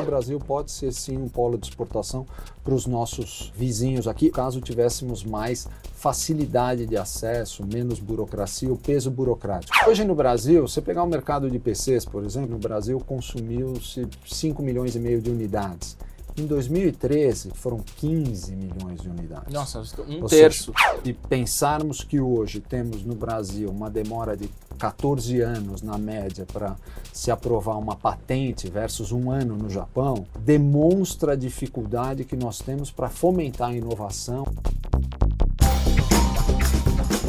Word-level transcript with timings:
O 0.00 0.04
Brasil 0.06 0.40
pode 0.40 0.70
ser 0.70 0.92
sim 0.92 1.16
um 1.18 1.28
polo 1.28 1.58
de 1.58 1.66
exportação 1.66 2.26
para 2.64 2.74
os 2.74 2.86
nossos 2.86 3.52
vizinhos 3.54 4.08
aqui, 4.08 4.30
caso 4.30 4.60
tivéssemos 4.60 5.22
mais 5.22 5.68
facilidade 5.94 6.86
de 6.86 6.96
acesso, 6.96 7.62
menos 7.66 8.00
burocracia, 8.00 8.72
o 8.72 8.78
peso 8.78 9.10
burocrático. 9.10 9.76
Hoje 9.86 10.02
no 10.04 10.14
Brasil, 10.14 10.66
você 10.66 10.80
pegar 10.80 11.02
o 11.02 11.06
mercado 11.06 11.50
de 11.50 11.58
PCs, 11.58 12.06
por 12.06 12.24
exemplo, 12.24 12.50
no 12.50 12.58
Brasil 12.58 12.98
consumiu-se 13.00 14.08
5 14.26 14.62
milhões 14.62 14.96
e 14.96 14.98
meio 14.98 15.20
de 15.20 15.30
unidades. 15.30 15.98
Em 16.36 16.46
2013, 16.46 17.50
foram 17.54 17.78
15 17.96 18.54
milhões 18.54 19.00
de 19.00 19.08
unidades. 19.08 19.52
Nossa, 19.52 19.82
um 20.08 20.22
Ou 20.22 20.28
terço. 20.28 20.72
Seja, 20.76 21.00
e 21.04 21.12
pensarmos 21.12 22.02
que 22.02 22.20
hoje 22.20 22.60
temos 22.60 23.04
no 23.04 23.14
Brasil 23.14 23.68
uma 23.70 23.90
demora 23.90 24.36
de 24.36 24.48
14 24.78 25.40
anos 25.40 25.82
na 25.82 25.98
média 25.98 26.46
para 26.50 26.74
se 27.12 27.30
aprovar 27.30 27.76
uma 27.76 27.94
patente 27.94 28.68
versus 28.70 29.12
um 29.12 29.30
ano 29.30 29.56
no 29.56 29.68
Japão, 29.68 30.26
demonstra 30.38 31.32
a 31.32 31.36
dificuldade 31.36 32.24
que 32.24 32.34
nós 32.34 32.58
temos 32.60 32.90
para 32.90 33.10
fomentar 33.10 33.70
a 33.70 33.74
inovação. 33.74 34.46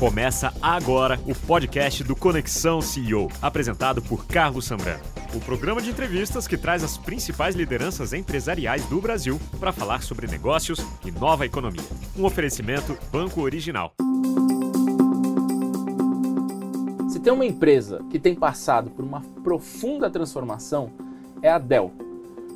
Começa 0.02 0.52
agora 0.60 1.20
o 1.28 1.36
podcast 1.46 2.04
do 2.04 2.16
Conexão 2.16 2.82
CEO, 2.82 3.28
apresentado 3.40 4.02
por 4.02 4.26
Carlos 4.26 4.66
Sambrano. 4.66 5.04
O 5.32 5.40
programa 5.40 5.80
de 5.80 5.92
entrevistas 5.92 6.48
que 6.48 6.58
traz 6.58 6.84
as 6.84 6.98
principais 6.98 7.54
lideranças 7.54 8.12
empresariais 8.12 8.84
do 8.88 9.00
Brasil 9.00 9.40
para 9.60 9.72
falar 9.72 10.02
sobre 10.02 10.26
negócios 10.26 10.80
e 11.06 11.12
nova 11.12 11.46
economia. 11.46 11.84
Um 12.18 12.26
oferecimento 12.26 12.98
Banco 13.12 13.42
Original. 13.42 13.94
Se 17.08 17.20
tem 17.20 17.32
uma 17.32 17.46
empresa 17.46 18.04
que 18.10 18.18
tem 18.18 18.34
passado 18.34 18.90
por 18.90 19.06
uma 19.06 19.22
profunda 19.44 20.10
transformação, 20.10 20.92
é 21.44 21.50
a 21.52 21.60
Dell. 21.60 21.92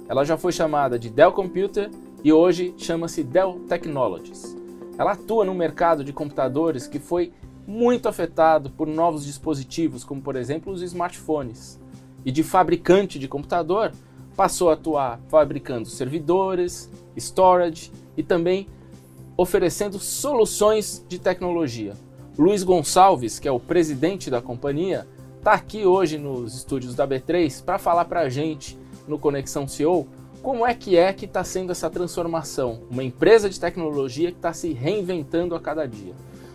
Ela 0.09 0.26
já 0.26 0.35
foi 0.35 0.52
chamada 0.52 0.98
de 0.98 1.12
Dell 1.12 1.32
Computer 1.32 1.91
e 2.23 2.34
hoje 2.34 2.73
chama-se 2.76 3.23
Dell 3.23 3.62
Technologies. 3.70 4.65
Ela 4.98 5.12
atua 5.13 5.43
no 5.43 5.54
mercado 5.54 6.04
de 6.04 6.13
computadores 6.13 6.88
que 6.88 6.99
foi 6.99 7.34
muito 7.68 8.07
afetado 8.07 8.70
por 8.70 8.88
novos 8.88 9.26
dispositivos, 9.26 10.04
como 10.04 10.21
por 10.21 10.35
exemplo 10.35 10.71
os 10.71 10.82
smartphones. 10.82 11.79
E 12.24 12.32
de 12.32 12.43
fabricante 12.43 13.20
de 13.20 13.27
computador, 13.27 13.91
passou 14.35 14.70
a 14.70 14.73
atuar 14.73 15.20
fabricando 15.29 15.88
servidores, 15.88 16.90
storage 17.18 17.91
e 18.18 18.23
também 18.23 18.68
oferecendo 19.38 19.99
soluções 19.99 21.04
de 21.07 21.20
tecnologia. 21.20 21.93
Luiz 22.38 22.63
Gonçalves, 22.63 23.40
que 23.40 23.48
é 23.48 23.51
o 23.51 23.60
presidente 23.60 24.29
da 24.29 24.41
companhia, 24.41 25.07
está 25.38 25.54
aqui 25.54 25.85
hoje 25.85 26.18
nos 26.18 26.55
estúdios 26.55 26.96
da 26.96 27.07
B3 27.07 27.63
para 27.63 27.77
falar 27.77 28.05
para 28.05 28.21
a 28.21 28.29
gente 28.29 28.77
no 29.07 29.18
Conexão 29.18 29.68
CEO 29.68 30.07
como 30.46 30.63
é 30.63 30.76
que 30.76 30.96
é 30.96 31.12
que 31.12 31.26
está 31.26 31.43
sendo 31.43 31.71
essa 31.71 31.90
transformação? 31.90 32.84
Uma 32.91 33.04
empresa 33.04 33.49
de 33.49 33.60
tecnologia 33.60 34.32
que 34.32 34.38
está 34.38 34.54
se 34.54 34.74
reinventando 34.74 35.55
a 35.55 35.60
cada 35.60 35.88
dia. 35.88 36.13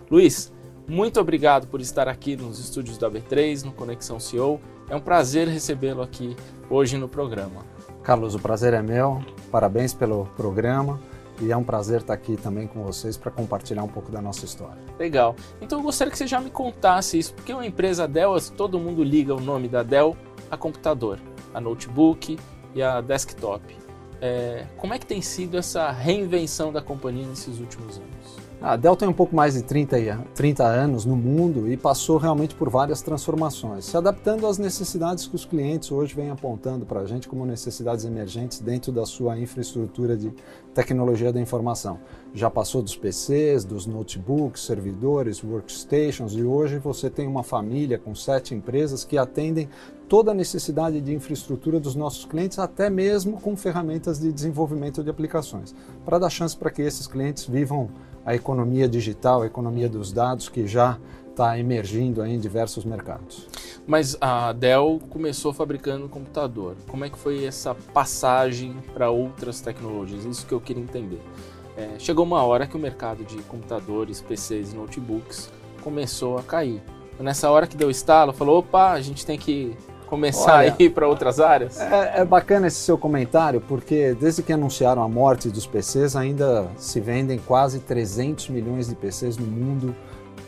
Luiz, 0.09 0.53
muito 0.87 1.19
obrigado 1.19 1.67
por 1.67 1.81
estar 1.81 2.07
aqui 2.07 2.37
nos 2.37 2.61
estúdios 2.61 2.97
da 2.97 3.11
B3, 3.11 3.65
no 3.65 3.73
Conexão 3.73 4.21
CEO. 4.21 4.61
É 4.89 4.95
um 4.95 5.01
prazer 5.01 5.49
recebê-lo 5.49 6.03
aqui 6.03 6.37
hoje 6.71 6.97
no 6.97 7.09
programa. 7.09 7.67
Carlos, 8.05 8.37
o 8.37 8.39
prazer 8.39 8.75
é 8.75 8.81
meu. 8.81 9.25
Parabéns 9.51 9.93
pelo 9.93 10.27
programa. 10.37 11.01
E 11.41 11.51
é 11.51 11.57
um 11.57 11.65
prazer 11.65 12.03
estar 12.03 12.15
aqui 12.15 12.37
também 12.37 12.69
com 12.69 12.85
vocês 12.85 13.17
para 13.17 13.33
compartilhar 13.33 13.83
um 13.83 13.89
pouco 13.89 14.13
da 14.13 14.23
nossa 14.23 14.45
história. 14.45 14.79
Legal. 15.01 15.35
Então 15.61 15.81
eu 15.81 15.83
gostaria 15.83 16.13
que 16.13 16.19
você 16.19 16.29
já 16.29 16.41
me 16.41 16.51
contasse 16.51 17.19
isso, 17.19 17.35
porque 17.35 17.53
uma 17.53 17.67
empresa 17.67 18.07
Dell, 18.07 18.37
todo 18.57 18.79
mundo 18.79 19.03
liga 19.03 19.35
o 19.35 19.41
nome 19.41 19.67
da 19.67 19.83
Dell 19.83 20.17
a 20.49 20.57
computador, 20.57 21.19
a 21.53 21.61
notebook 21.61 22.39
e 22.73 22.83
a 22.83 23.01
desktop. 23.01 23.80
É, 24.21 24.67
como 24.77 24.93
é 24.93 24.99
que 24.99 25.07
tem 25.07 25.23
sido 25.23 25.57
essa 25.57 25.91
reinvenção 25.91 26.73
da 26.73 26.83
companhia 26.83 27.27
nesses 27.27 27.59
últimos 27.59 27.97
anos? 27.97 28.51
A 28.63 28.77
Dell 28.77 28.95
tem 28.95 29.09
um 29.09 29.13
pouco 29.15 29.35
mais 29.35 29.55
de 29.55 29.63
30, 29.63 29.97
30 30.35 30.63
anos 30.63 31.07
no 31.07 31.17
mundo 31.17 31.67
e 31.73 31.79
passou 31.79 32.19
realmente 32.19 32.55
por 32.55 32.69
várias 32.69 33.01
transformações, 33.01 33.87
se 33.87 33.97
adaptando 33.97 34.47
às 34.47 34.59
necessidades 34.59 35.27
que 35.27 35.35
os 35.35 35.47
clientes 35.47 35.91
hoje 35.91 36.15
vêm 36.15 36.29
apontando 36.29 36.85
para 36.85 37.01
a 37.01 37.07
gente 37.07 37.27
como 37.27 37.47
necessidades 37.47 38.05
emergentes 38.05 38.61
dentro 38.61 38.93
da 38.93 39.07
sua 39.07 39.39
infraestrutura 39.39 40.15
de 40.15 40.31
tecnologia 40.75 41.33
da 41.33 41.41
informação. 41.41 42.01
Já 42.35 42.51
passou 42.51 42.83
dos 42.83 42.95
PCs, 42.95 43.65
dos 43.65 43.87
notebooks, 43.87 44.63
servidores, 44.67 45.43
workstations 45.43 46.35
e 46.35 46.43
hoje 46.43 46.79
você 46.79 47.09
tem 47.09 47.27
uma 47.27 47.43
família 47.43 47.99
com 47.99 48.15
sete 48.15 48.55
empresas 48.55 49.05
que 49.05 49.17
atendem 49.17 49.71
toda 50.11 50.33
a 50.33 50.35
necessidade 50.35 51.01
de 51.01 51.15
infraestrutura 51.15 51.79
dos 51.79 51.95
nossos 51.95 52.25
clientes, 52.25 52.59
até 52.59 52.91
mesmo 52.91 53.41
com 53.41 53.57
ferramentas 53.57 54.19
de 54.19 54.33
desenvolvimento 54.33 55.05
de 55.05 55.09
aplicações, 55.09 55.73
para 56.05 56.19
dar 56.19 56.29
chance 56.29 56.57
para 56.57 56.69
que 56.69 56.83
esses 56.83 57.07
clientes 57.07 57.47
vivam 57.47 57.89
a 58.27 58.35
economia 58.35 58.89
digital, 58.89 59.43
a 59.43 59.47
economia 59.47 59.89
dos 59.89 60.13
dados 60.13 60.49
que 60.49 60.67
já 60.67 60.99
está 61.31 61.57
emergindo 61.57 62.27
em 62.27 62.41
diversos 62.41 62.85
mercados. 62.85 63.47
Mas 63.87 64.17
a 64.21 64.53
Dell 64.53 65.01
começou 65.09 65.53
fabricando 65.53 66.09
computador. 66.09 66.75
Como 66.89 67.05
é 67.05 67.09
que 67.09 67.17
foi 67.17 67.45
essa 67.45 67.73
passagem 67.73 68.75
para 68.93 69.11
outras 69.11 69.61
tecnologias? 69.61 70.25
Isso 70.25 70.45
que 70.45 70.53
eu 70.53 70.61
queria 70.61 70.83
entender. 70.83 71.23
É, 71.77 72.01
chegou 72.01 72.25
uma 72.25 72.43
hora 72.43 72.67
que 72.67 72.77
o 72.77 72.81
mercado 72.81 73.25
de 73.25 73.37
computadores, 73.45 74.21
PCs 74.21 74.73
e 74.73 74.77
notebooks 74.77 75.49
começou 75.85 76.37
a 76.37 76.43
cair. 76.43 76.83
Nessa 77.21 77.49
hora 77.51 77.67
que 77.67 77.77
deu 77.77 77.91
estalo, 77.91 78.33
falou: 78.33 78.59
opa, 78.59 78.91
a 78.91 79.01
gente 79.01 79.25
tem 79.25 79.39
que 79.39 79.77
começar 80.11 80.59
Olha, 80.59 80.77
a 80.77 80.83
ir 80.83 80.91
para 80.91 81.07
outras 81.09 81.39
áreas? 81.39 81.81
É, 81.81 82.21
é, 82.21 82.25
bacana 82.25 82.67
esse 82.67 82.79
seu 82.79 82.99
comentário, 82.99 83.61
porque 83.61 84.15
desde 84.15 84.43
que 84.43 84.53
anunciaram 84.53 85.03
a 85.03 85.09
morte 85.09 85.49
dos 85.49 85.67
PCs, 85.67 86.17
ainda 86.17 86.69
se 86.77 87.01
vendem 87.01 87.39
quase 87.39 87.79
300 87.79 88.49
milhões 88.49 88.89
de 88.89 88.97
PCs 88.97 89.39
no 89.39 89.47
mundo 89.47 89.95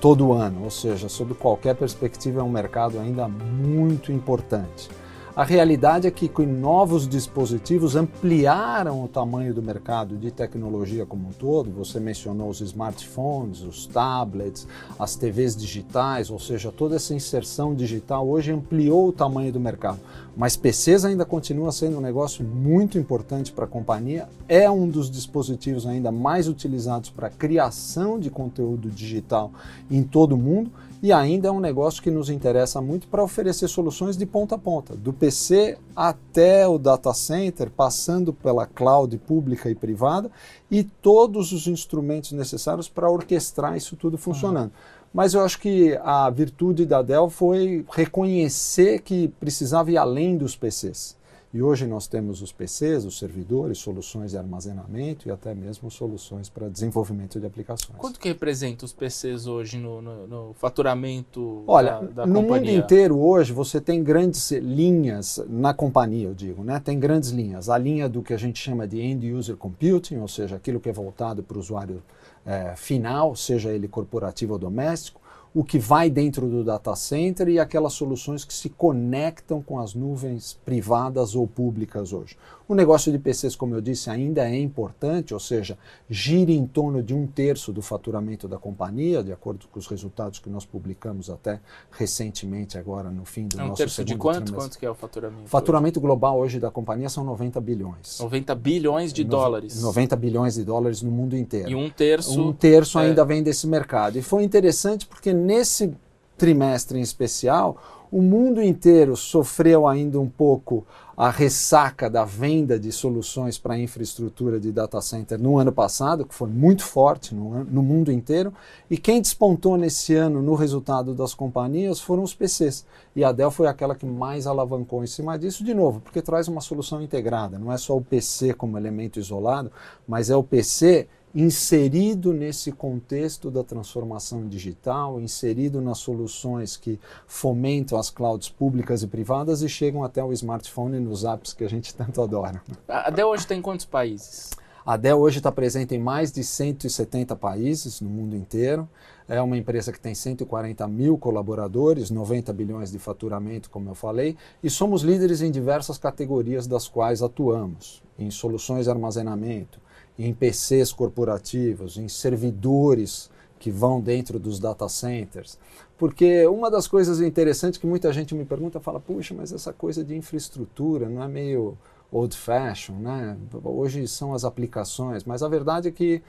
todo 0.00 0.32
ano, 0.32 0.64
ou 0.64 0.70
seja, 0.70 1.08
sob 1.08 1.32
qualquer 1.34 1.76
perspectiva 1.76 2.40
é 2.40 2.42
um 2.42 2.50
mercado 2.50 2.98
ainda 2.98 3.28
muito 3.28 4.10
importante. 4.10 4.90
A 5.34 5.44
realidade 5.44 6.06
é 6.06 6.10
que 6.10 6.28
com 6.28 6.42
novos 6.42 7.08
dispositivos 7.08 7.96
ampliaram 7.96 9.02
o 9.02 9.08
tamanho 9.08 9.54
do 9.54 9.62
mercado 9.62 10.14
de 10.14 10.30
tecnologia 10.30 11.06
como 11.06 11.28
um 11.28 11.32
todo. 11.32 11.70
Você 11.70 11.98
mencionou 11.98 12.50
os 12.50 12.60
smartphones, 12.60 13.62
os 13.62 13.86
tablets, 13.86 14.68
as 14.98 15.16
TVs 15.16 15.56
digitais, 15.56 16.28
ou 16.28 16.38
seja, 16.38 16.70
toda 16.70 16.96
essa 16.96 17.14
inserção 17.14 17.74
digital 17.74 18.28
hoje 18.28 18.52
ampliou 18.52 19.08
o 19.08 19.12
tamanho 19.12 19.50
do 19.50 19.58
mercado. 19.58 20.00
Mas 20.36 20.54
PCs 20.54 21.06
ainda 21.06 21.24
continua 21.24 21.72
sendo 21.72 21.96
um 21.96 22.02
negócio 22.02 22.44
muito 22.44 22.98
importante 22.98 23.52
para 23.52 23.64
a 23.64 23.68
companhia. 23.68 24.28
É 24.46 24.70
um 24.70 24.86
dos 24.86 25.10
dispositivos 25.10 25.86
ainda 25.86 26.12
mais 26.12 26.46
utilizados 26.46 27.08
para 27.08 27.30
criação 27.30 28.20
de 28.20 28.28
conteúdo 28.28 28.90
digital 28.90 29.50
em 29.90 30.02
todo 30.02 30.32
o 30.32 30.38
mundo 30.38 30.70
e 31.02 31.12
ainda 31.12 31.48
é 31.48 31.50
um 31.50 31.58
negócio 31.58 32.00
que 32.00 32.12
nos 32.12 32.30
interessa 32.30 32.80
muito 32.80 33.08
para 33.08 33.24
oferecer 33.24 33.66
soluções 33.66 34.16
de 34.16 34.24
ponta 34.24 34.54
a 34.54 34.58
ponta, 34.58 34.94
do 34.94 35.12
PC 35.12 35.76
até 35.96 36.66
o 36.68 36.78
data 36.78 37.12
center, 37.12 37.68
passando 37.70 38.32
pela 38.32 38.66
cloud 38.66 39.18
pública 39.18 39.68
e 39.68 39.74
privada 39.74 40.30
e 40.70 40.84
todos 40.84 41.50
os 41.50 41.66
instrumentos 41.66 42.30
necessários 42.30 42.88
para 42.88 43.10
orquestrar 43.10 43.76
isso 43.76 43.96
tudo 43.96 44.16
funcionando. 44.16 44.66
Uhum. 44.66 45.02
Mas 45.12 45.34
eu 45.34 45.42
acho 45.42 45.58
que 45.58 45.98
a 46.04 46.30
virtude 46.30 46.86
da 46.86 47.02
Dell 47.02 47.28
foi 47.28 47.84
reconhecer 47.90 49.00
que 49.00 49.26
precisava 49.40 49.90
ir 49.90 49.98
além 49.98 50.38
dos 50.38 50.54
PCs. 50.54 51.16
E 51.54 51.60
hoje 51.60 51.86
nós 51.86 52.06
temos 52.06 52.40
os 52.40 52.50
PCs, 52.50 53.04
os 53.04 53.18
servidores, 53.18 53.76
soluções 53.76 54.30
de 54.30 54.38
armazenamento 54.38 55.28
e 55.28 55.30
até 55.30 55.54
mesmo 55.54 55.90
soluções 55.90 56.48
para 56.48 56.66
desenvolvimento 56.66 57.38
de 57.38 57.44
aplicações. 57.44 57.98
Quanto 57.98 58.18
que 58.18 58.28
representa 58.28 58.86
os 58.86 58.92
PCs 58.94 59.46
hoje 59.46 59.76
no, 59.76 60.00
no, 60.00 60.26
no 60.26 60.54
faturamento 60.54 61.62
Olha, 61.66 62.00
da, 62.00 62.24
da 62.24 62.26
no 62.26 62.40
companhia? 62.40 62.72
mundo 62.72 62.84
inteiro 62.84 63.18
hoje 63.18 63.52
você 63.52 63.82
tem 63.82 64.02
grandes 64.02 64.50
linhas 64.50 65.44
na 65.46 65.74
companhia, 65.74 66.28
eu 66.28 66.34
digo, 66.34 66.64
né? 66.64 66.80
Tem 66.80 66.98
grandes 66.98 67.28
linhas. 67.28 67.68
A 67.68 67.76
linha 67.76 68.08
do 68.08 68.22
que 68.22 68.32
a 68.32 68.38
gente 68.38 68.58
chama 68.58 68.88
de 68.88 68.98
end 68.98 69.30
user 69.30 69.54
computing, 69.54 70.16
ou 70.16 70.28
seja, 70.28 70.56
aquilo 70.56 70.80
que 70.80 70.88
é 70.88 70.92
voltado 70.92 71.42
para 71.42 71.58
o 71.58 71.60
usuário 71.60 72.02
é, 72.46 72.74
final, 72.76 73.36
seja 73.36 73.70
ele 73.70 73.86
corporativo 73.86 74.54
ou 74.54 74.58
doméstico 74.58 75.21
o 75.54 75.62
que 75.62 75.78
vai 75.78 76.08
dentro 76.08 76.48
do 76.48 76.64
data 76.64 76.94
center 76.96 77.48
e 77.48 77.58
aquelas 77.58 77.92
soluções 77.92 78.44
que 78.44 78.54
se 78.54 78.70
conectam 78.70 79.62
com 79.62 79.78
as 79.78 79.94
nuvens 79.94 80.58
privadas 80.64 81.34
ou 81.34 81.46
públicas 81.46 82.12
hoje. 82.12 82.36
O 82.72 82.74
negócio 82.74 83.12
de 83.12 83.18
PCs, 83.18 83.54
como 83.54 83.74
eu 83.74 83.82
disse, 83.82 84.08
ainda 84.08 84.48
é 84.48 84.58
importante, 84.58 85.34
ou 85.34 85.40
seja, 85.40 85.76
gira 86.08 86.50
em 86.50 86.66
torno 86.66 87.02
de 87.02 87.12
um 87.12 87.26
terço 87.26 87.70
do 87.70 87.82
faturamento 87.82 88.48
da 88.48 88.56
companhia, 88.56 89.22
de 89.22 89.30
acordo 89.30 89.66
com 89.70 89.78
os 89.78 89.86
resultados 89.86 90.38
que 90.38 90.48
nós 90.48 90.64
publicamos 90.64 91.28
até 91.28 91.60
recentemente, 91.90 92.78
agora 92.78 93.10
no 93.10 93.26
fim 93.26 93.46
do 93.46 93.60
é 93.60 93.64
um 93.64 93.68
nosso 93.68 93.76
terço 93.76 93.96
segundo 93.96 94.08
de 94.08 94.16
quanto? 94.16 94.44
trimestre. 94.44 94.56
Quanto 94.56 94.78
que 94.78 94.86
é 94.86 94.90
o 94.90 94.94
faturamento? 94.94 95.50
Faturamento 95.50 96.00
hoje? 96.00 96.06
global 96.06 96.38
hoje 96.38 96.58
da 96.58 96.70
companhia 96.70 97.10
são 97.10 97.22
90 97.24 97.60
bilhões. 97.60 98.18
90 98.18 98.54
bilhões 98.54 99.12
de 99.12 99.22
no, 99.22 99.28
dólares. 99.28 99.82
90 99.82 100.16
bilhões 100.16 100.54
de 100.54 100.64
dólares 100.64 101.02
no 101.02 101.10
mundo 101.10 101.36
inteiro. 101.36 101.68
E 101.68 101.74
um 101.74 101.90
terço. 101.90 102.40
Um 102.40 102.54
terço 102.54 102.98
é... 102.98 103.02
ainda 103.02 103.22
vem 103.22 103.42
desse 103.42 103.66
mercado. 103.66 104.16
E 104.16 104.22
foi 104.22 104.44
interessante 104.44 105.06
porque 105.06 105.34
nesse 105.34 105.92
trimestre 106.38 106.98
em 106.98 107.02
especial, 107.02 107.76
o 108.10 108.20
mundo 108.20 108.62
inteiro 108.62 109.16
sofreu 109.16 109.86
ainda 109.86 110.20
um 110.20 110.28
pouco 110.28 110.86
a 111.16 111.30
ressaca 111.30 112.08
da 112.08 112.24
venda 112.24 112.78
de 112.78 112.90
soluções 112.90 113.58
para 113.58 113.78
infraestrutura 113.78 114.58
de 114.58 114.72
data 114.72 115.00
center 115.00 115.38
no 115.38 115.58
ano 115.58 115.72
passado, 115.72 116.24
que 116.24 116.34
foi 116.34 116.48
muito 116.48 116.84
forte 116.84 117.34
no, 117.34 117.64
no, 117.64 117.82
mundo 117.82 118.10
inteiro, 118.10 118.52
e 118.90 118.96
quem 118.96 119.20
despontou 119.20 119.76
nesse 119.76 120.14
ano 120.14 120.42
no 120.42 120.54
resultado 120.54 121.14
das 121.14 121.34
companhias 121.34 122.00
foram 122.00 122.22
os 122.22 122.34
PCs. 122.34 122.86
E 123.14 123.22
a 123.22 123.32
Dell 123.32 123.50
foi 123.50 123.66
aquela 123.66 123.94
que 123.94 124.06
mais 124.06 124.46
alavancou 124.46 125.04
em 125.04 125.06
cima 125.06 125.38
disso, 125.38 125.62
de 125.62 125.74
novo, 125.74 126.00
porque 126.00 126.22
traz 126.22 126.48
uma 126.48 126.60
solução 126.60 127.02
integrada, 127.02 127.58
não 127.58 127.72
é 127.72 127.76
só 127.76 127.96
o 127.96 128.02
PC 128.02 128.54
como 128.54 128.78
elemento 128.78 129.18
isolado, 129.18 129.70
mas 130.06 130.30
é 130.30 130.36
o 130.36 130.42
PC 130.42 131.08
inserido 131.34 132.32
nesse 132.32 132.70
contexto 132.70 133.50
da 133.50 133.64
transformação 133.64 134.46
digital, 134.46 135.20
inserido 135.20 135.80
nas 135.80 135.98
soluções 135.98 136.76
que 136.76 137.00
fomentam 137.26 137.98
as 137.98 138.10
clouds 138.10 138.48
públicas 138.48 139.02
e 139.02 139.06
privadas 139.06 139.62
e 139.62 139.68
chegam 139.68 140.04
até 140.04 140.22
o 140.22 140.32
smartphone 140.32 140.96
e 140.96 141.00
nos 141.00 141.24
apps 141.24 141.54
que 141.54 141.64
a 141.64 141.68
gente 141.68 141.94
tanto 141.94 142.20
adora. 142.20 142.62
A 142.86 143.10
Dell 143.10 143.28
hoje 143.28 143.46
tem 143.46 143.62
quantos 143.62 143.86
países? 143.86 144.50
A 144.84 144.96
Dell 144.96 145.20
hoje 145.20 145.38
está 145.38 145.52
presente 145.52 145.94
em 145.94 145.98
mais 145.98 146.32
de 146.32 146.42
170 146.42 147.36
países 147.36 148.00
no 148.00 148.10
mundo 148.10 148.34
inteiro. 148.34 148.88
É 149.28 149.40
uma 149.40 149.56
empresa 149.56 149.92
que 149.92 150.00
tem 150.00 150.12
140 150.12 150.88
mil 150.88 151.16
colaboradores, 151.16 152.10
90 152.10 152.52
bilhões 152.52 152.90
de 152.90 152.98
faturamento, 152.98 153.70
como 153.70 153.88
eu 153.88 153.94
falei, 153.94 154.36
e 154.60 154.68
somos 154.68 155.02
líderes 155.02 155.40
em 155.40 155.52
diversas 155.52 155.98
categorias 155.98 156.66
das 156.66 156.88
quais 156.88 157.22
atuamos, 157.22 158.02
em 158.18 158.28
soluções 158.28 158.86
de 158.86 158.90
armazenamento, 158.90 159.80
em 160.18 160.32
PCs 160.32 160.92
corporativos, 160.92 161.96
em 161.96 162.08
servidores 162.08 163.30
que 163.58 163.70
vão 163.70 164.00
dentro 164.00 164.38
dos 164.38 164.58
data 164.58 164.88
centers. 164.88 165.58
Porque 165.96 166.46
uma 166.46 166.70
das 166.70 166.88
coisas 166.88 167.20
interessantes 167.20 167.78
que 167.78 167.86
muita 167.86 168.12
gente 168.12 168.34
me 168.34 168.44
pergunta, 168.44 168.80
fala, 168.80 168.98
puxa, 168.98 169.34
mas 169.34 169.52
essa 169.52 169.72
coisa 169.72 170.04
de 170.04 170.16
infraestrutura 170.16 171.08
não 171.08 171.22
é 171.22 171.28
meio 171.28 171.78
old 172.10 172.36
fashion, 172.36 172.94
né? 172.94 173.36
Hoje 173.64 174.06
são 174.08 174.34
as 174.34 174.44
aplicações, 174.44 175.24
mas 175.24 175.42
a 175.42 175.48
verdade 175.48 175.88
é 175.88 175.92
que 175.92 176.22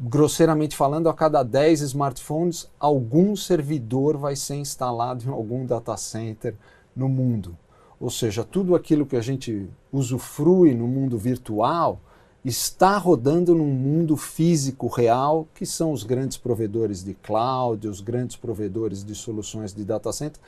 grosseiramente 0.00 0.76
falando, 0.76 1.08
a 1.08 1.14
cada 1.14 1.42
10 1.42 1.82
smartphones, 1.82 2.70
algum 2.80 3.36
servidor 3.36 4.16
vai 4.16 4.34
ser 4.34 4.56
instalado 4.56 5.24
em 5.24 5.30
algum 5.30 5.66
data 5.66 5.96
center 5.96 6.54
no 6.96 7.08
mundo. 7.08 7.56
Ou 8.00 8.10
seja, 8.10 8.44
tudo 8.44 8.74
aquilo 8.74 9.06
que 9.06 9.16
a 9.16 9.20
gente 9.20 9.68
usufrui 9.92 10.74
no 10.74 10.88
mundo 10.88 11.18
virtual, 11.18 12.00
está 12.44 12.98
rodando 12.98 13.54
num 13.54 13.72
mundo 13.72 14.16
físico 14.16 14.86
real, 14.86 15.48
que 15.54 15.64
são 15.64 15.92
os 15.92 16.02
grandes 16.02 16.36
provedores 16.36 17.02
de 17.02 17.14
cloud, 17.14 17.88
os 17.88 18.00
grandes 18.00 18.36
provedores 18.36 19.02
de 19.02 19.14
soluções 19.14 19.72
de 19.72 19.82
data 19.84 20.12
center, 20.12 20.40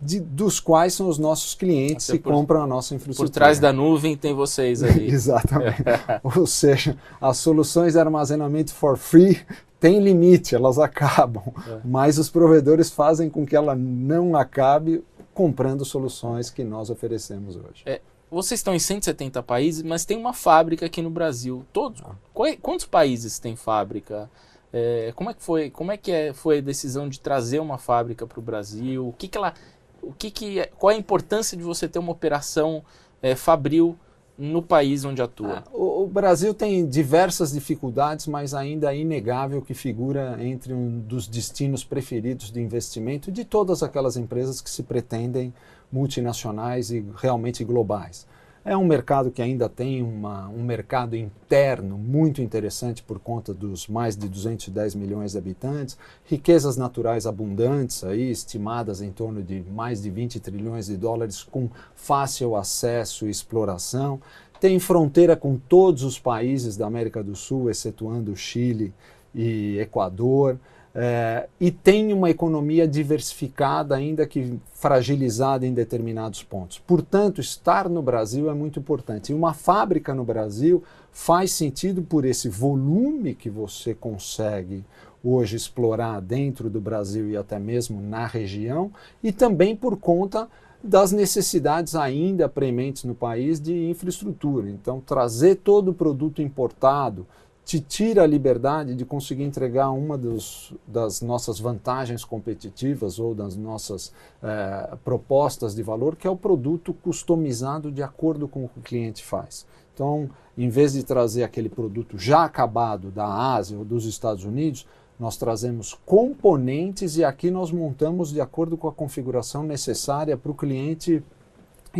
de, 0.00 0.20
dos 0.20 0.58
quais 0.58 0.94
são 0.94 1.08
os 1.08 1.18
nossos 1.18 1.54
clientes 1.54 2.10
que 2.10 2.18
compram 2.18 2.62
a 2.62 2.66
nossa 2.66 2.94
infraestrutura. 2.94 3.30
Por 3.30 3.34
trás 3.34 3.58
da 3.58 3.72
nuvem 3.72 4.16
tem 4.16 4.34
vocês 4.34 4.82
ali. 4.82 5.06
Exatamente. 5.12 5.82
Ou 6.22 6.46
seja, 6.46 6.96
as 7.20 7.36
soluções 7.38 7.92
de 7.92 7.98
armazenamento 7.98 8.72
for 8.72 8.96
free 8.96 9.40
têm 9.78 10.00
limite, 10.00 10.54
elas 10.54 10.78
acabam, 10.78 11.44
é. 11.68 11.80
mas 11.84 12.18
os 12.18 12.30
provedores 12.30 12.90
fazem 12.90 13.28
com 13.28 13.44
que 13.44 13.54
ela 13.54 13.74
não 13.74 14.34
acabe 14.34 15.04
comprando 15.34 15.84
soluções 15.84 16.48
que 16.48 16.64
nós 16.64 16.88
oferecemos 16.88 17.56
hoje. 17.56 17.82
É, 17.84 18.00
vocês 18.34 18.60
estão 18.60 18.74
em 18.74 18.78
170 18.78 19.42
países, 19.42 19.82
mas 19.82 20.04
tem 20.04 20.16
uma 20.16 20.32
fábrica 20.32 20.86
aqui 20.86 21.00
no 21.00 21.10
Brasil. 21.10 21.64
Todos? 21.72 22.02
Ah. 22.04 22.14
Quantos 22.60 22.84
países 22.84 23.38
tem 23.38 23.54
fábrica? 23.54 24.28
É, 24.72 25.12
como 25.14 25.30
é 25.30 25.34
que 25.34 25.42
foi? 25.42 25.70
Como 25.70 25.92
é 25.92 25.96
que 25.96 26.10
é, 26.10 26.32
foi 26.32 26.58
a 26.58 26.60
decisão 26.60 27.08
de 27.08 27.20
trazer 27.20 27.60
uma 27.60 27.78
fábrica 27.78 28.26
para 28.26 28.40
o 28.40 28.42
Brasil? 28.42 29.06
O 29.08 29.12
que, 29.12 29.28
que 29.28 29.38
ela, 29.38 29.54
o 30.02 30.12
que, 30.12 30.30
que 30.32 30.58
é, 30.58 30.66
qual 30.66 30.90
é 30.90 30.96
a 30.96 30.98
importância 30.98 31.56
de 31.56 31.62
você 31.62 31.86
ter 31.86 32.00
uma 32.00 32.10
operação 32.10 32.82
é, 33.22 33.36
fabril 33.36 33.96
no 34.36 34.60
país 34.60 35.04
onde 35.04 35.22
atua? 35.22 35.62
Ah, 35.64 35.70
o, 35.72 36.02
o, 36.02 36.06
Brasil 36.08 36.52
tem 36.52 36.86
diversas 36.88 37.52
dificuldades, 37.52 38.26
mas 38.26 38.52
ainda 38.52 38.92
é 38.92 38.98
inegável 38.98 39.62
que 39.62 39.74
figura 39.74 40.36
entre 40.40 40.74
um 40.74 40.98
dos 40.98 41.28
destinos 41.28 41.84
preferidos 41.84 42.50
de 42.50 42.60
investimento 42.60 43.30
de 43.30 43.44
todas 43.44 43.80
aquelas 43.80 44.16
empresas 44.16 44.60
que 44.60 44.68
se 44.68 44.82
pretendem 44.82 45.54
multinacionais 45.92 46.90
e 46.90 47.04
realmente 47.16 47.64
globais. 47.64 48.26
É 48.66 48.74
um 48.74 48.86
mercado 48.86 49.30
que 49.30 49.42
ainda 49.42 49.68
tem 49.68 50.02
uma, 50.02 50.48
um 50.48 50.64
mercado 50.64 51.14
interno 51.14 51.98
muito 51.98 52.40
interessante 52.40 53.02
por 53.02 53.18
conta 53.18 53.52
dos 53.52 53.86
mais 53.86 54.16
de 54.16 54.26
210 54.26 54.94
milhões 54.94 55.32
de 55.32 55.38
habitantes, 55.38 55.98
riquezas 56.24 56.74
naturais 56.74 57.26
abundantes, 57.26 58.02
aí, 58.02 58.30
estimadas 58.30 59.02
em 59.02 59.10
torno 59.10 59.42
de 59.42 59.62
mais 59.70 60.00
de 60.00 60.08
20 60.08 60.40
trilhões 60.40 60.86
de 60.86 60.96
dólares, 60.96 61.42
com 61.42 61.68
fácil 61.94 62.56
acesso 62.56 63.26
e 63.26 63.30
exploração. 63.30 64.18
Tem 64.58 64.78
fronteira 64.78 65.36
com 65.36 65.58
todos 65.58 66.02
os 66.02 66.18
países 66.18 66.74
da 66.74 66.86
América 66.86 67.22
do 67.22 67.36
Sul, 67.36 67.68
excetuando 67.68 68.34
Chile 68.34 68.94
e 69.34 69.78
Equador. 69.78 70.58
É, 70.96 71.48
e 71.60 71.72
tem 71.72 72.12
uma 72.12 72.30
economia 72.30 72.86
diversificada, 72.86 73.96
ainda 73.96 74.24
que 74.26 74.60
fragilizada 74.72 75.66
em 75.66 75.74
determinados 75.74 76.44
pontos. 76.44 76.78
Portanto, 76.78 77.40
estar 77.40 77.88
no 77.88 78.00
Brasil 78.00 78.48
é 78.48 78.54
muito 78.54 78.78
importante. 78.78 79.32
E 79.32 79.34
uma 79.34 79.52
fábrica 79.52 80.14
no 80.14 80.24
Brasil 80.24 80.84
faz 81.10 81.50
sentido 81.50 82.02
por 82.02 82.24
esse 82.24 82.48
volume 82.48 83.34
que 83.34 83.50
você 83.50 83.92
consegue 83.92 84.84
hoje 85.22 85.56
explorar 85.56 86.20
dentro 86.20 86.68
do 86.70 86.80
Brasil 86.80 87.30
e 87.30 87.36
até 87.36 87.58
mesmo 87.58 88.00
na 88.00 88.26
região, 88.26 88.92
e 89.22 89.32
também 89.32 89.74
por 89.74 89.96
conta 89.96 90.46
das 90.82 91.12
necessidades 91.12 91.94
ainda 91.94 92.46
prementes 92.46 93.04
no 93.04 93.14
país 93.14 93.58
de 93.58 93.88
infraestrutura. 93.88 94.68
Então, 94.68 95.00
trazer 95.00 95.56
todo 95.56 95.92
o 95.92 95.94
produto 95.94 96.42
importado, 96.42 97.26
te 97.64 97.80
tira 97.80 98.22
a 98.22 98.26
liberdade 98.26 98.94
de 98.94 99.04
conseguir 99.06 99.42
entregar 99.42 99.90
uma 99.90 100.18
dos, 100.18 100.74
das 100.86 101.22
nossas 101.22 101.58
vantagens 101.58 102.22
competitivas 102.22 103.18
ou 103.18 103.34
das 103.34 103.56
nossas 103.56 104.12
eh, 104.42 104.96
propostas 105.02 105.74
de 105.74 105.82
valor, 105.82 106.14
que 106.14 106.26
é 106.26 106.30
o 106.30 106.36
produto 106.36 106.92
customizado 106.92 107.90
de 107.90 108.02
acordo 108.02 108.46
com 108.46 108.64
o 108.64 108.68
que 108.68 108.78
o 108.78 108.82
cliente 108.82 109.24
faz. 109.24 109.66
Então, 109.94 110.28
em 110.58 110.68
vez 110.68 110.92
de 110.92 111.02
trazer 111.02 111.42
aquele 111.42 111.70
produto 111.70 112.18
já 112.18 112.44
acabado 112.44 113.10
da 113.10 113.26
Ásia 113.26 113.78
ou 113.78 113.84
dos 113.84 114.04
Estados 114.04 114.44
Unidos, 114.44 114.86
nós 115.18 115.36
trazemos 115.36 115.98
componentes 116.04 117.16
e 117.16 117.24
aqui 117.24 117.50
nós 117.50 117.70
montamos 117.70 118.30
de 118.30 118.40
acordo 118.40 118.76
com 118.76 118.88
a 118.88 118.92
configuração 118.92 119.62
necessária 119.62 120.36
para 120.36 120.50
o 120.50 120.54
cliente 120.54 121.22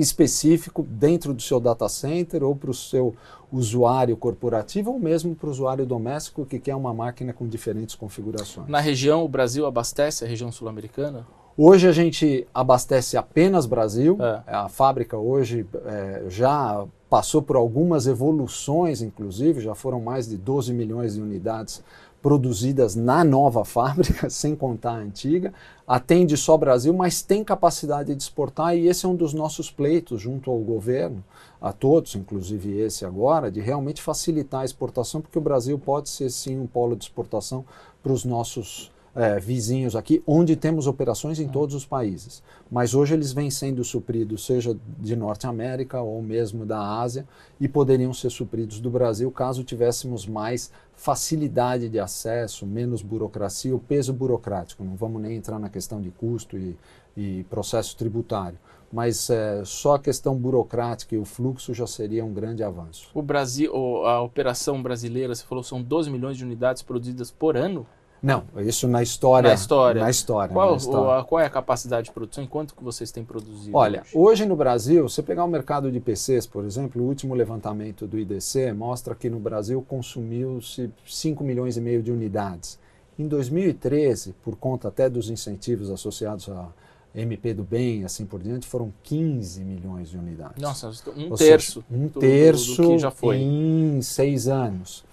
específico 0.00 0.82
dentro 0.82 1.32
do 1.32 1.43
seu 1.43 1.61
data 1.61 1.88
center 1.88 2.43
ou 2.43 2.55
para 2.55 2.70
o 2.70 2.75
seu 2.75 3.14
usuário 3.52 4.17
corporativo 4.17 4.93
ou 4.93 4.98
mesmo 4.98 5.34
para 5.34 5.46
o 5.46 5.51
usuário 5.51 5.86
doméstico 5.86 6.44
que 6.44 6.58
quer 6.58 6.74
uma 6.74 6.93
máquina 6.93 7.32
com 7.32 7.46
diferentes 7.46 7.94
configurações. 7.94 8.69
Na 8.69 8.81
região, 8.81 9.24
o 9.24 9.29
Brasil 9.29 9.67
abastece 9.67 10.24
a 10.24 10.29
região 10.29 10.51
sul-americana? 10.51 11.27
Hoje 11.56 11.86
a 11.86 11.93
gente 11.93 12.46
abastece 12.53 13.17
apenas 13.17 13.65
Brasil. 13.65 14.19
É. 14.20 14.43
A 14.46 14.69
fábrica 14.69 15.17
hoje 15.17 15.65
é, 15.84 16.24
já 16.29 16.84
passou 17.08 17.41
por 17.41 17.55
algumas 17.55 18.08
evoluções, 18.08 19.01
inclusive, 19.01 19.60
já 19.60 19.72
foram 19.72 20.01
mais 20.01 20.29
de 20.29 20.36
12 20.36 20.72
milhões 20.72 21.15
de 21.15 21.22
unidades 21.22 21.81
produzidas 22.24 22.96
na 22.96 23.22
nova 23.22 23.66
fábrica, 23.66 24.31
sem 24.31 24.56
contar 24.56 24.93
a 24.93 25.00
antiga, 25.00 25.52
atende 25.86 26.38
só 26.38 26.56
Brasil, 26.56 26.94
mas 26.94 27.20
tem 27.20 27.44
capacidade 27.44 28.14
de 28.14 28.22
exportar 28.22 28.74
e 28.74 28.88
esse 28.88 29.04
é 29.04 29.08
um 29.10 29.14
dos 29.14 29.34
nossos 29.34 29.70
pleitos 29.70 30.22
junto 30.22 30.50
ao 30.50 30.58
governo, 30.60 31.22
a 31.60 31.70
todos, 31.70 32.14
inclusive 32.14 32.78
esse 32.81 33.04
agora, 33.04 33.50
de 33.50 33.60
realmente 33.60 34.00
facilitar 34.00 34.62
a 34.62 34.64
exportação, 34.64 35.20
porque 35.20 35.38
o 35.38 35.43
Brasil 35.43 35.78
pode 35.78 36.08
ser 36.08 36.31
sim 36.31 36.58
um 36.58 36.66
polo 36.66 36.96
de 36.96 37.04
exportação 37.04 37.62
para 38.02 38.12
os 38.12 38.24
nossos 38.24 38.90
é, 39.15 39.39
vizinhos 39.39 39.94
aqui, 39.94 40.23
onde 40.27 40.56
temos 40.56 40.87
operações 40.87 41.39
em 41.39 41.49
todos 41.49 41.75
os 41.75 41.87
países. 41.87 42.43
Mas 42.71 42.94
hoje 42.94 43.15
eles 43.15 43.33
vêm 43.33 43.51
sendo 43.51 43.85
supridos, 43.85 44.44
seja 44.44 44.77
de 44.99 45.15
Norte 45.15 45.47
América 45.47 46.01
ou 46.01 46.21
mesmo 46.21 46.67
da 46.67 47.01
Ásia, 47.01 47.27
e 47.61 47.69
poderiam 47.69 48.13
ser 48.13 48.31
supridos 48.31 48.81
do 48.81 48.91
Brasil 48.91 49.31
caso 49.31 49.63
tivéssemos 49.63 50.27
mais 50.27 50.71
facilidade 50.94 51.89
de 51.89 51.99
acesso, 51.99 52.67
menos 52.67 53.03
burocracia, 53.03 53.75
o 53.75 53.79
peso 53.79 54.13
burocrático. 54.13 54.83
Não 54.83 54.97
vamos 54.97 55.23
nem 55.23 55.37
entrar 55.37 55.59
na 55.59 55.69
questão 55.69 56.01
de 56.01 56.11
custo 56.11 56.56
e, 56.56 56.77
e 57.17 57.44
processo 57.44 57.97
tributário. 57.97 58.59
Mas 58.93 59.29
é, 59.29 59.65
só 59.65 59.94
a 59.94 59.99
questão 59.99 60.37
burocrática 60.37 61.17
e 61.17 61.19
o 61.19 61.25
fluxo 61.25 61.75
já 61.75 61.87
seria 61.87 62.25
um 62.25 62.33
grande 62.33 62.63
avanço. 62.63 63.11
O 63.13 63.23
Brasil, 63.23 63.73
a 64.06 64.21
operação 64.23 64.81
brasileira, 64.81 65.35
você 65.35 65.44
falou, 65.44 65.65
são 65.65 65.83
12 65.83 66.11
milhões 66.11 66.37
de 66.37 66.44
unidades 66.44 66.81
produzidas 66.81 67.29
por 67.31 67.56
ano? 67.56 67.85
Não, 68.24 68.43
isso 68.62 68.88
na 68.88 69.02
história. 69.02 69.50
Na 69.50 69.54
história. 69.54 70.02
Na 70.02 70.08
história. 70.08 70.54
Qual, 70.54 70.70
na 70.70 70.76
história. 70.78 71.22
O, 71.22 71.24
qual 71.26 71.40
é 71.43 71.44
a 71.44 71.50
capacidade 71.50 72.06
de 72.06 72.12
produção 72.12 72.43
e 72.43 72.46
quanto 72.46 72.74
que 72.74 72.82
vocês 72.82 73.12
têm 73.12 73.22
produzido? 73.22 73.76
Olha, 73.76 74.00
hoje? 74.00 74.10
hoje 74.14 74.46
no 74.46 74.56
Brasil, 74.56 75.06
você 75.06 75.22
pegar 75.22 75.44
o 75.44 75.48
mercado 75.48 75.93
de 75.93 76.00
PCs, 76.00 76.46
por 76.46 76.64
exemplo, 76.64 77.02
o 77.02 77.06
último 77.06 77.34
levantamento 77.34 78.06
do 78.06 78.19
IDC 78.19 78.72
mostra 78.72 79.14
que 79.14 79.28
no 79.28 79.38
Brasil 79.38 79.84
consumiu-se 79.86 80.90
5 81.06 81.44
milhões 81.44 81.76
e 81.76 81.82
meio 81.82 82.02
de 82.02 82.10
unidades 82.10 82.78
Em 83.19 83.28
2013, 83.28 84.34
por 84.43 84.56
conta 84.56 84.88
até 84.88 85.10
dos 85.10 85.28
incentivos 85.28 85.90
associados 85.90 86.48
a 86.48 86.69
MP 87.14 87.52
do 87.52 87.62
bem, 87.62 88.04
assim 88.04 88.24
por 88.24 88.43
diante, 88.43 88.66
foram 88.66 88.90
15 89.02 89.62
milhões 89.62 90.08
de 90.08 90.16
unidades. 90.16 90.62
Nossa, 90.62 90.90
um 91.14 91.31
Ou 91.31 91.36
terço. 91.36 91.84
Seja, 91.88 92.02
um 92.02 92.08
terço 92.08 92.76
do, 92.76 92.82
do 92.82 92.88
que 92.94 92.98
já 92.98 93.10
foi. 93.10 93.36
em 93.36 94.00
seis 94.00 94.48
anos. 94.48 95.04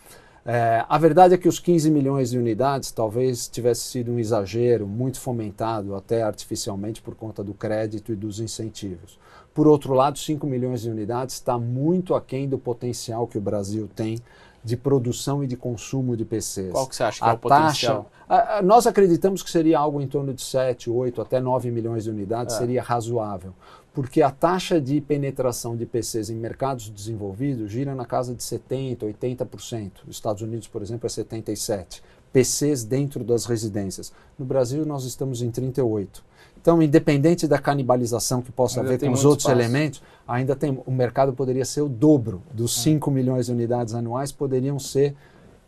É, 0.45 0.83
a 0.89 0.97
verdade 0.97 1.35
é 1.35 1.37
que 1.37 1.47
os 1.47 1.59
15 1.59 1.91
milhões 1.91 2.31
de 2.31 2.37
unidades 2.37 2.91
talvez 2.91 3.47
tivesse 3.47 3.81
sido 3.81 4.11
um 4.11 4.19
exagero 4.19 4.87
muito 4.87 5.19
fomentado 5.19 5.95
até 5.95 6.23
artificialmente 6.23 7.01
por 7.01 7.13
conta 7.13 7.43
do 7.43 7.53
crédito 7.53 8.11
e 8.11 8.15
dos 8.15 8.39
incentivos. 8.39 9.19
Por 9.53 9.67
outro 9.67 9.93
lado, 9.93 10.17
5 10.17 10.47
milhões 10.47 10.81
de 10.81 10.89
unidades 10.89 11.35
está 11.35 11.59
muito 11.59 12.15
aquém 12.15 12.47
do 12.47 12.57
potencial 12.57 13.27
que 13.27 13.37
o 13.37 13.41
Brasil 13.41 13.87
tem 13.93 14.17
de 14.63 14.77
produção 14.77 15.43
e 15.43 15.47
de 15.47 15.57
consumo 15.57 16.15
de 16.15 16.23
PCs. 16.23 16.71
Qual 16.71 16.87
que 16.87 16.95
você 16.95 17.03
acha 17.03 17.19
que 17.19 17.25
a 17.25 17.29
é 17.29 17.33
o 17.33 17.37
taxa, 17.37 17.93
potencial? 17.93 18.11
A, 18.29 18.57
a, 18.57 18.61
nós 18.61 18.87
acreditamos 18.87 19.41
que 19.41 19.49
seria 19.49 19.77
algo 19.77 19.99
em 19.99 20.07
torno 20.07 20.33
de 20.33 20.41
7, 20.41 20.89
8, 20.89 21.21
até 21.21 21.39
9 21.39 21.71
milhões 21.71 22.03
de 22.03 22.11
unidades, 22.11 22.55
é. 22.55 22.57
seria 22.59 22.81
razoável. 22.81 23.53
Porque 23.93 24.21
a 24.21 24.31
taxa 24.31 24.79
de 24.79 25.01
penetração 25.01 25.75
de 25.75 25.85
PCs 25.85 26.29
em 26.29 26.35
mercados 26.35 26.89
desenvolvidos 26.89 27.69
gira 27.69 27.93
na 27.93 28.05
casa 28.05 28.33
de 28.33 28.41
70%, 28.41 28.99
80%. 28.99 29.91
Nos 30.07 30.15
Estados 30.15 30.41
Unidos, 30.41 30.67
por 30.67 30.81
exemplo, 30.81 31.07
é 31.07 31.09
77%. 31.09 32.01
PCs 32.31 32.85
dentro 32.85 33.23
das 33.23 33.45
residências. 33.45 34.13
No 34.39 34.45
Brasil, 34.45 34.85
nós 34.85 35.03
estamos 35.03 35.41
em 35.41 35.51
38%. 35.51 36.21
Então, 36.61 36.81
independente 36.81 37.47
da 37.47 37.57
canibalização 37.57 38.41
que 38.41 38.51
possa 38.51 38.79
ainda 38.79 38.93
haver 38.93 39.07
com 39.07 39.11
os 39.11 39.25
outros 39.25 39.45
espaço. 39.45 39.59
elementos, 39.59 40.01
ainda 40.27 40.55
tem 40.55 40.79
o 40.85 40.91
mercado 40.91 41.33
poderia 41.33 41.65
ser 41.65 41.81
o 41.81 41.89
dobro 41.89 42.43
dos 42.53 42.81
5 42.81 43.09
é. 43.09 43.13
milhões 43.13 43.47
de 43.47 43.51
unidades 43.51 43.95
anuais, 43.95 44.31
poderiam 44.31 44.77
ser 44.77 45.15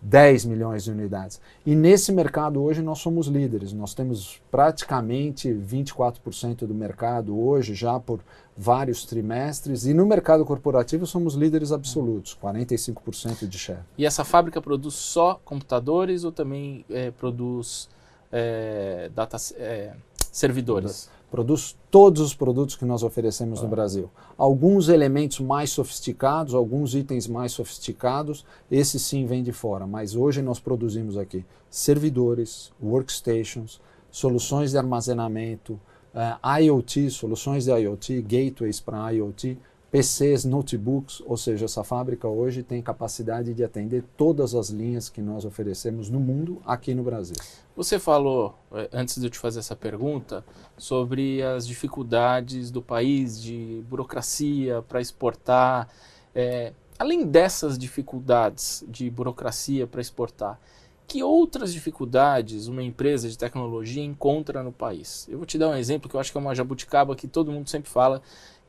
10 0.04 0.46
milhões 0.46 0.84
de 0.84 0.92
unidades. 0.92 1.40
E 1.66 1.74
nesse 1.74 2.12
mercado 2.12 2.62
hoje 2.62 2.82
nós 2.82 3.00
somos 3.00 3.28
líderes. 3.28 3.72
Nós 3.72 3.94
temos 3.94 4.42
praticamente 4.52 5.50
24% 5.50 6.66
do 6.68 6.74
mercado 6.74 7.40
hoje 7.40 7.74
já 7.74 8.00
por 8.00 8.20
vários 8.56 9.06
trimestres 9.06 9.86
e 9.86 9.94
no 9.94 10.06
mercado 10.06 10.46
corporativo 10.46 11.08
somos 11.08 11.36
líderes 11.36 11.72
absolutos, 11.72 12.38
45% 12.42 13.48
de 13.48 13.58
share. 13.58 13.80
E 13.98 14.06
essa 14.06 14.26
fábrica 14.26 14.62
produz 14.62 14.94
só 14.94 15.40
computadores 15.46 16.24
ou 16.24 16.32
também 16.32 16.86
é, 16.90 17.10
produz 17.10 17.90
é, 18.32 19.10
data 19.16 19.38
é, 19.56 19.94
servidores. 20.32 21.10
Produz 21.34 21.76
todos 21.90 22.22
os 22.22 22.36
produtos 22.36 22.76
que 22.76 22.86
nós 22.86 23.02
oferecemos 23.02 23.58
ah. 23.58 23.64
no 23.64 23.68
Brasil. 23.68 24.08
Alguns 24.38 24.88
elementos 24.88 25.40
mais 25.40 25.72
sofisticados, 25.72 26.54
alguns 26.54 26.94
itens 26.94 27.28
mais 27.28 27.54
sofisticados, 27.54 28.46
esses 28.70 29.02
sim 29.02 29.26
vêm 29.26 29.42
de 29.42 29.52
fora. 29.52 29.88
Mas 29.88 30.16
hoje 30.16 30.44
nós 30.44 30.60
produzimos 30.60 31.18
aqui 31.18 31.44
servidores, 31.72 32.72
workstations, 32.80 33.82
soluções 34.12 34.70
de 34.70 34.78
armazenamento, 34.78 35.74
uh, 36.14 36.60
IoT, 36.62 37.10
soluções 37.10 37.66
de 37.66 37.72
IoT, 37.72 38.22
gateways 38.22 38.80
para 38.80 39.12
IoT, 39.12 39.58
PCs, 39.94 40.44
notebooks, 40.44 41.22
ou 41.24 41.38
seja, 41.38 41.66
essa 41.66 41.84
fábrica 41.84 42.28
hoje 42.28 42.64
tem 42.64 42.82
capacidade 42.82 43.54
de 43.54 43.64
atender 43.64 44.04
todas 44.18 44.56
as 44.56 44.70
linhas 44.70 45.08
que 45.08 45.22
nós 45.22 45.46
oferecemos 45.46 46.10
no 46.10 46.20
mundo 46.20 46.60
aqui 46.66 46.96
no 46.96 47.04
Brasil. 47.04 47.36
Você 47.76 48.00
falou, 48.00 48.58
eh, 48.72 48.90
antes 48.92 49.22
de 49.22 49.28
eu 49.28 49.30
te 49.30 49.38
fazer 49.38 49.60
essa 49.60 49.76
pergunta, 49.76 50.44
sobre 50.76 51.44
as 51.44 51.68
dificuldades 51.68 52.72
do 52.72 52.82
país 52.82 53.40
de 53.40 53.84
burocracia 53.88 54.82
para 54.82 55.00
exportar. 55.00 55.88
É, 56.34 56.74
além 56.98 57.28
dessas 57.28 57.78
dificuldades 57.78 58.84
de 58.88 59.12
burocracia 59.12 59.86
para 59.86 60.02
exportar, 60.02 60.60
que 61.08 61.22
outras 61.22 61.72
dificuldades 61.72 62.68
uma 62.68 62.82
empresa 62.82 63.30
de 63.30 63.38
tecnologia 63.38 64.04
encontra 64.04 64.64
no 64.64 64.72
país? 64.72 65.28
Eu 65.30 65.38
vou 65.38 65.46
te 65.46 65.58
dar 65.58 65.70
um 65.70 65.76
exemplo 65.76 66.10
que 66.10 66.16
eu 66.16 66.20
acho 66.20 66.32
que 66.32 66.38
é 66.40 66.42
uma 66.42 66.56
jabuticaba 66.56 67.16
que 67.16 67.28
todo 67.28 67.52
mundo 67.52 67.70
sempre 67.70 67.90
fala, 67.90 68.22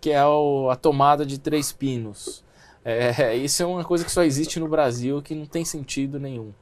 que 0.05 0.11
é 0.11 0.23
o, 0.23 0.69
a 0.69 0.77
tomada 0.77 1.25
de 1.25 1.39
três 1.39 1.73
pinos. 1.73 2.45
É, 2.85 3.35
isso 3.41 3.63
é 3.63 3.67
uma 3.67 3.83
coisa 3.83 4.05
que 4.05 4.13
só 4.13 4.23
existe 4.23 4.61
no 4.61 4.69
Brasil, 4.69 5.23
que 5.23 5.35
não 5.35 5.47
tem 5.47 5.65
sentido 5.65 6.21
nenhum. 6.21 6.53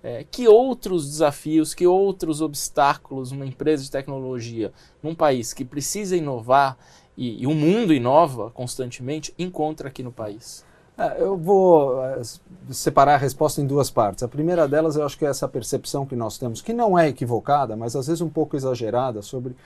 É, 0.00 0.24
que 0.30 0.46
outros 0.46 1.10
desafios, 1.10 1.74
que 1.74 1.88
outros 1.88 2.40
obstáculos 2.40 3.32
uma 3.32 3.44
empresa 3.44 3.82
de 3.82 3.90
tecnologia 3.90 4.72
num 5.02 5.12
país 5.12 5.52
que 5.52 5.64
precisa 5.64 6.16
inovar 6.16 6.78
e, 7.16 7.42
e 7.42 7.48
o 7.48 7.54
mundo 7.54 7.92
inova 7.92 8.52
constantemente 8.52 9.34
encontra 9.36 9.88
aqui 9.88 10.04
no 10.04 10.12
país? 10.12 10.64
É, 10.96 11.20
eu 11.20 11.36
vou 11.36 12.00
é, 12.04 12.22
separar 12.70 13.14
a 13.14 13.18
resposta 13.18 13.60
em 13.60 13.66
duas 13.66 13.90
partes. 13.90 14.22
A 14.22 14.28
primeira 14.28 14.68
delas, 14.68 14.94
eu 14.94 15.04
acho 15.04 15.18
que 15.18 15.26
é 15.26 15.28
essa 15.28 15.48
percepção 15.48 16.06
que 16.06 16.14
nós 16.14 16.38
temos, 16.38 16.62
que 16.62 16.72
não 16.72 16.96
é 16.96 17.08
equivocada, 17.08 17.76
mas 17.76 17.96
às 17.96 18.06
vezes 18.06 18.20
um 18.20 18.30
pouco 18.30 18.54
exagerada, 18.54 19.20
sobre 19.20 19.56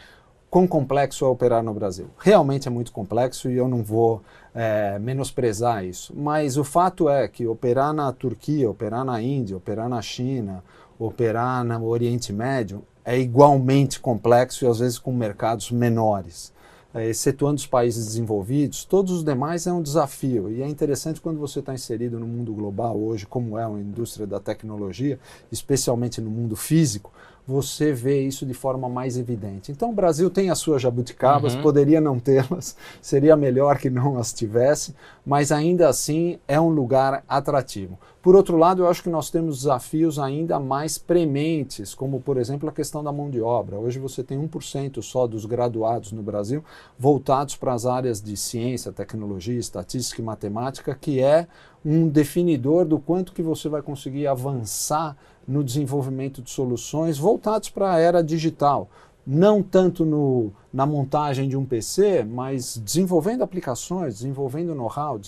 quão 0.50 0.66
complexo 0.66 1.24
é 1.24 1.28
operar 1.28 1.62
no 1.62 1.74
Brasil. 1.74 2.06
Realmente 2.18 2.68
é 2.68 2.70
muito 2.70 2.92
complexo 2.92 3.50
e 3.50 3.56
eu 3.56 3.68
não 3.68 3.82
vou 3.82 4.22
é, 4.54 4.98
menosprezar 4.98 5.84
isso. 5.84 6.14
Mas 6.16 6.56
o 6.56 6.64
fato 6.64 7.08
é 7.08 7.28
que 7.28 7.46
operar 7.46 7.92
na 7.92 8.12
Turquia, 8.12 8.70
operar 8.70 9.04
na 9.04 9.20
Índia, 9.20 9.56
operar 9.56 9.88
na 9.88 10.00
China, 10.00 10.62
operar 10.98 11.64
no 11.64 11.86
Oriente 11.86 12.32
Médio 12.32 12.82
é 13.04 13.18
igualmente 13.18 14.00
complexo 14.00 14.64
e 14.64 14.68
às 14.68 14.80
vezes 14.80 14.98
com 14.98 15.12
mercados 15.12 15.70
menores. 15.70 16.52
É, 16.92 17.06
excetuando 17.06 17.56
os 17.56 17.66
países 17.66 18.06
desenvolvidos, 18.06 18.84
todos 18.84 19.12
os 19.12 19.22
demais 19.22 19.66
é 19.66 19.72
um 19.72 19.82
desafio. 19.82 20.50
E 20.50 20.62
é 20.62 20.68
interessante 20.68 21.20
quando 21.20 21.38
você 21.38 21.60
está 21.60 21.74
inserido 21.74 22.18
no 22.18 22.26
mundo 22.26 22.52
global 22.52 22.98
hoje, 22.98 23.26
como 23.26 23.58
é 23.58 23.64
a 23.64 23.68
indústria 23.68 24.26
da 24.26 24.40
tecnologia, 24.40 25.18
especialmente 25.52 26.20
no 26.20 26.30
mundo 26.30 26.56
físico, 26.56 27.12
você 27.48 27.94
vê 27.94 28.20
isso 28.20 28.44
de 28.44 28.52
forma 28.52 28.90
mais 28.90 29.16
evidente. 29.16 29.72
Então, 29.72 29.88
o 29.88 29.94
Brasil 29.94 30.28
tem 30.28 30.50
as 30.50 30.58
suas 30.58 30.82
jabuticabas, 30.82 31.54
uhum. 31.54 31.62
poderia 31.62 31.98
não 31.98 32.20
tê-las, 32.20 32.76
seria 33.00 33.34
melhor 33.34 33.78
que 33.78 33.88
não 33.88 34.18
as 34.18 34.34
tivesse, 34.34 34.94
mas 35.24 35.50
ainda 35.50 35.88
assim 35.88 36.38
é 36.46 36.60
um 36.60 36.68
lugar 36.68 37.24
atrativo. 37.26 37.98
Por 38.20 38.36
outro 38.36 38.58
lado, 38.58 38.82
eu 38.82 38.88
acho 38.88 39.02
que 39.02 39.08
nós 39.08 39.30
temos 39.30 39.60
desafios 39.60 40.18
ainda 40.18 40.60
mais 40.60 40.98
prementes, 40.98 41.94
como, 41.94 42.20
por 42.20 42.36
exemplo, 42.36 42.68
a 42.68 42.72
questão 42.72 43.02
da 43.02 43.10
mão 43.10 43.30
de 43.30 43.40
obra. 43.40 43.78
Hoje 43.78 43.98
você 43.98 44.22
tem 44.22 44.38
1% 44.38 45.00
só 45.00 45.26
dos 45.26 45.46
graduados 45.46 46.12
no 46.12 46.22
Brasil 46.22 46.62
voltados 46.98 47.56
para 47.56 47.72
as 47.72 47.86
áreas 47.86 48.20
de 48.20 48.36
ciência, 48.36 48.92
tecnologia, 48.92 49.58
estatística 49.58 50.20
e 50.20 50.24
matemática, 50.24 50.94
que 50.94 51.22
é 51.22 51.46
um 51.82 52.06
definidor 52.08 52.84
do 52.84 52.98
quanto 52.98 53.32
que 53.32 53.42
você 53.42 53.70
vai 53.70 53.80
conseguir 53.80 54.26
avançar 54.26 55.16
no 55.48 55.64
desenvolvimento 55.64 56.42
de 56.42 56.50
soluções 56.50 57.16
voltados 57.16 57.70
para 57.70 57.94
a 57.94 57.98
era 57.98 58.22
digital. 58.22 58.90
Não 59.26 59.62
tanto 59.62 60.04
no, 60.04 60.52
na 60.72 60.86
montagem 60.86 61.48
de 61.48 61.56
um 61.56 61.64
PC, 61.64 62.24
mas 62.24 62.78
desenvolvendo 62.78 63.42
aplicações, 63.42 64.16
desenvolvendo 64.18 64.74
know-how, 64.74 65.18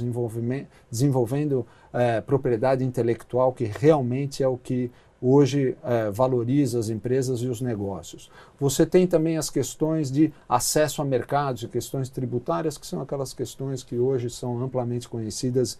desenvolvendo 0.90 1.66
é, 1.92 2.20
propriedade 2.20 2.84
intelectual, 2.84 3.52
que 3.52 3.64
realmente 3.64 4.42
é 4.42 4.48
o 4.48 4.56
que 4.56 4.90
hoje 5.20 5.76
é, 5.84 6.10
valoriza 6.10 6.78
as 6.78 6.88
empresas 6.88 7.40
e 7.40 7.46
os 7.46 7.60
negócios. 7.60 8.30
Você 8.58 8.86
tem 8.86 9.06
também 9.06 9.36
as 9.36 9.50
questões 9.50 10.10
de 10.10 10.32
acesso 10.48 11.02
a 11.02 11.04
mercados 11.04 11.64
questões 11.66 12.08
tributárias, 12.08 12.78
que 12.78 12.86
são 12.86 13.02
aquelas 13.02 13.34
questões 13.34 13.82
que 13.82 13.98
hoje 13.98 14.30
são 14.30 14.62
amplamente 14.62 15.08
conhecidas 15.08 15.78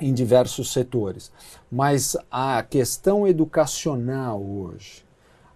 em 0.00 0.12
diversos 0.12 0.72
setores. 0.72 1.30
Mas 1.70 2.16
a 2.30 2.62
questão 2.62 3.26
educacional 3.26 4.42
hoje, 4.42 5.04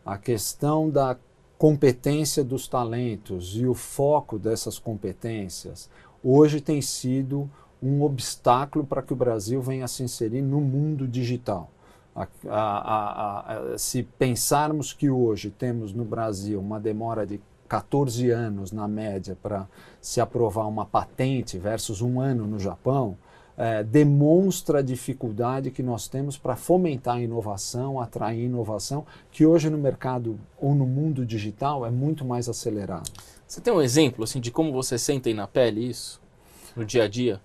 a 0.04 0.18
questão 0.18 0.90
da 0.90 1.16
competência 1.56 2.44
dos 2.44 2.68
talentos 2.68 3.56
e 3.56 3.66
o 3.66 3.74
foco 3.74 4.38
dessas 4.38 4.78
competências, 4.78 5.88
hoje 6.22 6.60
tem 6.60 6.82
sido 6.82 7.50
um 7.82 8.02
obstáculo 8.02 8.84
para 8.84 9.02
que 9.02 9.12
o 9.12 9.16
Brasil 9.16 9.60
venha 9.60 9.88
se 9.88 10.02
inserir 10.02 10.42
no 10.42 10.60
mundo 10.60 11.06
digital. 11.06 11.70
A, 12.14 12.28
a, 12.48 13.72
a, 13.72 13.78
se 13.78 14.02
pensarmos 14.02 14.92
que 14.92 15.10
hoje 15.10 15.50
temos 15.50 15.92
no 15.92 16.04
Brasil 16.04 16.60
uma 16.60 16.78
demora 16.78 17.26
de 17.26 17.40
14 17.68 18.30
anos 18.30 18.70
na 18.70 18.86
média 18.86 19.36
para 19.42 19.66
se 20.00 20.20
aprovar 20.20 20.66
uma 20.66 20.86
patente 20.86 21.58
versus 21.58 22.00
um 22.00 22.20
ano 22.20 22.46
no 22.46 22.58
Japão, 22.58 23.16
é, 23.56 23.82
demonstra 23.82 24.80
a 24.80 24.82
dificuldade 24.82 25.70
que 25.70 25.82
nós 25.82 26.08
temos 26.08 26.36
para 26.36 26.56
fomentar 26.56 27.16
a 27.16 27.20
inovação, 27.20 28.00
atrair 28.00 28.44
inovação, 28.44 29.06
que 29.30 29.46
hoje 29.46 29.70
no 29.70 29.78
mercado 29.78 30.38
ou 30.60 30.74
no 30.74 30.86
mundo 30.86 31.24
digital 31.24 31.86
é 31.86 31.90
muito 31.90 32.24
mais 32.24 32.48
acelerado. 32.48 33.10
Você 33.46 33.60
tem 33.60 33.72
um 33.72 33.80
exemplo 33.80 34.24
assim 34.24 34.40
de 34.40 34.50
como 34.50 34.72
você 34.72 34.98
sente 34.98 35.32
na 35.32 35.46
pele 35.46 35.88
isso 35.88 36.20
no 36.74 36.84
dia 36.84 37.04
a 37.04 37.08
dia? 37.08 37.40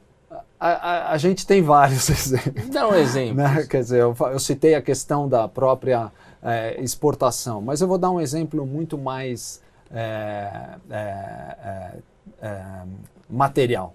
A, 0.59 0.69
a, 0.69 1.11
a 1.13 1.17
gente 1.17 1.45
tem 1.45 1.61
vários 1.61 2.09
exemplos. 2.09 2.69
Dá 2.69 2.87
um 2.87 2.95
exemplo. 2.95 3.35
Né? 3.35 3.65
Quer 3.69 3.81
dizer, 3.81 4.01
eu, 4.01 4.15
eu, 4.31 4.39
citei 4.39 4.75
a 4.75 4.81
questão 4.81 5.27
da 5.27 5.47
própria 5.47 6.11
é, 6.41 6.81
exportação, 6.81 7.61
mas 7.61 7.81
eu 7.81 7.87
vou 7.87 7.97
dar 7.97 8.11
um 8.11 8.19
exemplo 8.19 8.65
muito 8.65 8.97
mais 8.97 9.61
é, 9.91 10.75
é, 10.89 11.97
é 12.41 12.83
material. 13.29 13.93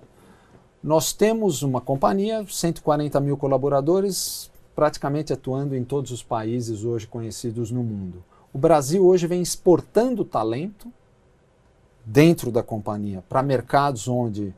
Nós 0.85 1.15
temos 1.15 1.63
uma 1.63 1.81
companhia, 1.81 2.45
140 2.47 3.19
mil 3.19 3.39
colaboradores, 3.39 4.51
praticamente 4.77 5.33
atuando 5.33 5.75
em 5.75 5.83
todos 5.83 6.11
os 6.11 6.23
países 6.23 6.85
hoje 6.85 7.07
conhecidos 7.07 7.71
no 7.71 7.83
mundo. 7.83 8.23
O 8.53 8.59
Brasil 8.59 9.03
hoje 9.03 9.27
vem 9.27 9.41
exportando 9.41 10.27
talento 10.27 10.93
dentro 12.05 12.53
da 12.53 12.63
companhia 12.63 13.25
para 13.31 13.43
mercados 13.43 14.07
onde, 14.09 14.55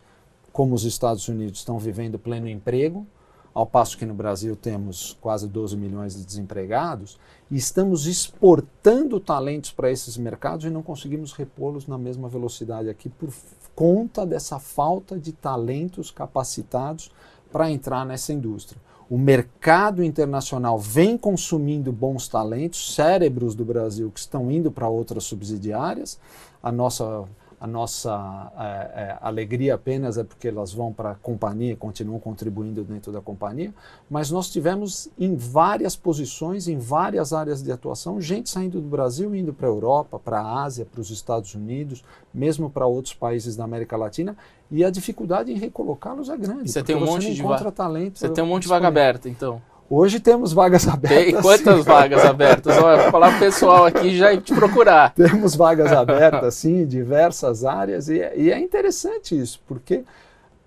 como 0.52 0.74
os 0.74 0.84
Estados 0.84 1.28
Unidos, 1.28 1.60
estão 1.60 1.78
vivendo 1.78 2.18
pleno 2.18 2.48
emprego, 2.48 3.06
ao 3.54 3.64
passo 3.64 3.96
que 3.96 4.04
no 4.04 4.12
Brasil 4.12 4.56
temos 4.56 5.16
quase 5.20 5.46
12 5.46 5.76
milhões 5.76 6.16
de 6.16 6.26
desempregados, 6.26 7.20
e 7.48 7.56
estamos 7.56 8.04
exportando 8.04 9.20
talentos 9.20 9.70
para 9.70 9.92
esses 9.92 10.16
mercados 10.16 10.64
e 10.64 10.70
não 10.70 10.82
conseguimos 10.82 11.32
repô-los 11.32 11.86
na 11.86 11.96
mesma 11.96 12.28
velocidade 12.28 12.88
aqui 12.88 13.08
por 13.08 13.30
conta 13.76 14.26
dessa 14.26 14.58
falta 14.58 15.18
de 15.18 15.32
talentos 15.32 16.10
capacitados 16.10 17.12
para 17.52 17.70
entrar 17.70 18.04
nessa 18.06 18.32
indústria. 18.32 18.80
O 19.08 19.16
mercado 19.16 20.02
internacional 20.02 20.78
vem 20.78 21.16
consumindo 21.16 21.92
bons 21.92 22.26
talentos, 22.26 22.94
cérebros 22.94 23.54
do 23.54 23.64
Brasil 23.64 24.10
que 24.10 24.18
estão 24.18 24.50
indo 24.50 24.72
para 24.72 24.88
outras 24.88 25.24
subsidiárias. 25.24 26.18
A 26.60 26.72
nossa 26.72 27.24
a 27.66 27.68
nossa 27.68 28.52
é, 28.56 28.62
é, 28.62 29.18
alegria 29.20 29.74
apenas 29.74 30.16
é 30.16 30.22
porque 30.22 30.46
elas 30.46 30.72
vão 30.72 30.92
para 30.92 31.10
a 31.10 31.14
companhia, 31.16 31.74
continuam 31.74 32.20
contribuindo 32.20 32.84
dentro 32.84 33.10
da 33.10 33.20
companhia, 33.20 33.74
mas 34.08 34.30
nós 34.30 34.48
tivemos 34.48 35.08
em 35.18 35.34
várias 35.34 35.96
posições, 35.96 36.68
em 36.68 36.78
várias 36.78 37.32
áreas 37.32 37.62
de 37.62 37.72
atuação, 37.72 38.20
gente 38.20 38.48
saindo 38.48 38.80
do 38.80 38.88
Brasil, 38.88 39.34
indo 39.34 39.52
para 39.52 39.66
a 39.66 39.70
Europa, 39.70 40.18
para 40.18 40.40
a 40.40 40.62
Ásia, 40.62 40.86
para 40.86 41.00
os 41.00 41.10
Estados 41.10 41.54
Unidos, 41.56 42.04
mesmo 42.32 42.70
para 42.70 42.86
outros 42.86 43.14
países 43.14 43.56
da 43.56 43.64
América 43.64 43.96
Latina, 43.96 44.36
e 44.70 44.84
a 44.84 44.90
dificuldade 44.90 45.50
em 45.52 45.56
recolocá-los 45.56 46.28
é 46.28 46.36
grande. 46.36 46.70
Você 46.70 46.82
tem 46.82 46.94
um 46.94 47.04
monte 47.04 47.34
de 47.34 47.42
vaga 47.42 47.72
talento. 47.72 48.18
Você 48.18 48.28
tem 48.28 48.44
um 48.44 48.46
monte 48.46 48.62
de 48.62 48.68
vaga 48.68 48.86
aberta, 48.86 49.28
então. 49.28 49.60
Hoje 49.88 50.18
temos 50.18 50.52
vagas 50.52 50.88
abertas. 50.88 51.32
Tem 51.32 51.40
quantas 51.40 51.76
sim. 51.76 51.82
vagas 51.82 52.24
abertas? 52.24 52.76
Olha, 52.76 53.02
vou 53.02 53.10
falar 53.12 53.28
para 53.28 53.36
o 53.36 53.40
pessoal 53.40 53.84
aqui 53.84 54.16
já 54.16 54.36
te 54.36 54.52
procurar. 54.52 55.14
Temos 55.14 55.54
vagas 55.54 55.92
abertas, 55.92 56.54
sim, 56.56 56.82
em 56.82 56.86
diversas 56.86 57.64
áreas, 57.64 58.08
e, 58.08 58.16
e, 58.36 58.50
é 58.50 58.58
interessante 58.58 59.38
isso, 59.38 59.60
porque 59.66 60.02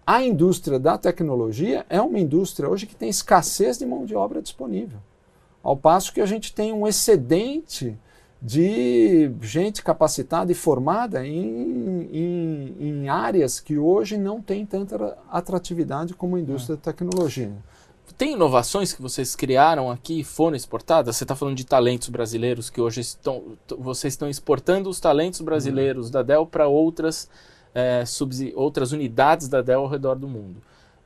a 0.08 0.24
indústria 0.24 0.80
da 0.80 0.98
tecnologia 0.98 1.86
é 1.90 2.02
uma 2.02 2.18
indústria 2.18 2.70
hoje 2.70 2.86
que 2.86 2.96
tem 2.96 3.10
escassez 3.10 3.78
de 3.78 3.86
mão 3.86 4.06
de 4.06 4.16
obra 4.16 4.42
disponível. 4.42 5.00
Ao 5.62 5.76
passo 5.76 6.14
que 6.14 6.22
a 6.22 6.26
gente 6.26 6.54
tem 6.54 6.72
um 6.72 6.88
excedente 6.88 7.98
de 8.42 9.30
gente 9.42 9.84
capacitada 9.84 10.50
e 10.50 10.56
formada 10.56 11.28
em, 11.28 12.10
em, 12.14 12.76
em 12.80 13.10
áreas 13.10 13.60
que 13.60 13.78
hoje 13.78 14.18
não 14.18 14.42
tem 14.42 14.66
tanta 14.66 15.18
atratividade 15.30 16.14
como 16.14 16.38
a 16.38 16.40
indústria 16.40 16.76
é. 16.76 16.78
da 16.78 16.82
tecnologia. 16.82 17.52
Tem 18.18 18.34
inovações 18.34 18.94
que 18.94 19.02
vocês 19.02 19.36
criaram 19.36 19.90
aqui 19.90 20.22
e 20.22 20.24
foram 20.24 20.56
exportadas? 20.56 21.16
Você 21.16 21.24
está 21.24 21.36
falando 21.36 21.56
de 21.56 21.66
talentos 21.66 22.10
brasileiros 22.10 22.70
que 22.70 22.82
hoje 22.82 23.02
estão. 23.02 23.44
Vocês 23.78 24.14
estão 24.14 24.30
exportando 24.30 24.90
os 24.90 25.00
talentos 25.00 25.42
brasileiros 25.42 26.08
uhum. 26.08 26.12
da 26.12 26.22
Dell 26.24 26.46
para 26.46 26.68
outras, 26.68 27.30
é, 27.74 28.04
outras 28.56 28.92
unidades 28.92 29.48
da 29.48 29.62
Dell 29.62 29.82
ao 29.82 29.88
redor 29.88 30.16
do 30.16 30.28
mundo. 30.28 30.62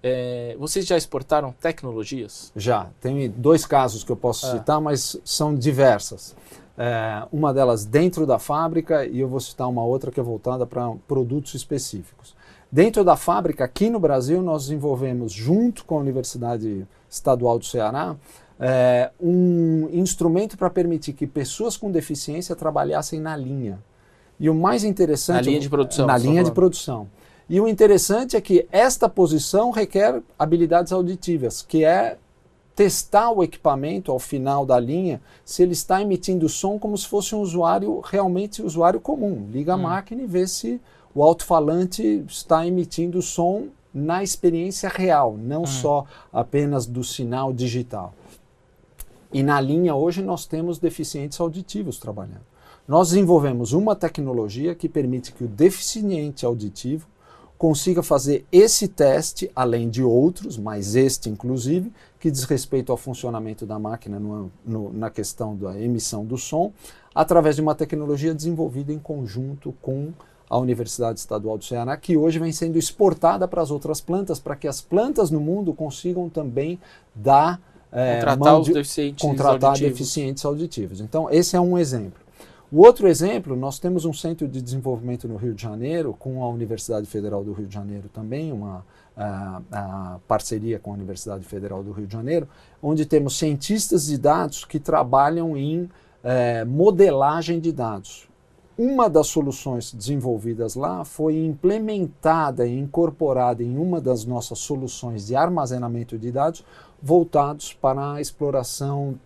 É, 0.06 0.56
vocês 0.60 0.86
já 0.86 0.98
exportaram 0.98 1.54
tecnologias? 1.54 2.52
Já. 2.56 2.90
Tem 3.00 3.30
dois 3.30 3.66
casos 3.66 4.04
que 4.04 4.12
eu 4.12 4.18
posso 4.18 4.46
é. 4.48 4.52
citar, 4.52 4.82
mas 4.82 5.18
são 5.24 5.56
diversas. 5.56 6.36
É, 6.78 7.26
uma 7.32 7.54
delas 7.54 7.86
dentro 7.86 8.26
da 8.26 8.38
fábrica 8.38 9.06
e 9.06 9.20
eu 9.20 9.28
vou 9.28 9.40
citar 9.40 9.70
uma 9.70 9.86
outra 9.86 10.12
que 10.12 10.20
é 10.20 10.24
voltada 10.24 10.66
para 10.66 10.92
produtos 11.08 11.54
específicos. 11.54 12.36
Dentro 12.74 13.04
da 13.04 13.16
fábrica, 13.16 13.64
aqui 13.64 13.88
no 13.88 14.00
Brasil, 14.00 14.42
nós 14.42 14.64
desenvolvemos, 14.64 15.32
junto 15.32 15.86
com 15.86 15.96
a 15.96 16.00
Universidade 16.00 16.88
Estadual 17.08 17.60
do 17.60 17.66
Ceará, 17.66 18.16
é, 18.60 19.12
um 19.22 19.90
instrumento 19.94 20.58
para 20.58 20.72
permitir 20.72 21.14
que 21.14 21.28
pessoas 21.28 21.78
com 21.78 21.92
deficiência 21.92 22.56
trabalhassem 22.56 23.22
na 23.22 23.38
linha. 23.38 23.78
E 24.40 24.50
o 24.50 24.56
mais 24.56 24.84
interessante. 24.84 25.36
Na 25.36 25.42
linha 25.52 25.60
de 25.60 25.70
produção. 25.70 26.08
Na 26.08 26.18
linha 26.18 26.44
de 26.44 26.52
produção. 26.52 27.08
E 27.48 27.62
o 27.62 27.68
interessante 27.68 28.36
é 28.36 28.42
que 28.42 28.68
esta 28.72 29.08
posição 29.08 29.70
requer 29.70 30.24
habilidades 30.40 30.92
auditivas, 30.92 31.62
que 31.62 31.86
é 31.86 32.18
testar 32.76 33.30
o 33.30 33.44
equipamento 33.44 34.12
ao 34.12 34.18
final 34.18 34.66
da 34.66 34.80
linha 34.80 35.22
se 35.46 35.62
ele 35.62 35.74
está 35.74 36.02
emitindo 36.02 36.50
som 36.50 36.80
como 36.80 36.98
se 36.98 37.08
fosse 37.08 37.36
um 37.36 37.40
usuário 37.40 38.00
realmente 38.00 38.64
usuário 38.64 39.00
comum. 39.00 39.48
Liga 39.52 39.74
a 39.74 39.76
hum. 39.76 39.84
máquina 39.84 40.24
e 40.24 40.26
vê 40.26 40.48
se 40.48 40.82
o 41.14 41.24
alto-falante 41.24 42.24
está 42.28 42.66
emitindo 42.66 43.22
som 43.22 43.68
na 43.94 44.24
experiência 44.24 44.90
real, 44.90 45.38
não 45.38 45.64
hum. 45.64 45.68
só 45.68 46.06
apenas 46.32 46.86
do 46.86 47.04
sinal 47.04 47.54
digital. 47.54 48.14
E 49.32 49.44
na 49.44 49.60
linha 49.62 49.96
hoje 49.96 50.22
nós 50.22 50.46
temos 50.46 50.80
deficientes 50.80 51.40
auditivos 51.40 52.00
trabalhando. 52.00 52.54
Nós 52.88 53.10
desenvolvemos 53.10 53.72
uma 53.72 53.96
tecnologia 53.96 54.76
que 54.76 54.90
permite 54.90 55.32
que 55.32 55.44
o 55.44 55.48
deficiente 55.48 56.46
auditivo 56.46 57.08
consiga 57.58 58.04
fazer 58.04 58.46
esse 58.52 58.90
teste, 58.90 59.50
além 59.56 59.90
de 59.90 60.04
outros, 60.04 60.58
mas 60.58 60.96
este 60.96 61.30
inclusive, 61.30 61.94
que 62.20 62.30
diz 62.30 62.44
respeito 62.44 62.92
ao 62.92 62.98
funcionamento 62.98 63.66
da 63.66 63.80
máquina 63.80 64.20
no, 64.20 64.52
no, 64.66 64.92
na 64.92 65.10
questão 65.10 65.56
da 65.56 65.80
emissão 65.80 66.26
do 66.26 66.38
som, 66.38 66.74
através 67.16 67.56
de 67.56 67.62
uma 67.62 67.74
tecnologia 67.74 68.34
desenvolvida 68.34 68.92
em 68.92 69.00
conjunto 69.00 69.74
com 69.82 70.12
a 70.54 70.60
Universidade 70.60 71.20
Estadual 71.20 71.58
do 71.58 71.66
Ceará, 71.66 71.98
que 71.98 72.16
hoje 72.16 72.38
vem 72.38 72.52
sendo 72.52 72.78
exportada 72.78 73.48
para 73.48 73.60
as 73.60 73.72
outras 73.72 74.00
plantas, 74.00 74.40
para 74.40 74.56
que 74.56 74.68
as 74.68 74.82
plantas 74.82 75.32
no 75.32 75.40
mundo 75.40 75.74
consigam 75.74 76.30
também 76.30 76.80
dar 77.16 77.60
é, 77.92 78.20
contratar 78.20 78.60
os 78.60 78.68
deficientes 78.68 79.22
contratar 79.22 79.70
auditivos. 79.70 79.80
deficientes 79.80 80.46
auditivos. 80.46 81.02
Então, 81.02 81.28
esse 81.32 81.56
é 81.56 81.60
um 81.60 81.76
exemplo. 81.76 82.22
O 82.72 82.86
outro 82.86 83.08
exemplo, 83.08 83.56
nós 83.56 83.80
temos 83.80 84.06
um 84.06 84.14
centro 84.14 84.48
de 84.48 84.62
desenvolvimento 84.62 85.28
no 85.28 85.38
Rio 85.38 85.56
de 85.56 85.62
Janeiro, 85.62 86.16
com 86.20 86.44
a 86.44 86.50
Universidade 86.50 87.08
Federal 87.08 87.44
do 87.44 87.54
Rio 87.54 87.66
de 87.66 87.74
Janeiro 87.74 88.08
também, 88.14 88.52
uma 88.52 88.86
a, 89.18 89.62
a 89.72 90.20
parceria 90.28 90.78
com 90.78 90.92
a 90.92 90.94
Universidade 90.94 91.44
Federal 91.44 91.84
do 91.84 91.92
Rio 91.92 92.06
de 92.06 92.14
Janeiro, 92.14 92.48
onde 92.82 93.06
temos 93.06 93.38
cientistas 93.38 94.06
de 94.06 94.18
dados 94.20 94.66
que 94.66 94.80
trabalham 94.80 95.58
em 95.58 95.90
é, 96.24 96.64
modelagem 96.64 97.60
de 97.60 97.72
dados. 97.72 98.28
Uma 98.76 99.08
das 99.08 99.28
soluções 99.28 99.94
desenvolvidas 99.94 100.74
lá 100.74 101.06
foi 101.06 101.38
implementada 101.46 102.66
e 102.66 102.80
incorporada 102.80 103.62
em 103.62 103.78
uma 103.78 104.02
das 104.02 104.26
nossas 104.26 104.58
soluções 104.60 105.28
de 105.28 105.36
armazenamento 105.36 106.18
de 106.18 106.32
dados 106.32 106.66
voltados 107.00 107.72
para 107.72 108.14
a 108.14 108.22
exploração 108.22 109.20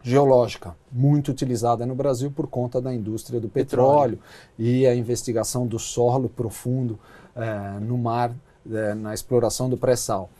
geológica, 0.00 0.76
muito 0.92 1.32
utilizada 1.32 1.84
no 1.84 1.94
Brasil 1.94 2.30
por 2.30 2.46
conta 2.46 2.80
da 2.80 2.94
indústria 2.94 3.40
do 3.40 3.48
petróleo, 3.48 4.18
petróleo. 4.18 4.20
e 4.58 4.86
a 4.86 4.94
investigação 4.94 5.66
do 5.66 5.78
solo 5.78 6.28
profundo 6.28 6.96
eh, 7.34 7.78
no 7.80 7.98
mar, 7.98 8.32
eh, 8.70 8.94
na 8.94 9.12
exploração 9.12 9.68
do 9.68 9.76
pré-sal. 9.76 10.30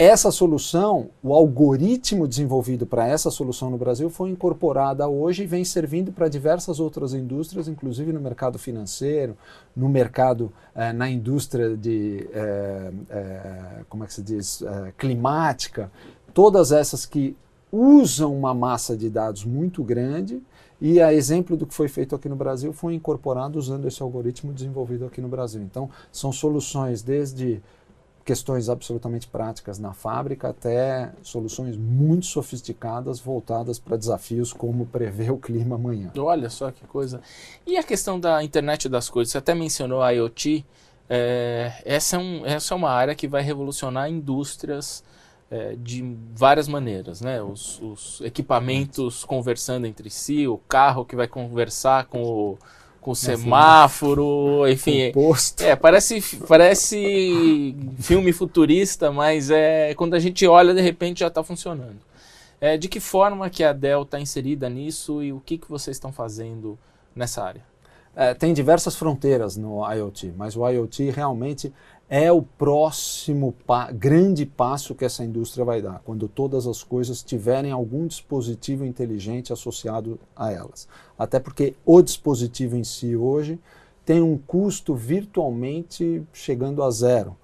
Essa 0.00 0.30
solução, 0.30 1.10
o 1.22 1.34
algoritmo 1.34 2.26
desenvolvido 2.26 2.86
para 2.86 3.06
essa 3.06 3.30
solução 3.30 3.68
no 3.68 3.76
Brasil 3.76 4.08
foi 4.08 4.30
incorporada 4.30 5.06
hoje 5.06 5.42
e 5.42 5.46
vem 5.46 5.62
servindo 5.62 6.10
para 6.10 6.26
diversas 6.26 6.80
outras 6.80 7.12
indústrias, 7.12 7.68
inclusive 7.68 8.10
no 8.10 8.18
mercado 8.18 8.58
financeiro, 8.58 9.36
no 9.76 9.90
mercado, 9.90 10.50
eh, 10.74 10.90
na 10.94 11.10
indústria 11.10 11.76
de, 11.76 12.26
eh, 12.32 12.92
eh, 13.10 13.84
como 13.90 14.02
é 14.02 14.06
que 14.06 14.14
se 14.14 14.22
diz, 14.22 14.62
eh, 14.62 14.94
climática, 14.96 15.92
todas 16.32 16.72
essas 16.72 17.04
que 17.04 17.36
usam 17.70 18.34
uma 18.34 18.54
massa 18.54 18.96
de 18.96 19.10
dados 19.10 19.44
muito 19.44 19.84
grande 19.84 20.42
e 20.80 20.98
a 20.98 21.12
exemplo 21.12 21.58
do 21.58 21.66
que 21.66 21.74
foi 21.74 21.88
feito 21.88 22.14
aqui 22.14 22.26
no 22.26 22.36
Brasil 22.36 22.72
foi 22.72 22.94
incorporado 22.94 23.58
usando 23.58 23.86
esse 23.86 24.02
algoritmo 24.02 24.50
desenvolvido 24.50 25.04
aqui 25.04 25.20
no 25.20 25.28
Brasil. 25.28 25.60
Então, 25.60 25.90
são 26.10 26.32
soluções 26.32 27.02
desde 27.02 27.60
questões 28.24 28.68
absolutamente 28.68 29.26
práticas 29.26 29.78
na 29.78 29.92
fábrica 29.92 30.48
até 30.48 31.10
soluções 31.22 31.76
muito 31.76 32.26
sofisticadas 32.26 33.18
voltadas 33.18 33.78
para 33.78 33.96
desafios 33.96 34.52
como 34.52 34.86
prever 34.86 35.32
o 35.32 35.38
clima 35.38 35.76
amanhã. 35.76 36.10
Olha 36.16 36.50
só 36.50 36.70
que 36.70 36.86
coisa. 36.86 37.20
E 37.66 37.76
a 37.76 37.82
questão 37.82 38.18
da 38.18 38.42
internet 38.42 38.88
das 38.88 39.08
coisas, 39.08 39.32
você 39.32 39.38
até 39.38 39.54
mencionou 39.54 40.02
a 40.02 40.10
IoT, 40.10 40.64
é, 41.08 41.72
essa, 41.84 42.16
é 42.16 42.18
um, 42.18 42.46
essa 42.46 42.72
é 42.72 42.76
uma 42.76 42.90
área 42.90 43.14
que 43.14 43.26
vai 43.26 43.42
revolucionar 43.42 44.08
indústrias 44.08 45.02
é, 45.50 45.74
de 45.76 46.16
várias 46.32 46.68
maneiras, 46.68 47.20
né? 47.20 47.42
Os, 47.42 47.80
os 47.82 48.20
equipamentos 48.20 49.24
conversando 49.24 49.86
entre 49.86 50.08
si, 50.08 50.46
o 50.46 50.56
carro 50.56 51.04
que 51.04 51.16
vai 51.16 51.26
conversar 51.26 52.06
com 52.06 52.22
o 52.22 52.58
com 53.00 53.14
semáforo, 53.14 54.68
enfim. 54.68 55.10
Posto. 55.12 55.62
É, 55.62 55.74
parece, 55.74 56.20
parece 56.46 57.74
filme 57.98 58.32
futurista, 58.32 59.10
mas 59.10 59.50
é 59.50 59.94
quando 59.94 60.14
a 60.14 60.18
gente 60.18 60.46
olha, 60.46 60.74
de 60.74 60.80
repente 60.80 61.20
já 61.20 61.28
está 61.28 61.42
funcionando. 61.42 61.98
É, 62.60 62.76
de 62.76 62.88
que 62.88 63.00
forma 63.00 63.48
que 63.48 63.64
a 63.64 63.72
Dell 63.72 64.02
está 64.02 64.20
inserida 64.20 64.68
nisso 64.68 65.22
e 65.22 65.32
o 65.32 65.40
que, 65.40 65.56
que 65.56 65.68
vocês 65.68 65.96
estão 65.96 66.12
fazendo 66.12 66.78
nessa 67.16 67.42
área? 67.42 67.64
É, 68.14 68.34
tem 68.34 68.52
diversas 68.52 68.96
fronteiras 68.96 69.56
no 69.56 69.80
IoT, 69.90 70.34
mas 70.36 70.56
o 70.56 70.68
IoT 70.68 71.10
realmente 71.10 71.72
é 72.12 72.32
o 72.32 72.42
próximo 72.42 73.54
pa 73.64 73.92
grande 73.92 74.44
passo 74.44 74.96
que 74.96 75.04
essa 75.04 75.24
indústria 75.24 75.64
vai 75.64 75.80
dar, 75.80 76.02
quando 76.04 76.26
todas 76.26 76.66
as 76.66 76.82
coisas 76.82 77.22
tiverem 77.22 77.70
algum 77.70 78.04
dispositivo 78.04 78.84
inteligente 78.84 79.52
associado 79.52 80.18
a 80.34 80.50
elas. 80.50 80.88
Até 81.16 81.38
porque 81.38 81.76
o 81.86 82.02
dispositivo 82.02 82.74
em 82.74 82.82
si 82.82 83.14
hoje 83.14 83.60
tem 84.04 84.20
um 84.20 84.36
custo 84.36 84.92
virtualmente 84.92 86.24
chegando 86.32 86.82
a 86.82 86.90
zero, 86.90 87.36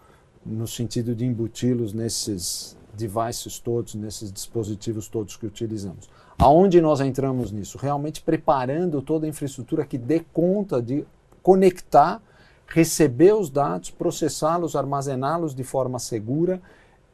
no 0.45 0.67
sentido 0.67 1.15
de 1.15 1.25
embuti-los 1.25 1.93
nesses 1.93 2.77
devices 2.93 3.61
todos, 3.61 3.95
nesses 3.95 4.33
dispositivos 4.33 5.07
todos 5.07 5.37
que 5.37 5.47
utilizamos. 5.47 6.11
Aonde 6.37 6.81
nós 6.81 7.01
entramos 7.01 7.53
nisso? 7.53 7.79
Realmente 7.79 8.21
preparando 8.21 9.01
toda 9.01 9.27
a 9.27 9.29
infraestrutura 9.29 9.87
que 9.87 9.97
dê 9.97 10.25
conta 10.33 10.83
de 10.83 11.07
conectar 11.41 12.21
receber 12.67 13.35
os 13.35 13.51
dados, 13.51 13.91
processá-los, 13.91 14.77
armazená-los 14.77 15.55
de 15.55 15.65
forma 15.65 15.99
segura 15.99 16.61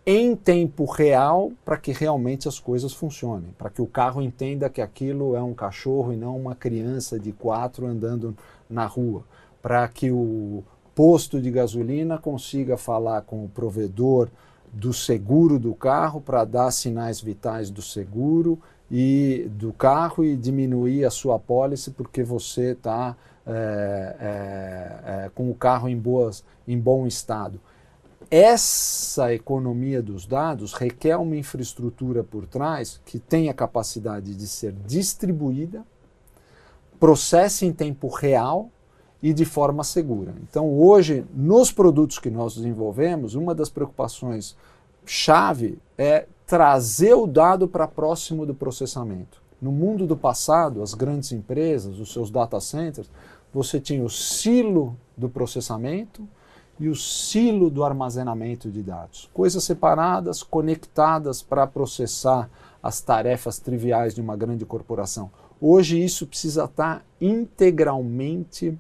em 0.05 0.35
tempo 0.35 0.85
real 0.85 1.53
para 1.65 1.77
que 1.77 1.93
realmente 1.93 2.49
as 2.49 2.59
coisas 2.59 2.93
funcionem, 2.93 3.55
para 3.57 3.71
que 3.71 3.81
o 3.81 3.87
carro 3.87 4.21
entenda 4.21 4.69
que 4.69 4.81
aquilo 4.81 5.37
é 5.37 5.43
um 5.43 5.55
cachorro 5.55 6.12
e 6.12 6.17
não 6.17 6.37
uma 6.37 6.57
criança 6.57 7.19
de 7.21 7.31
quatro 7.33 7.87
andando 7.87 8.37
na 8.69 8.85
rua, 8.85 9.23
para 9.61 9.87
que 9.87 10.11
o 10.11 10.65
posto 10.95 11.41
de 11.41 11.51
gasolina 11.51 12.19
consiga 12.19 12.77
falar 12.77 13.23
com 13.23 13.45
o 13.45 13.49
provedor 13.49 14.29
do 14.73 14.93
seguro 14.93 15.59
do 15.59 15.75
carro 15.75 16.21
para 16.21 16.45
dar 16.45 16.71
sinais 16.71 17.21
vitais 17.21 17.71
do 17.71 17.83
seguro 17.83 18.59
e 18.91 19.49
do 19.53 19.73
carro 19.73 20.25
e 20.25 20.35
diminuir 20.37 21.05
a 21.05 21.11
sua 21.11 21.37
apólice 21.37 21.93
porque 21.93 22.25
você 22.25 22.73
está 22.73 23.17
é, 23.46 24.16
é, 24.20 25.24
é, 25.24 25.31
com 25.35 25.50
o 25.50 25.55
carro 25.55 25.88
em, 25.88 25.98
boas, 25.98 26.44
em 26.66 26.78
bom 26.78 27.07
estado. 27.07 27.61
Essa 28.31 29.35
economia 29.35 30.00
dos 30.02 30.26
dados 30.26 30.72
requer 30.72 31.16
uma 31.16 31.37
infraestrutura 31.37 32.24
por 32.24 32.46
trás 32.46 33.00
que 33.05 33.18
tenha 33.18 33.52
capacidade 33.52 34.35
de 34.35 34.46
ser 34.46 34.72
distribuída, 34.87 35.85
processe 36.98 37.66
em 37.66 37.72
tempo 37.72 38.09
real 38.09 38.70
e 39.22 39.33
de 39.33 39.44
forma 39.44 39.85
segura. 39.85 40.35
Então, 40.48 40.72
hoje, 40.72 41.26
nos 41.35 41.70
produtos 41.70 42.18
que 42.18 42.31
nós 42.31 42.55
desenvolvemos, 42.55 43.35
uma 43.35 43.55
das 43.55 43.68
preocupações 43.68 44.57
chave 45.05 45.78
é 45.98 46.26
trazer 46.46 47.14
o 47.14 47.26
dado 47.26 47.68
para 47.68 47.87
próximo 47.87 48.46
do 48.46 48.55
processamento. 48.55 49.42
No 49.61 49.70
mundo 49.70 50.07
do 50.07 50.16
passado, 50.16 50.83
as 50.83 50.92
grandes 50.92 51.31
empresas, 51.31 52.00
os 52.00 52.12
seus 52.12 52.31
data 52.31 52.59
centers, 52.61 53.09
você 53.53 53.81
tinha 53.81 54.05
o 54.05 54.11
silo 54.11 54.97
do 55.17 55.29
processamento 55.29 56.27
e 56.81 56.88
o 56.88 56.97
silo 56.97 57.71
do 57.71 57.85
armazenamento 57.85 58.71
de 58.71 58.83
dados. 58.83 59.31
Coisas 59.33 59.62
separadas, 59.62 60.43
conectadas 60.43 61.43
para 61.43 61.67
processar 61.67 62.49
as 62.83 63.01
tarefas 63.01 63.59
triviais 63.59 64.15
de 64.15 64.21
uma 64.21 64.37
grande 64.37 64.65
corporação. 64.65 65.31
Hoje 65.61 66.03
isso 66.03 66.27
precisa 66.27 66.65
estar 66.65 67.05
integralmente 67.21 68.77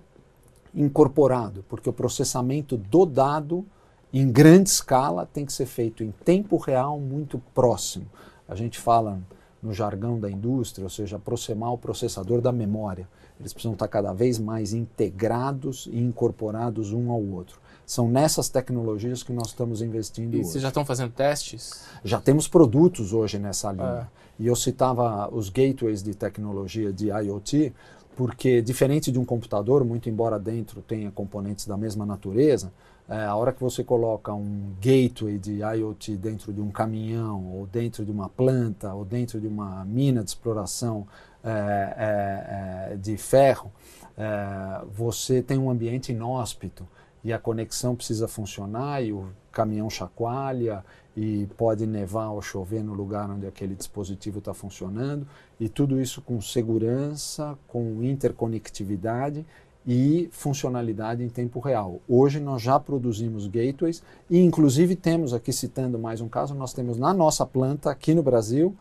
incorporado, 0.74 1.64
porque 1.68 1.88
o 1.88 1.92
processamento 1.92 2.76
do 2.76 3.06
dado 3.06 3.64
em 4.12 4.30
grande 4.30 4.70
escala 4.70 5.24
tem 5.24 5.46
que 5.46 5.52
ser 5.52 5.66
feito 5.66 6.02
em 6.02 6.10
tempo 6.24 6.56
real 6.56 6.98
muito 6.98 7.38
próximo. 7.54 8.06
A 8.48 8.54
gente 8.54 8.78
fala 8.78 9.20
no 9.62 9.72
jargão 9.72 10.18
da 10.18 10.28
indústria, 10.28 10.84
ou 10.84 10.90
seja, 10.90 11.16
aproximar 11.16 11.72
o 11.72 11.78
processador 11.78 12.40
da 12.40 12.50
memória. 12.50 13.08
Eles 13.42 13.52
precisam 13.52 13.72
estar 13.72 13.88
cada 13.88 14.12
vez 14.12 14.38
mais 14.38 14.72
integrados 14.72 15.88
e 15.90 15.98
incorporados 15.98 16.92
um 16.92 17.10
ao 17.10 17.20
outro. 17.20 17.60
São 17.84 18.08
nessas 18.08 18.48
tecnologias 18.48 19.24
que 19.24 19.32
nós 19.32 19.48
estamos 19.48 19.82
investindo 19.82 20.34
e 20.34 20.38
hoje. 20.38 20.48
vocês 20.48 20.62
já 20.62 20.68
estão 20.68 20.84
fazendo 20.84 21.12
testes? 21.12 21.84
Já 22.04 22.20
temos 22.20 22.46
produtos 22.46 23.12
hoje 23.12 23.38
nessa 23.38 23.72
linha. 23.72 24.08
É. 24.18 24.22
E 24.38 24.46
eu 24.46 24.54
citava 24.54 25.28
os 25.34 25.48
gateways 25.48 26.02
de 26.02 26.14
tecnologia 26.14 26.92
de 26.92 27.08
IoT, 27.08 27.72
porque 28.16 28.62
diferente 28.62 29.10
de 29.10 29.18
um 29.18 29.24
computador, 29.24 29.84
muito 29.84 30.08
embora 30.08 30.38
dentro 30.38 30.80
tenha 30.80 31.10
componentes 31.10 31.66
da 31.66 31.76
mesma 31.76 32.06
natureza, 32.06 32.72
é, 33.08 33.24
a 33.24 33.34
hora 33.34 33.52
que 33.52 33.60
você 33.60 33.82
coloca 33.82 34.32
um 34.32 34.72
gateway 34.80 35.36
de 35.36 35.60
IoT 35.60 36.16
dentro 36.16 36.52
de 36.52 36.60
um 36.60 36.70
caminhão, 36.70 37.44
ou 37.46 37.66
dentro 37.66 38.04
de 38.04 38.10
uma 38.10 38.28
planta, 38.28 38.94
ou 38.94 39.04
dentro 39.04 39.40
de 39.40 39.46
uma 39.46 39.84
mina 39.84 40.22
de 40.22 40.30
exploração 40.30 41.06
é, 41.44 42.90
é, 42.90 42.92
é 42.92 42.96
de 42.96 43.16
ferro, 43.16 43.72
é, 44.16 44.84
você 44.92 45.42
tem 45.42 45.58
um 45.58 45.70
ambiente 45.70 46.12
inóspito 46.12 46.86
e 47.24 47.32
a 47.32 47.38
conexão 47.38 47.94
precisa 47.94 48.26
funcionar 48.26 49.02
e 49.02 49.12
o 49.12 49.28
caminhão 49.50 49.88
chacoalha 49.88 50.84
e 51.16 51.46
pode 51.56 51.86
nevar 51.86 52.30
ou 52.30 52.40
chover 52.40 52.82
no 52.82 52.94
lugar 52.94 53.30
onde 53.30 53.46
aquele 53.46 53.74
dispositivo 53.74 54.38
está 54.38 54.54
funcionando 54.54 55.26
e 55.60 55.68
tudo 55.68 56.00
isso 56.00 56.22
com 56.22 56.40
segurança, 56.40 57.56
com 57.68 58.02
interconectividade 58.02 59.44
e 59.86 60.28
funcionalidade 60.32 61.22
em 61.22 61.28
tempo 61.28 61.60
real. 61.60 62.00
Hoje 62.08 62.40
nós 62.40 62.62
já 62.62 62.78
produzimos 62.78 63.46
gateways 63.46 64.02
e 64.30 64.38
inclusive 64.38 64.96
temos 64.96 65.34
aqui 65.34 65.52
citando 65.52 65.98
mais 65.98 66.20
um 66.20 66.28
caso, 66.28 66.54
nós 66.54 66.72
temos 66.72 66.96
na 66.96 67.12
nossa 67.12 67.44
planta 67.44 67.90
aqui 67.90 68.14
no 68.14 68.22
Brasil 68.22 68.74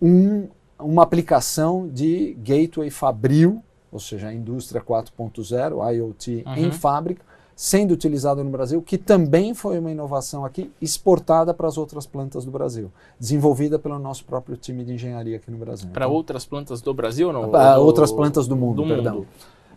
um, 0.00 0.48
uma 0.82 1.02
aplicação 1.02 1.88
de 1.88 2.36
gateway 2.42 2.90
fabril, 2.90 3.62
ou 3.90 4.00
seja, 4.00 4.28
a 4.28 4.34
indústria 4.34 4.80
4.0, 4.80 5.94
IoT 5.94 6.44
uhum. 6.46 6.56
em 6.56 6.72
fábrica, 6.72 7.22
sendo 7.54 7.92
utilizado 7.92 8.42
no 8.42 8.50
Brasil, 8.50 8.80
que 8.82 8.96
também 8.96 9.54
foi 9.54 9.78
uma 9.78 9.90
inovação 9.90 10.44
aqui 10.44 10.70
exportada 10.80 11.52
para 11.52 11.68
as 11.68 11.76
outras 11.76 12.06
plantas 12.06 12.44
do 12.44 12.50
Brasil, 12.50 12.90
desenvolvida 13.20 13.78
pelo 13.78 13.98
nosso 13.98 14.24
próprio 14.24 14.56
time 14.56 14.84
de 14.84 14.94
engenharia 14.94 15.36
aqui 15.36 15.50
no 15.50 15.58
Brasil. 15.58 15.88
Para 15.92 16.06
então, 16.06 16.14
outras 16.14 16.46
plantas 16.46 16.80
do 16.80 16.92
Brasil 16.94 17.28
ou 17.28 17.32
não? 17.32 17.50
Para 17.50 17.78
outras 17.78 18.10
plantas 18.10 18.48
do 18.48 18.56
mundo, 18.56 18.82
do 18.82 18.88
perdão. 18.88 19.14
Mundo 19.16 19.28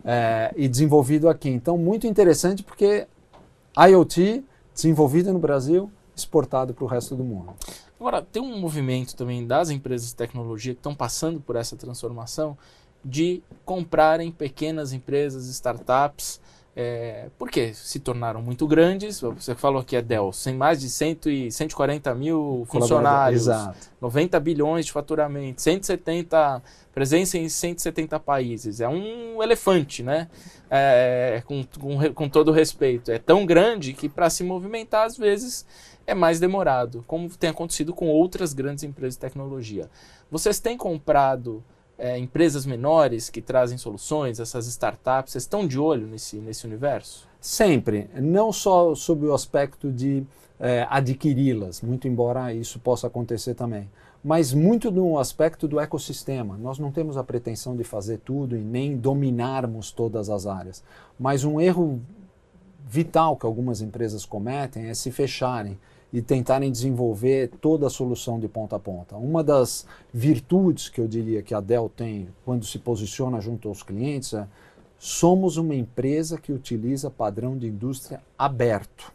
é, 0.06 0.54
e 0.56 0.68
desenvolvido 0.68 1.28
aqui. 1.28 1.50
Então, 1.50 1.76
muito 1.76 2.06
interessante 2.06 2.62
porque 2.62 3.08
IoT 3.76 4.44
desenvolvido 4.72 5.32
no 5.32 5.38
Brasil, 5.38 5.90
exportado 6.14 6.72
para 6.72 6.84
o 6.84 6.86
resto 6.86 7.16
do 7.16 7.24
mundo. 7.24 7.52
Agora, 7.98 8.22
tem 8.22 8.42
um 8.42 8.58
movimento 8.58 9.16
também 9.16 9.46
das 9.46 9.70
empresas 9.70 10.08
de 10.08 10.16
tecnologia 10.16 10.74
que 10.74 10.80
estão 10.80 10.94
passando 10.94 11.40
por 11.40 11.56
essa 11.56 11.76
transformação 11.76 12.56
de 13.04 13.42
comprarem 13.64 14.30
pequenas 14.30 14.92
empresas, 14.92 15.46
startups, 15.46 16.40
é, 16.78 17.30
porque 17.38 17.72
se 17.72 17.98
tornaram 17.98 18.42
muito 18.42 18.66
grandes. 18.66 19.20
Você 19.20 19.54
falou 19.54 19.82
que 19.82 19.96
é 19.96 20.02
Dell, 20.02 20.30
tem 20.44 20.54
mais 20.54 20.80
de 20.80 20.90
100 20.90 21.18
e 21.26 21.50
140 21.50 22.14
mil 22.14 22.66
funcionários, 22.68 23.42
Exato. 23.42 23.88
90 23.98 24.38
bilhões 24.40 24.84
de 24.84 24.92
faturamento, 24.92 25.62
170 25.62 26.62
presença 26.92 27.38
em 27.38 27.48
170 27.48 28.18
países. 28.20 28.80
É 28.80 28.88
um 28.88 29.42
elefante, 29.42 30.02
né? 30.02 30.28
É, 30.70 31.42
com, 31.46 31.64
com, 31.78 32.12
com 32.12 32.28
todo 32.28 32.50
respeito. 32.50 33.10
É 33.10 33.18
tão 33.18 33.46
grande 33.46 33.92
que 33.92 34.08
para 34.08 34.28
se 34.28 34.42
movimentar 34.42 35.06
às 35.06 35.16
vezes 35.16 35.66
é 36.06 36.14
mais 36.14 36.38
demorado, 36.38 37.04
como 37.06 37.28
tem 37.30 37.50
acontecido 37.50 37.92
com 37.92 38.08
outras 38.08 38.52
grandes 38.52 38.84
empresas 38.84 39.14
de 39.14 39.20
tecnologia. 39.20 39.90
Vocês 40.30 40.60
têm 40.60 40.76
comprado 40.76 41.62
é, 41.98 42.18
empresas 42.18 42.64
menores 42.64 43.28
que 43.28 43.40
trazem 43.40 43.76
soluções, 43.76 44.38
essas 44.38 44.66
startups, 44.66 45.32
vocês 45.32 45.44
estão 45.44 45.66
de 45.66 45.78
olho 45.78 46.06
nesse, 46.06 46.36
nesse 46.36 46.66
universo? 46.66 47.28
Sempre, 47.40 48.08
não 48.14 48.52
só 48.52 48.94
sob 48.94 49.26
o 49.26 49.34
aspecto 49.34 49.90
de 49.90 50.24
é, 50.60 50.86
adquiri-las, 50.88 51.80
muito 51.80 52.06
embora 52.06 52.52
isso 52.52 52.78
possa 52.78 53.06
acontecer 53.06 53.54
também, 53.54 53.88
mas 54.22 54.52
muito 54.52 54.90
no 54.90 55.18
aspecto 55.18 55.68
do 55.68 55.78
ecossistema. 55.78 56.56
Nós 56.56 56.78
não 56.78 56.90
temos 56.90 57.16
a 57.16 57.24
pretensão 57.24 57.76
de 57.76 57.84
fazer 57.84 58.18
tudo 58.18 58.56
e 58.56 58.60
nem 58.60 58.96
dominarmos 58.96 59.90
todas 59.90 60.28
as 60.28 60.46
áreas, 60.46 60.82
mas 61.18 61.44
um 61.44 61.60
erro 61.60 62.00
vital 62.88 63.36
que 63.36 63.46
algumas 63.46 63.80
empresas 63.80 64.24
cometem 64.24 64.86
é 64.86 64.94
se 64.94 65.10
fecharem 65.10 65.78
e 66.12 66.22
tentarem 66.22 66.70
desenvolver 66.70 67.50
toda 67.60 67.86
a 67.86 67.90
solução 67.90 68.38
de 68.38 68.48
ponta 68.48 68.76
a 68.76 68.78
ponta. 68.78 69.16
Uma 69.16 69.42
das 69.42 69.86
virtudes 70.12 70.88
que 70.88 71.00
eu 71.00 71.08
diria 71.08 71.42
que 71.42 71.54
a 71.54 71.60
Dell 71.60 71.90
tem 71.94 72.28
quando 72.44 72.64
se 72.64 72.78
posiciona 72.78 73.40
junto 73.40 73.68
aos 73.68 73.82
clientes 73.82 74.32
é 74.34 74.46
somos 74.98 75.56
uma 75.56 75.74
empresa 75.74 76.38
que 76.38 76.52
utiliza 76.52 77.10
padrão 77.10 77.56
de 77.56 77.66
indústria 77.66 78.20
aberto. 78.38 79.12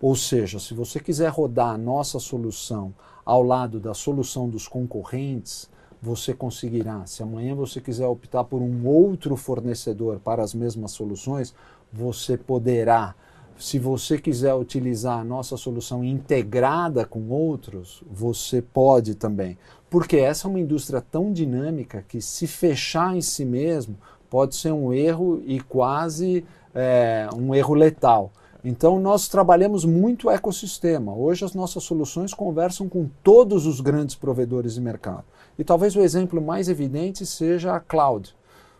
Ou 0.00 0.14
seja, 0.14 0.58
se 0.58 0.74
você 0.74 1.00
quiser 1.00 1.30
rodar 1.30 1.74
a 1.74 1.78
nossa 1.78 2.18
solução 2.18 2.94
ao 3.24 3.42
lado 3.42 3.80
da 3.80 3.94
solução 3.94 4.48
dos 4.48 4.68
concorrentes, 4.68 5.68
você 6.00 6.34
conseguirá. 6.34 7.04
Se 7.06 7.22
amanhã 7.22 7.54
você 7.54 7.80
quiser 7.80 8.06
optar 8.06 8.44
por 8.44 8.60
um 8.60 8.86
outro 8.86 9.36
fornecedor 9.36 10.20
para 10.20 10.42
as 10.42 10.54
mesmas 10.54 10.92
soluções, 10.92 11.54
você 11.92 12.36
poderá 12.36 13.14
se 13.58 13.78
você 13.78 14.18
quiser 14.18 14.54
utilizar 14.54 15.18
a 15.18 15.24
nossa 15.24 15.56
solução 15.56 16.04
integrada 16.04 17.04
com 17.04 17.28
outros, 17.30 18.02
você 18.10 18.60
pode 18.60 19.14
também. 19.14 19.56
Porque 19.88 20.16
essa 20.16 20.46
é 20.46 20.50
uma 20.50 20.60
indústria 20.60 21.00
tão 21.00 21.32
dinâmica 21.32 22.04
que 22.06 22.20
se 22.20 22.46
fechar 22.46 23.16
em 23.16 23.22
si 23.22 23.44
mesmo 23.44 23.96
pode 24.28 24.56
ser 24.56 24.72
um 24.72 24.92
erro 24.92 25.42
e 25.46 25.60
quase 25.60 26.44
é, 26.74 27.28
um 27.34 27.54
erro 27.54 27.74
letal. 27.74 28.30
Então, 28.62 28.98
nós 28.98 29.28
trabalhamos 29.28 29.84
muito 29.84 30.26
o 30.26 30.30
ecossistema. 30.30 31.14
Hoje, 31.14 31.44
as 31.44 31.54
nossas 31.54 31.84
soluções 31.84 32.34
conversam 32.34 32.88
com 32.88 33.08
todos 33.22 33.64
os 33.64 33.80
grandes 33.80 34.16
provedores 34.16 34.74
de 34.74 34.80
mercado. 34.80 35.24
E 35.56 35.64
talvez 35.64 35.94
o 35.94 36.00
exemplo 36.00 36.42
mais 36.42 36.68
evidente 36.68 37.24
seja 37.24 37.74
a 37.74 37.80
cloud. 37.80 38.35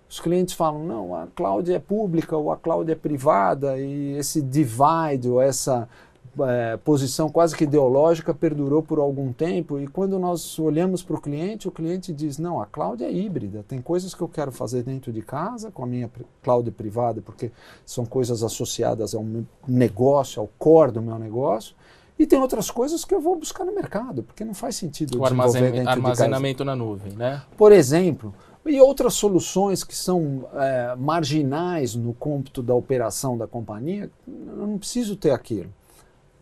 Os 0.09 0.21
clientes 0.21 0.55
falam, 0.55 0.85
não, 0.85 1.15
a 1.15 1.27
cloud 1.27 1.73
é 1.73 1.79
pública 1.79 2.37
ou 2.37 2.53
a 2.53 2.57
cloud 2.57 2.91
é 2.91 2.95
privada, 2.95 3.79
e 3.79 4.13
esse 4.17 4.41
divide 4.41 5.29
ou 5.29 5.41
essa 5.41 5.89
é, 6.45 6.77
posição 6.77 7.29
quase 7.29 7.57
que 7.57 7.65
ideológica 7.65 8.35
perdurou 8.35 8.83
por 8.83 8.99
algum 8.99 9.33
tempo 9.33 9.81
e 9.81 9.87
quando 9.87 10.19
nós 10.19 10.59
olhamos 10.59 11.03
para 11.03 11.17
o 11.17 11.21
cliente, 11.21 11.67
o 11.67 11.71
cliente 11.71 12.13
diz, 12.13 12.39
não, 12.39 12.61
a 12.61 12.67
cloud 12.67 13.03
é 13.03 13.11
híbrida, 13.11 13.65
tem 13.67 13.81
coisas 13.81 14.15
que 14.15 14.21
eu 14.21 14.29
quero 14.29 14.53
fazer 14.53 14.83
dentro 14.83 15.13
de 15.13 15.23
casa 15.23 15.71
com 15.71 15.83
a 15.83 15.87
minha 15.87 16.11
cloud 16.43 16.71
privada, 16.73 17.23
porque 17.23 17.51
são 17.85 18.05
coisas 18.05 18.43
associadas 18.43 19.15
ao 19.15 19.23
meu 19.23 19.47
negócio, 19.67 20.41
ao 20.41 20.49
core 20.59 20.93
do 20.93 21.03
meu 21.03 21.19
negócio, 21.19 21.75
e 22.19 22.27
tem 22.27 22.39
outras 22.39 22.71
coisas 22.71 23.05
que 23.05 23.15
eu 23.15 23.21
vou 23.21 23.37
buscar 23.37 23.65
no 23.65 23.75
mercado, 23.75 24.23
porque 24.23 24.45
não 24.45 24.55
faz 24.55 24.77
sentido 24.77 25.19
o 25.19 25.25
armazenamento, 25.25 25.89
armazenamento 25.89 26.65
na 26.65 26.75
nuvem, 26.75 27.13
né? 27.13 27.43
Por 27.59 27.73
exemplo, 27.73 28.35
e 28.69 28.81
outras 28.81 29.15
soluções 29.15 29.85
que 29.85 29.95
são 29.95 30.49
é, 30.55 30.95
marginais 30.97 31.95
no 31.95 32.13
cômputo 32.13 32.63
da 32.63 32.75
operação 32.75 33.37
da 33.37 33.47
companhia, 33.47 34.11
eu 34.27 34.67
não 34.67 34.79
preciso 34.79 35.17
ter 35.17 35.31
aquilo. 35.31 35.73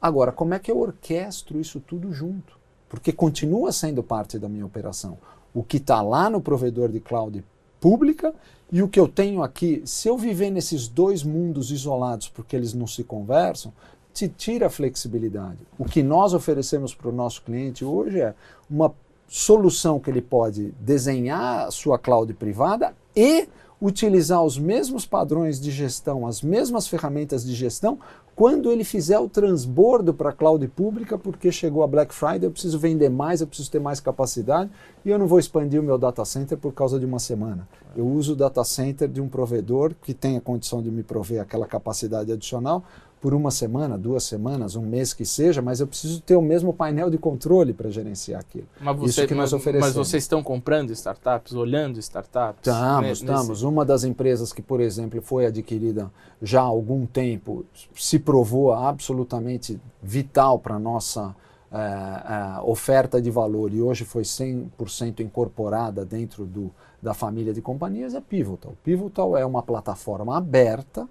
Agora, 0.00 0.32
como 0.32 0.54
é 0.54 0.58
que 0.58 0.70
eu 0.70 0.78
orquestro 0.78 1.60
isso 1.60 1.80
tudo 1.80 2.12
junto? 2.12 2.58
Porque 2.88 3.12
continua 3.12 3.72
sendo 3.72 4.02
parte 4.02 4.38
da 4.38 4.48
minha 4.48 4.66
operação. 4.66 5.18
O 5.52 5.62
que 5.62 5.78
está 5.78 6.02
lá 6.02 6.28
no 6.28 6.40
provedor 6.40 6.90
de 6.90 7.00
cloud 7.00 7.44
pública 7.80 8.34
e 8.70 8.82
o 8.82 8.88
que 8.88 8.98
eu 8.98 9.08
tenho 9.08 9.42
aqui, 9.42 9.82
se 9.84 10.08
eu 10.08 10.16
viver 10.16 10.50
nesses 10.50 10.88
dois 10.88 11.22
mundos 11.22 11.70
isolados 11.70 12.28
porque 12.28 12.56
eles 12.56 12.74
não 12.74 12.86
se 12.86 13.04
conversam, 13.04 13.72
te 14.12 14.28
tira 14.28 14.66
a 14.66 14.70
flexibilidade. 14.70 15.58
O 15.78 15.84
que 15.84 16.02
nós 16.02 16.32
oferecemos 16.32 16.94
para 16.94 17.08
o 17.08 17.12
nosso 17.12 17.42
cliente 17.42 17.84
hoje 17.84 18.20
é 18.20 18.34
uma 18.70 18.94
solução 19.26 19.98
que 19.98 20.10
ele 20.10 20.22
pode 20.22 20.72
desenhar 20.80 21.66
a 21.66 21.70
sua 21.70 21.98
cloud 21.98 22.32
privada 22.34 22.94
e 23.16 23.48
utilizar 23.80 24.42
os 24.42 24.58
mesmos 24.58 25.04
padrões 25.04 25.60
de 25.60 25.70
gestão, 25.70 26.26
as 26.26 26.40
mesmas 26.40 26.86
ferramentas 26.86 27.44
de 27.44 27.54
gestão 27.54 27.98
quando 28.34 28.72
ele 28.72 28.82
fizer 28.82 29.18
o 29.18 29.28
transbordo 29.28 30.12
para 30.12 30.30
a 30.30 30.32
cloud 30.32 30.66
pública, 30.68 31.16
porque 31.16 31.52
chegou 31.52 31.84
a 31.84 31.86
Black 31.86 32.12
Friday, 32.12 32.44
eu 32.44 32.50
preciso 32.50 32.78
vender 32.78 33.08
mais, 33.08 33.40
eu 33.40 33.46
preciso 33.46 33.70
ter 33.70 33.78
mais 33.78 34.00
capacidade 34.00 34.70
e 35.04 35.10
eu 35.10 35.18
não 35.18 35.26
vou 35.26 35.38
expandir 35.38 35.80
o 35.80 35.84
meu 35.84 35.96
data 35.96 36.24
center 36.24 36.58
por 36.58 36.72
causa 36.72 36.98
de 36.98 37.06
uma 37.06 37.20
semana. 37.20 37.68
Eu 37.96 38.06
uso 38.06 38.32
o 38.32 38.36
data 38.36 38.64
center 38.64 39.08
de 39.08 39.20
um 39.20 39.28
provedor 39.28 39.94
que 40.02 40.12
tem 40.12 40.36
a 40.36 40.40
condição 40.40 40.82
de 40.82 40.90
me 40.90 41.04
prover 41.04 41.40
aquela 41.40 41.66
capacidade 41.66 42.32
adicional 42.32 42.82
por 43.24 43.32
uma 43.32 43.50
semana, 43.50 43.96
duas 43.96 44.22
semanas, 44.24 44.76
um 44.76 44.82
mês 44.82 45.14
que 45.14 45.24
seja, 45.24 45.62
mas 45.62 45.80
eu 45.80 45.86
preciso 45.86 46.20
ter 46.20 46.36
o 46.36 46.42
mesmo 46.42 46.74
painel 46.74 47.08
de 47.08 47.16
controle 47.16 47.72
para 47.72 47.88
gerenciar 47.88 48.38
aquilo. 48.38 48.66
Mas, 48.78 48.96
você, 48.98 49.20
Isso 49.22 49.26
que 49.26 49.34
nós 49.34 49.50
oferecemos. 49.54 49.96
Mas 49.96 50.06
vocês 50.06 50.24
estão 50.24 50.42
comprando 50.42 50.90
startups, 50.90 51.54
olhando 51.54 51.98
startups? 52.00 52.60
Estamos, 52.66 53.10
estamos. 53.12 53.48
Nesse... 53.48 53.64
Uma 53.64 53.82
das 53.82 54.04
empresas 54.04 54.52
que, 54.52 54.60
por 54.60 54.78
exemplo, 54.78 55.22
foi 55.22 55.46
adquirida 55.46 56.12
já 56.42 56.60
há 56.60 56.64
algum 56.64 57.06
tempo, 57.06 57.64
se 57.94 58.18
provou 58.18 58.74
absolutamente 58.74 59.80
vital 60.02 60.58
para 60.58 60.74
a 60.74 60.78
nossa 60.78 61.34
é, 61.72 61.78
é, 61.78 62.60
oferta 62.60 63.22
de 63.22 63.30
valor 63.30 63.72
e 63.72 63.80
hoje 63.80 64.04
foi 64.04 64.24
100% 64.24 65.20
incorporada 65.20 66.04
dentro 66.04 66.44
do, 66.44 66.70
da 67.00 67.14
família 67.14 67.54
de 67.54 67.62
companhias, 67.62 68.14
é 68.14 68.20
Pivotal. 68.20 68.74
Pivotal 68.84 69.34
é 69.34 69.46
uma 69.46 69.62
plataforma 69.62 70.36
aberta 70.36 71.08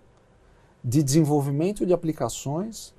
de 0.83 1.01
desenvolvimento 1.01 1.85
de 1.85 1.93
aplicações 1.93 2.93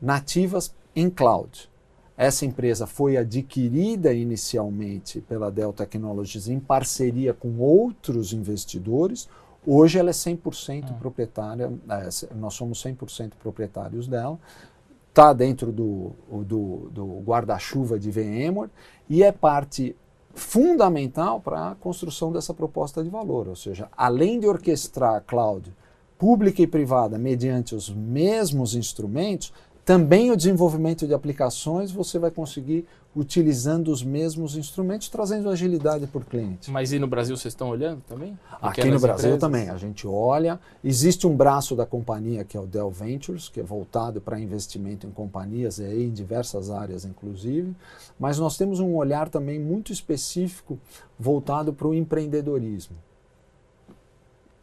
nativas 0.00 0.74
em 0.94 1.10
cloud. 1.10 1.68
Essa 2.16 2.46
empresa 2.46 2.86
foi 2.86 3.16
adquirida 3.16 4.12
inicialmente 4.14 5.20
pela 5.20 5.50
Dell 5.50 5.72
Technologies 5.72 6.48
em 6.48 6.58
parceria 6.58 7.34
com 7.34 7.58
outros 7.58 8.32
investidores. 8.32 9.28
Hoje 9.66 9.98
ela 9.98 10.08
é 10.08 10.12
100% 10.12 10.84
ah. 10.88 10.92
proprietária, 10.94 11.70
é, 11.90 12.34
nós 12.34 12.54
somos 12.54 12.82
100% 12.82 13.32
proprietários 13.38 14.08
dela. 14.08 14.38
Está 15.10 15.32
dentro 15.32 15.72
do, 15.72 16.12
do, 16.30 16.90
do 16.90 17.20
guarda-chuva 17.20 17.98
de 17.98 18.10
VMware 18.10 18.70
e 19.08 19.22
é 19.22 19.32
parte 19.32 19.94
fundamental 20.34 21.40
para 21.40 21.70
a 21.70 21.74
construção 21.74 22.30
dessa 22.30 22.52
proposta 22.52 23.02
de 23.02 23.10
valor. 23.10 23.48
Ou 23.48 23.56
seja, 23.56 23.88
além 23.96 24.38
de 24.38 24.46
orquestrar 24.46 25.16
a 25.16 25.20
cloud 25.20 25.74
pública 26.18 26.62
e 26.62 26.66
privada 26.66 27.18
mediante 27.18 27.74
os 27.74 27.90
mesmos 27.90 28.74
instrumentos, 28.74 29.52
também 29.86 30.32
o 30.32 30.36
desenvolvimento 30.36 31.06
de 31.06 31.14
aplicações 31.14 31.92
você 31.92 32.18
vai 32.18 32.30
conseguir 32.30 32.84
utilizando 33.14 33.88
os 33.88 34.02
mesmos 34.02 34.56
instrumentos, 34.56 35.08
trazendo 35.08 35.48
agilidade 35.48 36.06
para 36.08 36.20
o 36.20 36.24
cliente. 36.24 36.70
Mas 36.70 36.92
e 36.92 36.98
no 36.98 37.06
Brasil 37.06 37.36
vocês 37.36 37.54
estão 37.54 37.70
olhando 37.70 38.02
também? 38.06 38.38
Aqui 38.60 38.84
no 38.90 38.98
Brasil 38.98 39.30
empresas? 39.30 39.40
também, 39.40 39.70
a 39.70 39.76
gente 39.78 40.06
olha. 40.06 40.60
Existe 40.84 41.26
um 41.26 41.34
braço 41.34 41.74
da 41.74 41.86
companhia 41.86 42.44
que 42.44 42.56
é 42.56 42.60
o 42.60 42.66
Dell 42.66 42.90
Ventures, 42.90 43.48
que 43.48 43.60
é 43.60 43.62
voltado 43.62 44.20
para 44.20 44.38
investimento 44.38 45.06
em 45.06 45.10
companhias 45.10 45.78
e 45.78 45.84
em 45.84 46.10
diversas 46.10 46.68
áreas, 46.68 47.04
inclusive. 47.04 47.72
Mas 48.18 48.38
nós 48.38 48.56
temos 48.56 48.80
um 48.80 48.94
olhar 48.96 49.28
também 49.28 49.58
muito 49.58 49.92
específico 49.92 50.78
voltado 51.18 51.72
para 51.72 51.86
o 51.86 51.94
empreendedorismo 51.94 52.96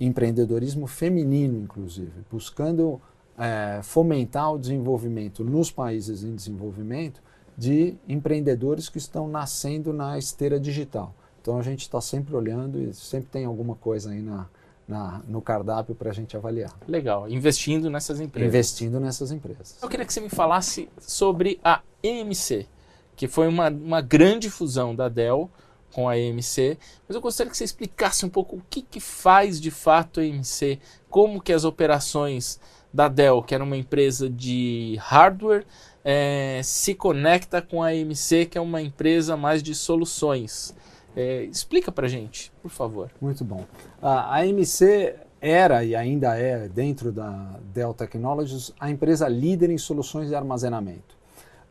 empreendedorismo 0.05 0.87
feminino, 0.87 1.59
inclusive, 1.59 2.11
buscando 2.31 3.01
é, 3.37 3.81
fomentar 3.83 4.53
o 4.53 4.59
desenvolvimento 4.59 5.43
nos 5.43 5.71
países 5.71 6.23
em 6.23 6.35
desenvolvimento 6.35 7.21
de 7.57 7.95
empreendedores 8.07 8.89
que 8.89 8.97
estão 8.97 9.27
nascendo 9.27 9.93
na 9.93 10.17
esteira 10.17 10.59
digital. 10.59 11.13
Então 11.41 11.59
a 11.59 11.61
gente 11.61 11.81
está 11.81 11.99
sempre 11.99 12.35
olhando 12.35 12.79
e 12.81 12.93
sempre 12.93 13.29
tem 13.29 13.45
alguma 13.45 13.75
coisa 13.75 14.11
aí 14.11 14.21
na, 14.21 14.47
na, 14.87 15.21
no 15.27 15.41
cardápio 15.41 15.93
para 15.93 16.09
a 16.09 16.13
gente 16.13 16.35
avaliar. 16.35 16.73
Legal, 16.87 17.29
investindo 17.29 17.89
nessas 17.89 18.19
empresas. 18.19 18.47
Investindo 18.47 18.99
nessas 18.99 19.31
empresas. 19.31 19.77
Eu 19.81 19.89
queria 19.89 20.05
que 20.05 20.13
você 20.13 20.21
me 20.21 20.29
falasse 20.29 20.89
sobre 20.99 21.59
a 21.63 21.81
EMC, 22.01 22.67
que 23.15 23.27
foi 23.27 23.47
uma, 23.47 23.69
uma 23.69 24.01
grande 24.01 24.49
fusão 24.49 24.95
da 24.95 25.09
Dell 25.09 25.49
com 25.93 26.09
a 26.09 26.17
EMC, 26.17 26.77
mas 27.07 27.15
eu 27.15 27.21
gostaria 27.21 27.49
que 27.51 27.57
você 27.57 27.63
explicasse 27.63 28.25
um 28.25 28.29
pouco 28.29 28.57
o 28.57 28.61
que, 28.69 28.81
que 28.81 28.99
faz 28.99 29.61
de 29.61 29.71
fato 29.71 30.19
a 30.19 30.25
EMC, 30.25 30.79
como 31.09 31.39
que 31.39 31.53
as 31.53 31.63
operações 31.63 32.59
da 32.91 33.07
Dell, 33.07 33.41
que 33.43 33.55
era 33.55 33.63
uma 33.63 33.77
empresa 33.77 34.29
de 34.29 34.97
hardware, 34.99 35.65
é, 36.03 36.59
se 36.63 36.93
conecta 36.93 37.61
com 37.61 37.81
a 37.81 37.93
EMC, 37.95 38.47
que 38.47 38.57
é 38.57 38.61
uma 38.61 38.81
empresa 38.81 39.37
mais 39.37 39.63
de 39.63 39.73
soluções. 39.73 40.75
É, 41.15 41.43
explica 41.43 41.91
para 41.91 42.07
gente, 42.07 42.51
por 42.61 42.71
favor. 42.71 43.11
Muito 43.21 43.43
bom. 43.45 43.63
A, 44.01 44.35
a 44.35 44.45
EMC 44.45 45.15
era 45.39 45.83
e 45.83 45.95
ainda 45.95 46.35
é, 46.37 46.67
dentro 46.67 47.11
da 47.11 47.59
Dell 47.73 47.93
Technologies, 47.93 48.73
a 48.79 48.89
empresa 48.89 49.27
líder 49.27 49.69
em 49.69 49.77
soluções 49.77 50.27
de 50.29 50.35
armazenamento. 50.35 51.15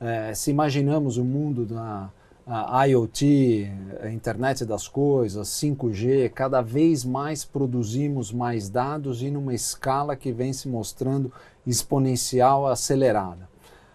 É, 0.00 0.34
se 0.34 0.50
imaginamos 0.50 1.16
o 1.16 1.24
mundo 1.24 1.64
da 1.64 2.10
IoT, 2.46 3.70
internet 4.12 4.64
das 4.64 4.88
coisas, 4.88 5.48
5G, 5.48 6.28
cada 6.30 6.60
vez 6.60 7.04
mais 7.04 7.44
produzimos 7.44 8.32
mais 8.32 8.68
dados 8.68 9.22
e 9.22 9.30
numa 9.30 9.54
escala 9.54 10.16
que 10.16 10.32
vem 10.32 10.52
se 10.52 10.68
mostrando 10.68 11.32
exponencial 11.66 12.66
acelerada. 12.66 13.48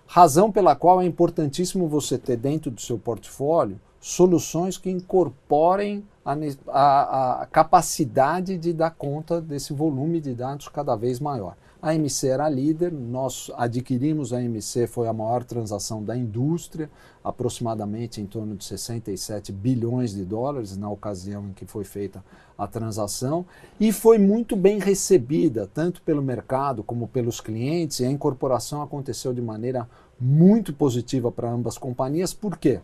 Razão 0.05 0.49
pela 0.49 0.75
qual 0.75 1.01
é 1.01 1.05
importantíssimo 1.05 1.87
você 1.87 2.17
ter 2.17 2.37
dentro 2.37 2.71
do 2.71 2.79
seu 2.79 2.97
portfólio 2.97 3.79
soluções 3.99 4.77
que 4.77 4.89
incorporem 4.89 6.05
a, 6.23 6.37
a, 6.67 7.41
a 7.41 7.45
capacidade 7.47 8.57
de 8.57 8.71
dar 8.71 8.91
conta 8.91 9.41
desse 9.41 9.73
volume 9.73 10.21
de 10.21 10.33
dados 10.33 10.69
cada 10.69 10.95
vez 10.95 11.19
maior. 11.19 11.55
A 11.79 11.93
MC 11.93 12.27
era 12.27 12.49
líder, 12.49 12.91
nós 12.91 13.51
adquirimos 13.55 14.33
a 14.33 14.41
MC, 14.41 14.87
foi 14.87 15.07
a 15.07 15.13
maior 15.13 15.43
transação 15.43 16.03
da 16.03 16.17
indústria, 16.17 16.89
aproximadamente 17.23 18.19
em 18.19 18.25
torno 18.25 18.55
de 18.55 18.65
67 18.65 19.51
bilhões 19.51 20.11
de 20.11 20.25
dólares 20.25 20.75
na 20.75 20.89
ocasião 20.89 21.49
em 21.49 21.53
que 21.53 21.65
foi 21.65 21.83
feita 21.83 22.23
a 22.57 22.65
transação, 22.65 23.45
e 23.79 23.91
foi 23.91 24.17
muito 24.17 24.55
bem 24.55 24.79
recebida, 24.79 25.69
tanto 25.71 26.01
pelo 26.01 26.21
mercado 26.21 26.81
como 26.83 27.07
pelos 27.07 27.39
clientes, 27.39 27.99
e 27.99 28.05
a 28.05 28.09
incorporação 28.09 28.81
aconteceu 28.81 29.31
de 29.31 29.41
maneira 29.41 29.87
muito 30.19 30.73
positiva 30.73 31.31
para 31.31 31.51
ambas 31.51 31.77
companhias. 31.77 32.33
Por 32.33 32.57
quê? 32.57 32.79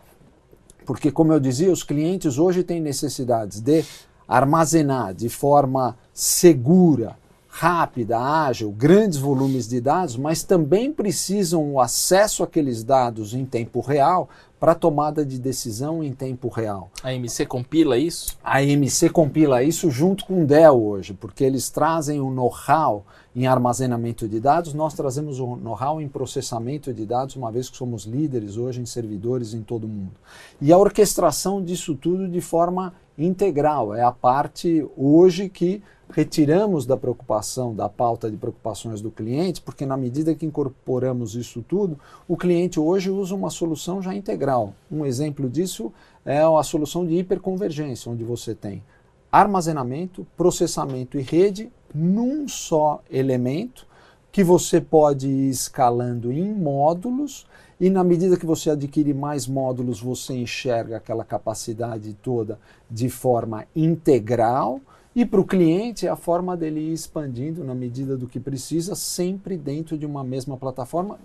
Porque, 0.86 1.12
como 1.12 1.34
eu 1.34 1.40
dizia, 1.40 1.72
os 1.72 1.82
clientes 1.82 2.38
hoje 2.38 2.64
têm 2.64 2.80
necessidades 2.80 3.60
de 3.60 3.84
armazenar 4.28 5.16
de 5.16 5.30
forma 5.30 5.98
segura, 6.14 7.18
rápida, 7.56 8.20
ágil, 8.20 8.72
grandes 8.72 9.20
volumes 9.20 9.68
de 9.68 9.80
dados, 9.80 10.18
mas 10.18 10.42
também 10.42 10.92
precisam 10.92 11.74
o 11.74 11.80
acesso 11.80 12.42
àqueles 12.42 12.84
dados 12.84 13.36
em 13.36 13.46
tempo 13.46 13.80
real 13.80 14.28
para 14.60 14.74
tomada 14.74 15.24
de 15.24 15.38
decisão 15.38 16.04
em 16.04 16.14
tempo 16.14 16.48
real. 16.48 16.90
A 17.04 17.14
MC 17.14 17.46
compila 17.46 17.96
isso? 17.96 18.36
A 18.44 18.64
MC 18.64 19.08
compila 19.10 19.62
isso 19.62 19.92
junto 19.92 20.26
com 20.26 20.42
o 20.42 20.48
Dell 20.48 20.84
hoje, 20.84 21.14
porque 21.14 21.44
eles 21.44 21.70
trazem 21.70 22.20
o 22.20 22.32
know-how 22.32 23.06
em 23.36 23.46
armazenamento 23.46 24.28
de 24.28 24.40
dados, 24.40 24.74
nós 24.74 24.96
trazemos 24.96 25.40
o 25.40 25.56
know-how 25.56 26.02
em 26.02 26.08
processamento 26.08 26.92
de 26.92 27.06
dados, 27.06 27.36
uma 27.36 27.52
vez 27.52 27.70
que 27.70 27.78
somos 27.78 28.06
líderes 28.06 28.58
hoje 28.58 28.82
em 28.82 28.86
servidores 28.86 29.54
em 29.54 29.62
todo 29.62 29.84
o 29.84 29.88
mundo. 29.88 30.14
E 30.60 30.74
a 30.74 30.78
orquestração 30.78 31.64
disso 31.64 31.94
tudo 31.94 32.28
de 32.28 32.42
forma 32.42 32.94
integral, 33.16 33.94
é 33.94 34.02
a 34.02 34.12
parte 34.12 34.88
hoje 34.98 35.50
que 35.50 35.84
retiramos 36.14 36.86
da 36.86 36.96
preocupação, 36.96 37.74
da 37.74 37.90
pauta 37.90 38.30
de 38.30 38.38
preocupações 38.38 39.02
do 39.02 39.10
cliente, 39.10 39.60
porque 39.60 39.84
na 39.84 39.98
medida 39.98 40.36
que 40.36 40.46
incorporamos 40.46 41.34
isso 41.34 41.66
tudo, 41.68 42.00
o 42.28 42.38
cliente 42.38 42.80
hoje 42.80 43.10
usa 43.10 43.34
uma 43.34 43.50
solução 43.50 44.00
já 44.00 44.14
integral. 44.14 44.76
Um 44.92 45.06
exemplo 45.06 45.50
disso 45.50 45.92
é 46.24 46.40
a 46.40 46.64
solução 46.64 47.04
de 47.04 47.16
hiperconvergência, 47.16 48.12
onde 48.12 48.24
você 48.24 48.54
tem 48.54 48.84
armazenamento, 49.32 50.28
processamento 50.38 51.18
e 51.18 51.24
rede 51.24 51.72
num 51.94 52.48
só 52.48 53.02
elemento 53.10 53.88
que 54.32 54.44
você 54.44 54.80
pode 54.80 55.28
ir 55.28 55.50
escalando 55.50 56.32
em 56.32 56.54
módulos 56.54 57.48
e 57.80 57.90
na 57.90 58.04
medida 58.04 58.38
que 58.38 58.46
você 58.46 58.70
adquire 58.70 59.16
mais 59.16 59.48
módulos, 59.48 60.00
você 60.00 60.34
enxerga 60.34 60.98
aquela 60.98 61.24
capacidade 61.24 62.14
toda 62.22 62.60
de 62.90 63.10
forma 63.10 63.66
integral 63.76 64.80
e 65.16 65.26
para 65.26 65.40
o 65.40 65.46
cliente, 65.46 66.08
é 66.08 66.10
a 66.10 66.16
forma 66.16 66.58
dele 66.58 66.80
ir 66.80 66.94
expandindo 66.94 67.64
na 67.64 67.76
medida 67.76 68.18
do 68.18 68.28
que 68.28 68.40
precisa, 68.40 68.96
sempre 68.96 69.58
dentro 69.58 69.98
de 69.98 70.06
uma 70.06 70.24
mesma 70.24 70.58
plataforma 70.58 71.20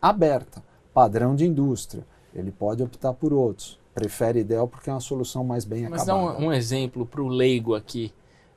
aberta, 0.00 0.62
padrão 0.92 1.34
de 1.34 1.44
indústria. 1.44 2.06
Ele 2.34 2.50
pode 2.50 2.82
optar 2.82 3.12
por 3.12 3.32
outros. 3.32 3.78
Prefere 3.94 4.42
Dell 4.42 4.66
porque 4.66 4.90
é 4.90 4.92
uma 4.92 5.00
solução 5.00 5.44
mais 5.44 5.64
bem 5.64 5.88
Mas 5.88 6.02
acabada. 6.02 6.26
Mas 6.26 6.36
dá 6.36 6.44
um, 6.44 6.48
um 6.48 6.52
exemplo 6.52 7.06
para 7.06 7.22
o 7.22 7.28
leigo 7.28 7.74
aqui 7.74 8.12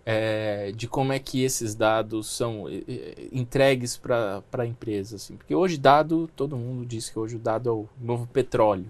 é, 0.10 0.72
de 0.74 0.88
como 0.88 1.12
é 1.12 1.20
que 1.20 1.44
esses 1.44 1.76
dados 1.76 2.28
são 2.28 2.64
entregues 3.30 3.98
para 3.98 4.42
a 4.54 4.66
empresa. 4.66 5.18
Assim. 5.18 5.36
Porque 5.36 5.54
hoje 5.54 5.78
dado, 5.78 6.30
todo 6.34 6.56
mundo 6.56 6.86
diz 6.86 7.10
que 7.10 7.20
hoje 7.20 7.36
o 7.36 7.40
dado 7.40 7.70
é 7.70 7.72
o 7.74 7.86
novo 8.02 8.26
petróleo. 8.26 8.86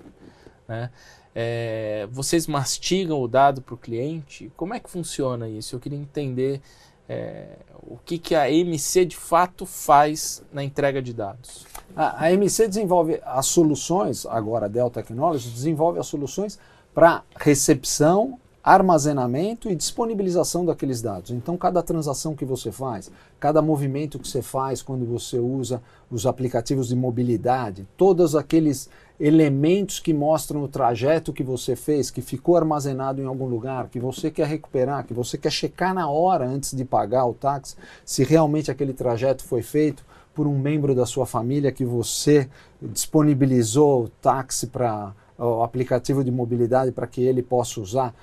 Né? 0.68 0.92
É, 1.40 2.08
vocês 2.12 2.48
mastigam 2.48 3.22
o 3.22 3.28
dado 3.28 3.62
para 3.62 3.76
o 3.76 3.78
cliente? 3.78 4.52
Como 4.58 4.74
é 4.74 4.80
que 4.80 4.90
funciona 4.90 5.48
isso? 5.48 5.76
Eu 5.76 5.80
queria 5.80 6.00
entender 6.00 6.60
é, 7.08 7.50
o 7.84 7.96
que, 8.04 8.18
que 8.18 8.34
a 8.34 8.50
MC 8.50 9.06
de 9.06 9.16
fato 9.16 9.64
faz 9.64 10.44
na 10.52 10.64
entrega 10.64 11.00
de 11.00 11.14
dados. 11.14 11.68
A, 11.96 12.24
a 12.24 12.32
MC 12.32 12.68
desenvolve 12.68 13.22
as 13.24 13.46
soluções, 13.46 14.26
agora 14.26 14.66
a 14.66 14.68
Dell 14.68 14.90
Technologies 14.90 15.54
desenvolve 15.54 16.00
as 16.00 16.08
soluções 16.08 16.58
para 16.92 17.22
recepção, 17.36 18.40
armazenamento 18.64 19.70
e 19.70 19.76
disponibilização 19.76 20.66
daqueles 20.66 21.04
dados. 21.04 21.30
Então, 21.30 21.56
cada 21.56 21.84
transação 21.84 22.36
que 22.36 22.44
você 22.44 22.72
faz, 22.72 23.12
cada 23.40 23.62
movimento 23.62 24.18
que 24.18 24.28
você 24.28 24.42
faz 24.42 24.82
quando 24.82 25.06
você 25.06 25.38
usa 25.38 25.84
os 26.10 26.26
aplicativos 26.26 26.88
de 26.88 26.96
mobilidade, 26.96 27.88
todos 27.96 28.36
aqueles 28.36 28.90
elementos 29.20 30.00
que 30.00 30.14
mostram 30.14 30.64
o 30.64 30.68
trajeto 30.68 31.34
que 31.34 31.44
você 31.44 31.76
fez, 31.76 32.12
que 32.12 32.22
ficou 32.22 32.56
armazenado 32.56 33.22
em 33.22 33.26
algum 33.26 33.48
lugar, 33.48 33.90
que 33.90 34.00
você 34.00 34.30
quer 34.30 34.48
recuperar, 34.48 35.06
que 35.06 35.14
você 35.14 35.38
quer 35.38 35.52
checar 35.52 35.94
na 35.94 36.08
hora 36.08 36.46
antes 36.46 36.76
de 36.76 36.86
pagar 36.86 37.26
o 37.26 37.34
táxi, 37.34 37.76
se 38.06 38.24
realmente 38.24 38.70
aquele 38.70 38.94
trajeto 38.94 39.44
foi 39.44 39.64
feito 39.64 40.06
por 40.36 40.46
um 40.46 40.58
membro 40.58 40.94
da 40.94 41.06
sua 41.06 41.26
família 41.26 41.72
que 41.72 41.84
você 41.84 42.48
disponibilizou 42.80 44.04
o 44.04 44.10
táxi 44.10 44.68
para 44.68 45.14
o 45.38 45.64
aplicativo 45.64 46.24
de 46.24 46.32
mobilidade 46.32 46.92
para 46.92 47.08
que 47.08 47.22
ele 47.22 47.42
possa 47.42 47.82
usar. 47.82 48.14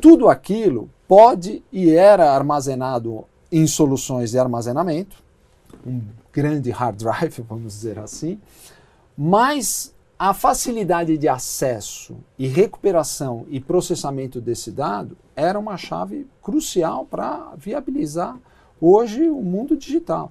Tudo 0.00 0.28
aquilo 0.28 0.88
pode 1.08 1.64
e 1.72 1.90
era 1.90 2.30
armazenado 2.32 3.24
em 3.50 3.66
soluções 3.66 4.30
de 4.30 4.38
armazenamento, 4.38 5.16
um 5.84 6.00
grande 6.32 6.70
hard 6.70 6.96
drive, 6.96 7.42
vamos 7.48 7.72
dizer 7.72 7.98
assim, 7.98 8.40
mas 9.16 9.93
a 10.18 10.32
facilidade 10.32 11.18
de 11.18 11.28
acesso 11.28 12.16
e 12.38 12.46
recuperação 12.46 13.46
e 13.48 13.60
processamento 13.60 14.40
desse 14.40 14.70
dado 14.70 15.16
era 15.34 15.58
uma 15.58 15.76
chave 15.76 16.26
crucial 16.40 17.04
para 17.04 17.52
viabilizar 17.56 18.38
hoje 18.80 19.28
o 19.28 19.42
mundo 19.42 19.76
digital. 19.76 20.30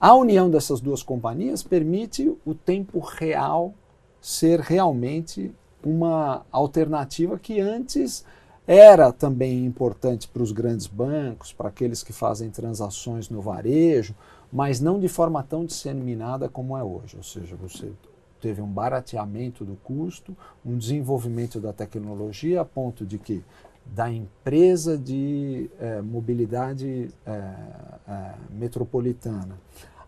A 0.00 0.14
união 0.14 0.48
dessas 0.48 0.80
duas 0.80 1.02
companhias 1.02 1.62
permite 1.62 2.32
o 2.44 2.54
tempo 2.54 3.00
real 3.00 3.74
ser 4.20 4.60
realmente 4.60 5.52
uma 5.84 6.46
alternativa 6.52 7.38
que 7.38 7.60
antes 7.60 8.24
era 8.66 9.12
também 9.12 9.64
importante 9.64 10.28
para 10.28 10.42
os 10.42 10.52
grandes 10.52 10.86
bancos, 10.86 11.52
para 11.52 11.68
aqueles 11.68 12.02
que 12.02 12.12
fazem 12.12 12.50
transações 12.50 13.28
no 13.28 13.40
varejo, 13.40 14.14
mas 14.52 14.80
não 14.80 14.98
de 14.98 15.08
forma 15.08 15.42
tão 15.42 15.64
disseminada 15.64 16.48
como 16.48 16.76
é 16.76 16.82
hoje. 16.82 17.16
Ou 17.16 17.22
seja, 17.22 17.56
você 17.56 17.92
teve 18.44 18.60
um 18.60 18.68
barateamento 18.68 19.64
do 19.64 19.74
custo, 19.76 20.36
um 20.62 20.76
desenvolvimento 20.76 21.58
da 21.58 21.72
tecnologia 21.72 22.60
a 22.60 22.64
ponto 22.64 23.06
de 23.06 23.16
que 23.16 23.42
da 23.86 24.10
empresa 24.10 24.98
de 24.98 25.70
é, 25.80 26.02
mobilidade 26.02 27.08
é, 27.24 27.30
é, 27.32 28.34
metropolitana 28.50 29.58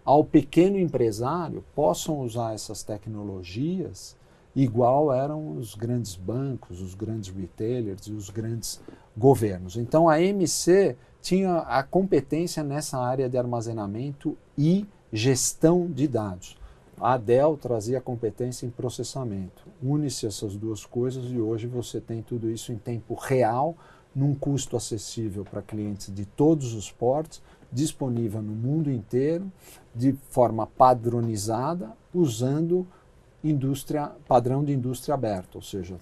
ao 0.05 0.23
pequeno 0.23 0.79
empresário 0.79 1.65
possam 1.75 2.21
usar 2.21 2.53
essas 2.53 2.83
tecnologias 2.83 4.15
igual 4.55 5.11
eram 5.11 5.57
os 5.57 5.75
grandes 5.75 6.15
bancos, 6.15 6.83
os 6.83 6.95
grandes 6.95 7.35
retailers 7.35 8.07
e 8.07 8.13
os 8.13 8.29
grandes 8.29 8.83
governos. 9.17 9.79
Então 9.79 10.11
a 10.11 10.21
MC 10.21 10.95
tinha 11.23 11.61
a 11.61 11.83
competência 11.83 12.63
nessa 12.63 12.99
área 12.99 13.31
de 13.31 13.39
armazenamento 13.39 14.37
e 14.59 14.87
gestão 15.11 15.87
de 15.87 16.07
dados. 16.07 16.59
A 17.01 17.17
Dell 17.19 17.57
trazia 17.57 18.01
competência 18.01 18.67
em 18.67 18.71
processamento. 18.71 19.65
Une-se 19.83 20.27
essas 20.27 20.57
duas 20.57 20.85
coisas 20.87 21.31
e 21.31 21.39
hoje 21.39 21.67
você 21.67 22.01
tem 22.01 22.23
tudo 22.23 22.51
isso 22.51 22.73
em 22.73 22.79
tempo 22.79 23.15
real, 23.15 23.77
num 24.15 24.35
custo 24.35 24.77
acessível 24.77 25.45
para 25.45 25.61
clientes 25.61 26.13
de 26.13 26.25
todos 26.25 26.73
os 26.73 26.91
portos, 26.91 27.43
disponível 27.71 28.41
no 28.41 28.53
mundo 28.53 28.91
inteiro, 28.91 29.51
de 29.95 30.15
forma 30.31 30.67
padronizada, 30.67 31.93
usando 32.15 32.87
indústria 33.45 34.13
padrão 34.27 34.65
de 34.65 34.73
indústria 34.73 35.15
aberta, 35.15 35.59
ou 35.59 35.63
seja, 35.63 35.99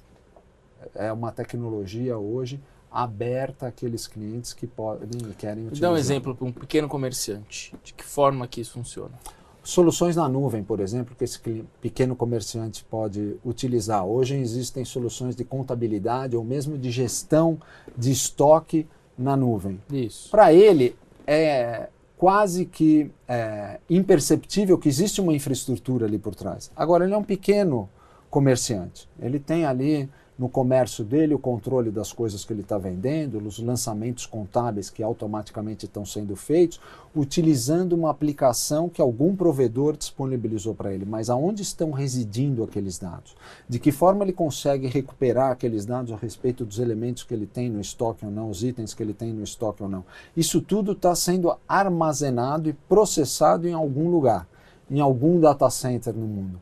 é 0.95 1.13
uma 1.13 1.33
tecnologia 1.33 2.17
hoje 2.17 2.61
aberta 2.91 3.67
àqueles 3.67 4.07
clientes 4.07 4.53
que 4.53 4.69
podem 4.69 5.21
e 5.29 5.35
querem 5.35 5.65
utilizar. 5.65 5.91
Dá 5.91 5.95
um 5.95 5.99
exemplo 5.99 6.37
para 6.37 6.47
um 6.47 6.53
pequeno 6.53 6.89
comerciante. 6.89 7.75
De 7.83 7.93
que 7.93 8.05
forma 8.05 8.47
que 8.47 8.61
isso 8.61 8.75
funciona? 8.75 9.19
Soluções 9.65 10.15
na 10.15 10.29
nuvem, 10.29 10.63
por 10.63 10.79
exemplo, 10.79 11.17
que 11.17 11.25
esse 11.25 11.41
pequeno 11.81 12.15
comerciante 12.15 12.85
pode 12.85 13.37
utilizar. 13.45 14.05
Hoje 14.05 14.37
existem 14.37 14.85
soluções 14.85 15.35
de 15.35 15.43
contabilidade 15.43 16.37
ou 16.37 16.45
mesmo 16.45 16.77
de 16.77 16.91
gestão 16.91 17.59
de 17.97 18.13
estoque 18.13 18.87
na 19.17 19.35
nuvem. 19.35 19.81
Isso. 19.91 20.31
Para 20.31 20.53
ele, 20.53 20.95
é 21.27 21.89
quase 22.19 22.67
que 22.67 23.11
é, 23.27 23.81
imperceptível 23.89 24.77
que 24.77 24.89
existe 24.89 25.21
uma 25.21 25.33
infraestrutura 25.33 26.07
ali 26.07 26.19
por 26.19 26.35
trás. 26.35 26.71
Agora, 26.77 27.05
ele 27.05 27.15
é 27.15 27.17
um 27.17 27.25
pequeno 27.25 27.89
comerciante. 28.29 29.09
Ele 29.19 29.39
tem 29.39 29.65
ali 29.65 30.11
no 30.39 30.49
comércio 30.49 31.05
dele 31.05 31.35
o 31.35 31.39
controle 31.39 31.91
das 31.91 32.13
coisas 32.13 32.45
que 32.45 32.53
ele 32.53 32.63
está 32.63 32.77
vendendo, 32.77 33.39
os 33.39 33.59
lançamentos 33.59 34.27
contábeis 34.27 34.91
que 34.91 35.03
automaticamente 35.03 35.87
estão 35.87 36.05
sendo 36.05 36.35
feitos, 36.35 36.81
utilizando 37.15 37.93
uma 37.93 38.11
aplicação 38.11 38.89
que 38.89 39.01
algum 39.01 39.37
provedor 39.37 39.97
disponibilizou 39.97 40.75
para 40.75 40.93
ele. 40.93 41.05
Mas 41.05 41.31
aonde 41.31 41.63
estão 41.63 41.93
residindo 41.93 42.65
aqueles 42.65 42.99
dados? 42.99 43.37
De 43.69 43.79
que 43.79 43.93
forma 43.93 44.25
ele 44.25 44.33
consegue 44.33 44.89
recuperar 44.89 45.53
aqueles 45.53 45.87
dados 45.87 46.13
a 46.13 46.17
respeito 46.17 46.65
dos 46.65 46.81
elementos 46.81 47.23
que 47.23 47.33
ele 47.33 47.47
tem 47.47 47.71
no 47.71 47.81
estoque 47.81 48.27
ou 48.27 48.33
não, 48.33 48.51
os 48.51 48.65
itens 48.65 48.93
que 48.93 49.03
ele 49.03 49.15
tem 49.15 49.33
no 49.33 49.45
estoque 49.45 49.83
ou 49.85 49.89
não? 49.89 50.05
Isso 50.37 50.61
tudo 50.61 50.93
está 50.93 51.15
sendo 51.15 51.57
armazenado 51.69 52.69
e 52.69 52.73
processado 52.73 53.69
em 53.69 53.73
algum 53.73 54.11
lugar, 54.11 54.49
em 54.91 54.99
algum 54.99 55.39
data 55.39 55.71
center 55.71 56.13
no 56.13 56.27
mundo. 56.27 56.61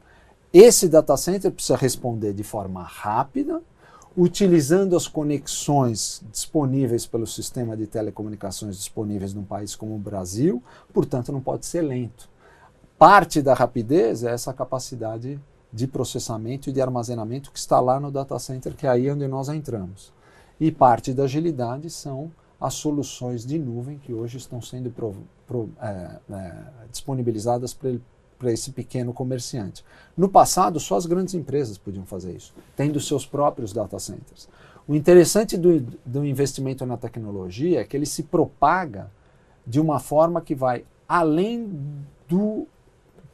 Esse 0.53 0.87
data 0.87 1.17
center 1.17 1.51
precisa 1.51 1.77
responder 1.77 2.35
de 2.35 2.43
forma 2.43 2.83
rápida, 2.83 3.63
utilizando 4.15 4.95
as 4.95 5.09
conexões 5.09 6.23
disponíveis 6.31 7.07
pelo 7.07 7.27
sistema 7.27 7.75
de 7.75 7.87
telecomunicações 7.87 8.77
disponíveis 8.77 9.33
num 9.33 9.45
país 9.45 9.75
como 9.75 9.95
o 9.95 9.99
Brasil, 9.99 10.63
portanto, 10.93 11.33
não 11.33 11.41
pode 11.41 11.65
ser 11.65 11.81
lento. 11.81 12.29
Parte 12.99 13.41
da 13.41 13.55
rapidez 13.55 14.23
é 14.23 14.31
essa 14.31 14.53
capacidade 14.53 15.41
de 15.73 15.87
processamento 15.87 16.69
e 16.69 16.73
de 16.73 16.83
armazenamento 16.83 17.51
que 17.51 17.59
está 17.59 17.81
lá 17.81 17.99
no 17.99 18.11
data 18.11 18.39
center, 18.39 18.75
que 18.75 18.87
é 18.87 18.91
aí 18.91 19.11
onde 19.11 19.27
nós 19.27 19.49
entramos. 19.49 20.13
E 20.61 20.71
parte 20.71 21.15
da 21.15 21.25
agilidade 21.25 21.89
são 21.89 22.31
as 22.61 22.75
soluções 22.75 23.45
de 23.45 23.59
nuvem 23.59 23.99
que 23.99 24.13
hoje 24.13 24.37
estão 24.37 24.61
sendo 24.61 24.91
pro, 24.91 25.15
pro, 25.47 25.71
é, 25.81 26.19
é, 26.31 26.55
disponibilizadas 26.93 27.75
para 28.43 28.53
esse 28.53 28.73
pequeno 28.73 29.13
comerciante. 29.13 29.85
No 30.17 30.29
passado, 30.29 30.81
só 30.81 30.97
as 30.97 31.07
grandes 31.07 31.33
empresas 31.33 31.79
podiam 31.79 32.05
fazer 32.05 32.35
isso, 32.35 32.53
tendo 32.75 32.99
seus 32.99 33.25
próprios 33.25 33.73
data 33.73 34.01
centers. 34.01 34.49
O 34.89 34.97
interessante 34.97 35.57
do, 35.57 35.81
do 36.05 36.27
investimento 36.27 36.85
na 36.85 36.97
tecnologia 36.97 37.81
é 37.81 37.85
que 37.85 37.97
ele 37.97 38.05
se 38.05 38.25
propaga 38.25 39.09
de 39.65 39.81
uma 39.81 40.01
forma 40.01 40.41
que 40.41 40.57
vai 40.57 40.85
além 41.09 41.71
do 42.29 42.67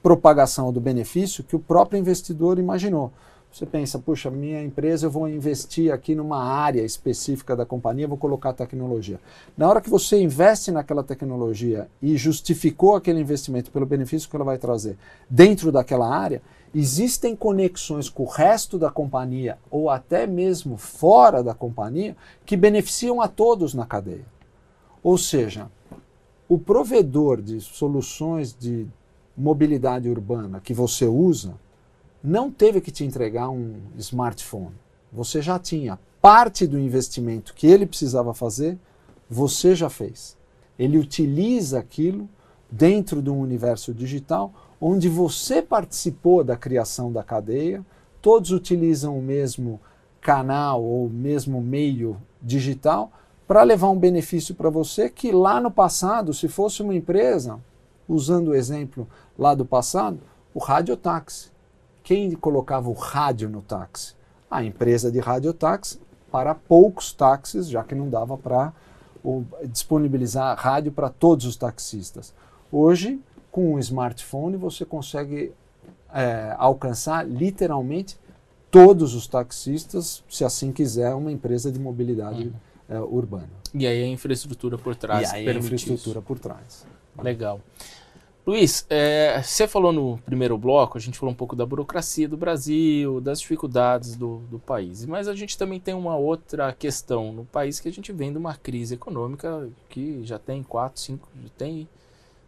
propagação 0.02 0.70
do 0.70 0.80
benefício 0.80 1.42
que 1.42 1.56
o 1.56 1.58
próprio 1.58 1.98
investidor 1.98 2.58
imaginou. 2.58 3.10
Você 3.58 3.66
pensa, 3.66 3.98
puxa, 3.98 4.30
minha 4.30 4.62
empresa 4.62 5.06
eu 5.06 5.10
vou 5.10 5.28
investir 5.28 5.92
aqui 5.92 6.14
numa 6.14 6.40
área 6.40 6.80
específica 6.80 7.56
da 7.56 7.66
companhia, 7.66 8.06
vou 8.06 8.16
colocar 8.16 8.52
tecnologia. 8.52 9.18
Na 9.56 9.68
hora 9.68 9.80
que 9.80 9.90
você 9.90 10.22
investe 10.22 10.70
naquela 10.70 11.02
tecnologia 11.02 11.88
e 12.00 12.16
justificou 12.16 12.94
aquele 12.94 13.20
investimento 13.20 13.72
pelo 13.72 13.84
benefício 13.84 14.30
que 14.30 14.36
ela 14.36 14.44
vai 14.44 14.58
trazer 14.58 14.96
dentro 15.28 15.72
daquela 15.72 16.08
área, 16.08 16.40
existem 16.72 17.34
conexões 17.34 18.08
com 18.08 18.22
o 18.22 18.28
resto 18.28 18.78
da 18.78 18.92
companhia 18.92 19.58
ou 19.68 19.90
até 19.90 20.24
mesmo 20.24 20.76
fora 20.76 21.42
da 21.42 21.52
companhia 21.52 22.16
que 22.46 22.56
beneficiam 22.56 23.20
a 23.20 23.26
todos 23.26 23.74
na 23.74 23.84
cadeia. 23.84 24.26
Ou 25.02 25.18
seja, 25.18 25.68
o 26.48 26.58
provedor 26.58 27.42
de 27.42 27.60
soluções 27.60 28.56
de 28.56 28.86
mobilidade 29.36 30.08
urbana 30.08 30.60
que 30.60 30.72
você 30.72 31.06
usa 31.06 31.56
não 32.22 32.50
teve 32.50 32.80
que 32.80 32.90
te 32.90 33.04
entregar 33.04 33.48
um 33.48 33.76
smartphone. 33.96 34.74
Você 35.12 35.40
já 35.40 35.58
tinha 35.58 35.98
parte 36.20 36.66
do 36.66 36.78
investimento 36.78 37.54
que 37.54 37.66
ele 37.66 37.86
precisava 37.86 38.34
fazer, 38.34 38.76
você 39.30 39.74
já 39.74 39.88
fez. 39.88 40.36
Ele 40.78 40.98
utiliza 40.98 41.78
aquilo 41.78 42.28
dentro 42.70 43.22
de 43.22 43.30
um 43.30 43.40
universo 43.40 43.94
digital 43.94 44.52
onde 44.80 45.08
você 45.08 45.60
participou 45.60 46.44
da 46.44 46.56
criação 46.56 47.10
da 47.10 47.22
cadeia, 47.22 47.84
todos 48.22 48.50
utilizam 48.52 49.18
o 49.18 49.22
mesmo 49.22 49.80
canal 50.20 50.82
ou 50.82 51.08
mesmo 51.08 51.60
meio 51.60 52.16
digital 52.42 53.10
para 53.46 53.62
levar 53.62 53.88
um 53.88 53.98
benefício 53.98 54.54
para 54.54 54.68
você 54.68 55.08
que 55.08 55.32
lá 55.32 55.60
no 55.60 55.70
passado, 55.70 56.34
se 56.34 56.48
fosse 56.48 56.82
uma 56.82 56.94
empresa, 56.94 57.58
usando 58.08 58.48
o 58.48 58.54
exemplo 58.54 59.08
lá 59.38 59.54
do 59.54 59.64
passado, 59.64 60.20
o 60.52 60.58
radiotáxi. 60.58 61.50
Quem 62.08 62.30
colocava 62.30 62.88
o 62.88 62.94
rádio 62.94 63.50
no 63.50 63.60
táxi? 63.60 64.14
A 64.50 64.64
empresa 64.64 65.12
de 65.12 65.20
radiotáxi 65.20 66.00
para 66.32 66.54
poucos 66.54 67.12
táxis, 67.12 67.68
já 67.68 67.84
que 67.84 67.94
não 67.94 68.08
dava 68.08 68.34
para 68.38 68.72
disponibilizar 69.66 70.56
rádio 70.58 70.90
para 70.90 71.10
todos 71.10 71.44
os 71.44 71.54
taxistas. 71.54 72.32
Hoje, 72.72 73.20
com 73.52 73.74
um 73.74 73.78
smartphone, 73.78 74.56
você 74.56 74.86
consegue 74.86 75.52
é, 76.10 76.54
alcançar 76.56 77.28
literalmente 77.28 78.18
todos 78.70 79.14
os 79.14 79.26
taxistas, 79.26 80.24
se 80.30 80.46
assim 80.46 80.72
quiser, 80.72 81.12
uma 81.12 81.30
empresa 81.30 81.70
de 81.70 81.78
mobilidade 81.78 82.44
uhum. 82.44 82.96
é, 82.96 83.00
urbana. 83.00 83.50
E 83.74 83.86
aí 83.86 84.02
a 84.02 84.06
infraestrutura 84.06 84.78
por 84.78 84.96
trás. 84.96 85.30
E 85.30 85.36
aí 85.36 85.46
a 85.46 85.52
infraestrutura 85.52 86.20
isso. 86.20 86.26
por 86.26 86.38
trás. 86.38 86.86
Legal. 87.22 87.60
Luiz, 88.48 88.86
é, 88.88 89.42
você 89.42 89.68
falou 89.68 89.92
no 89.92 90.16
primeiro 90.24 90.56
bloco, 90.56 90.96
a 90.96 91.00
gente 91.02 91.18
falou 91.18 91.34
um 91.34 91.36
pouco 91.36 91.54
da 91.54 91.66
burocracia 91.66 92.26
do 92.26 92.34
Brasil, 92.34 93.20
das 93.20 93.42
dificuldades 93.42 94.16
do, 94.16 94.38
do 94.50 94.58
país. 94.58 95.04
Mas 95.04 95.28
a 95.28 95.34
gente 95.34 95.58
também 95.58 95.78
tem 95.78 95.92
uma 95.92 96.16
outra 96.16 96.72
questão 96.72 97.30
no 97.30 97.44
país 97.44 97.78
que 97.78 97.90
a 97.90 97.92
gente 97.92 98.10
vem 98.10 98.32
de 98.32 98.38
uma 98.38 98.54
crise 98.54 98.94
econômica 98.94 99.68
que 99.90 100.24
já 100.24 100.38
tem 100.38 100.62
quatro, 100.62 100.98
cinco, 100.98 101.28
tem 101.58 101.86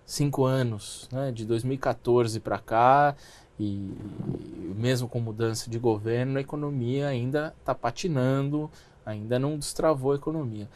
cinco 0.07 0.47
anos, 0.47 1.07
né, 1.13 1.31
de 1.33 1.45
2014 1.45 2.41
para 2.41 2.59
cá, 2.59 3.15
e, 3.59 3.65
e 3.67 4.75
mesmo 4.75 5.07
com 5.07 5.21
mudança 5.21 5.69
de 5.69 5.79
governo, 5.79 6.39
a 6.39 6.41
economia 6.41 7.09
ainda 7.09 7.55
está 7.61 7.75
patinando, 7.75 8.71
ainda 9.05 9.39
não 9.39 9.59
destravou 9.59 10.13
a 10.13 10.17
economia. 10.17 10.67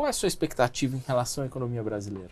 Qual 0.00 0.06
é 0.06 0.10
a 0.10 0.14
sua 0.14 0.28
expectativa 0.28 0.96
em 0.96 1.02
relação 1.06 1.44
à 1.44 1.46
economia 1.46 1.82
brasileira? 1.82 2.30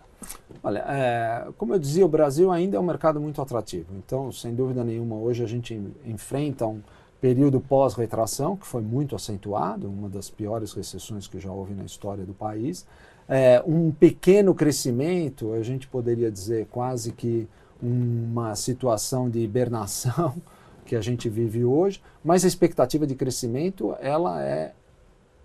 Olha, 0.62 0.78
é, 0.88 1.48
como 1.58 1.74
eu 1.74 1.78
dizia, 1.78 2.02
o 2.02 2.08
Brasil 2.08 2.50
ainda 2.50 2.78
é 2.78 2.80
um 2.80 2.82
mercado 2.82 3.20
muito 3.20 3.42
atrativo. 3.42 3.88
Então, 3.94 4.32
sem 4.32 4.54
dúvida 4.54 4.82
nenhuma, 4.82 5.16
hoje 5.16 5.44
a 5.44 5.46
gente 5.46 5.78
enfrenta 6.06 6.66
um 6.66 6.80
período 7.20 7.60
pós-retração, 7.60 8.56
que 8.56 8.66
foi 8.66 8.80
muito 8.80 9.14
acentuado, 9.14 9.86
uma 9.86 10.08
das 10.08 10.30
piores 10.30 10.72
recessões 10.72 11.26
que 11.26 11.38
já 11.38 11.52
houve 11.52 11.74
na 11.74 11.84
história 11.84 12.24
do 12.24 12.32
país. 12.32 12.86
É, 13.28 13.62
um 13.66 13.90
pequeno 13.90 14.54
crescimento, 14.54 15.52
a 15.52 15.62
gente 15.62 15.86
poderia 15.88 16.30
dizer 16.30 16.68
quase 16.70 17.12
que 17.12 17.46
uma 17.82 18.56
situação 18.56 19.28
de 19.28 19.40
hibernação 19.40 20.36
que 20.86 20.96
a 20.96 21.02
gente 21.02 21.28
vive 21.28 21.66
hoje, 21.66 22.00
mas 22.24 22.46
a 22.46 22.48
expectativa 22.48 23.06
de 23.06 23.14
crescimento 23.14 23.94
ela 24.00 24.42
é 24.42 24.72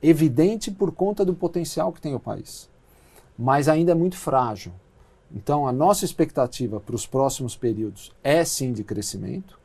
evidente 0.03 0.69
por 0.69 0.91
conta 0.91 1.23
do 1.23 1.33
potencial 1.33 1.91
que 1.91 2.01
tem 2.01 2.13
o 2.13 2.19
país 2.19 2.69
mas 3.37 3.67
ainda 3.67 3.91
é 3.91 3.95
muito 3.95 4.17
frágil. 4.17 4.71
Então, 5.31 5.67
a 5.67 5.71
nossa 5.71 6.05
expectativa 6.05 6.79
para 6.79 6.95
os 6.95 7.07
próximos 7.07 7.55
períodos 7.55 8.11
é 8.23 8.45
sim 8.45 8.71
de 8.71 8.83
crescimento, 8.83 9.59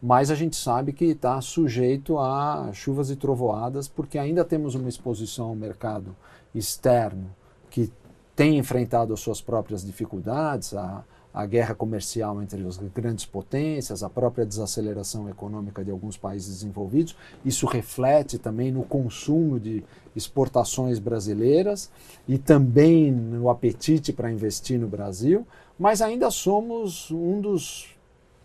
mas 0.00 0.30
a 0.30 0.34
gente 0.34 0.56
sabe 0.56 0.92
que 0.92 1.06
está 1.06 1.40
sujeito 1.40 2.18
a 2.18 2.70
chuvas 2.72 3.10
e 3.10 3.16
trovoadas, 3.16 3.88
porque 3.88 4.18
ainda 4.18 4.44
temos 4.44 4.74
uma 4.74 4.88
exposição 4.88 5.48
ao 5.48 5.54
mercado 5.54 6.14
externo 6.54 7.34
que 7.68 7.92
tem 8.36 8.56
enfrentado 8.56 9.12
as 9.12 9.20
suas 9.20 9.40
próprias 9.40 9.84
dificuldades, 9.84 10.74
a, 10.74 11.04
a 11.32 11.46
guerra 11.46 11.74
comercial 11.74 12.42
entre 12.42 12.66
as 12.66 12.76
grandes 12.76 13.24
potências, 13.24 14.02
a 14.02 14.10
própria 14.10 14.44
desaceleração 14.44 15.28
econômica 15.28 15.84
de 15.84 15.90
alguns 15.90 16.16
países 16.16 16.48
desenvolvidos. 16.48 17.16
Isso 17.44 17.66
reflete 17.66 18.38
também 18.38 18.72
no 18.72 18.82
consumo 18.82 19.60
de 19.60 19.84
exportações 20.14 20.98
brasileiras 20.98 21.90
e 22.26 22.36
também 22.36 23.12
no 23.12 23.48
apetite 23.48 24.12
para 24.12 24.30
investir 24.30 24.78
no 24.78 24.88
Brasil, 24.88 25.46
mas 25.78 26.02
ainda 26.02 26.30
somos 26.30 27.10
um 27.10 27.40
dos 27.40 27.96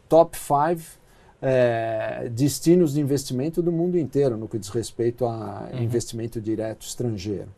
top 0.08 0.38
five 0.38 0.86
é, 1.42 2.30
destinos 2.32 2.94
de 2.94 3.02
investimento 3.02 3.62
do 3.62 3.72
mundo 3.72 3.98
inteiro 3.98 4.38
no 4.38 4.48
que 4.48 4.58
diz 4.58 4.70
respeito 4.70 5.26
a 5.26 5.70
uhum. 5.74 5.84
investimento 5.84 6.40
direto 6.40 6.86
estrangeiro. 6.86 7.50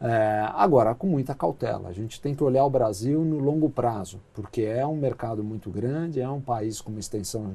É, 0.00 0.46
agora, 0.54 0.94
com 0.94 1.06
muita 1.06 1.34
cautela. 1.34 1.88
A 1.88 1.92
gente 1.92 2.20
tem 2.20 2.34
que 2.34 2.42
olhar 2.42 2.64
o 2.64 2.70
Brasil 2.70 3.22
no 3.22 3.38
longo 3.38 3.68
prazo, 3.68 4.20
porque 4.32 4.62
é 4.62 4.86
um 4.86 4.96
mercado 4.96 5.44
muito 5.44 5.70
grande, 5.70 6.20
é 6.20 6.28
um 6.28 6.40
país 6.40 6.80
com 6.80 6.90
uma 6.90 7.00
extensão 7.00 7.54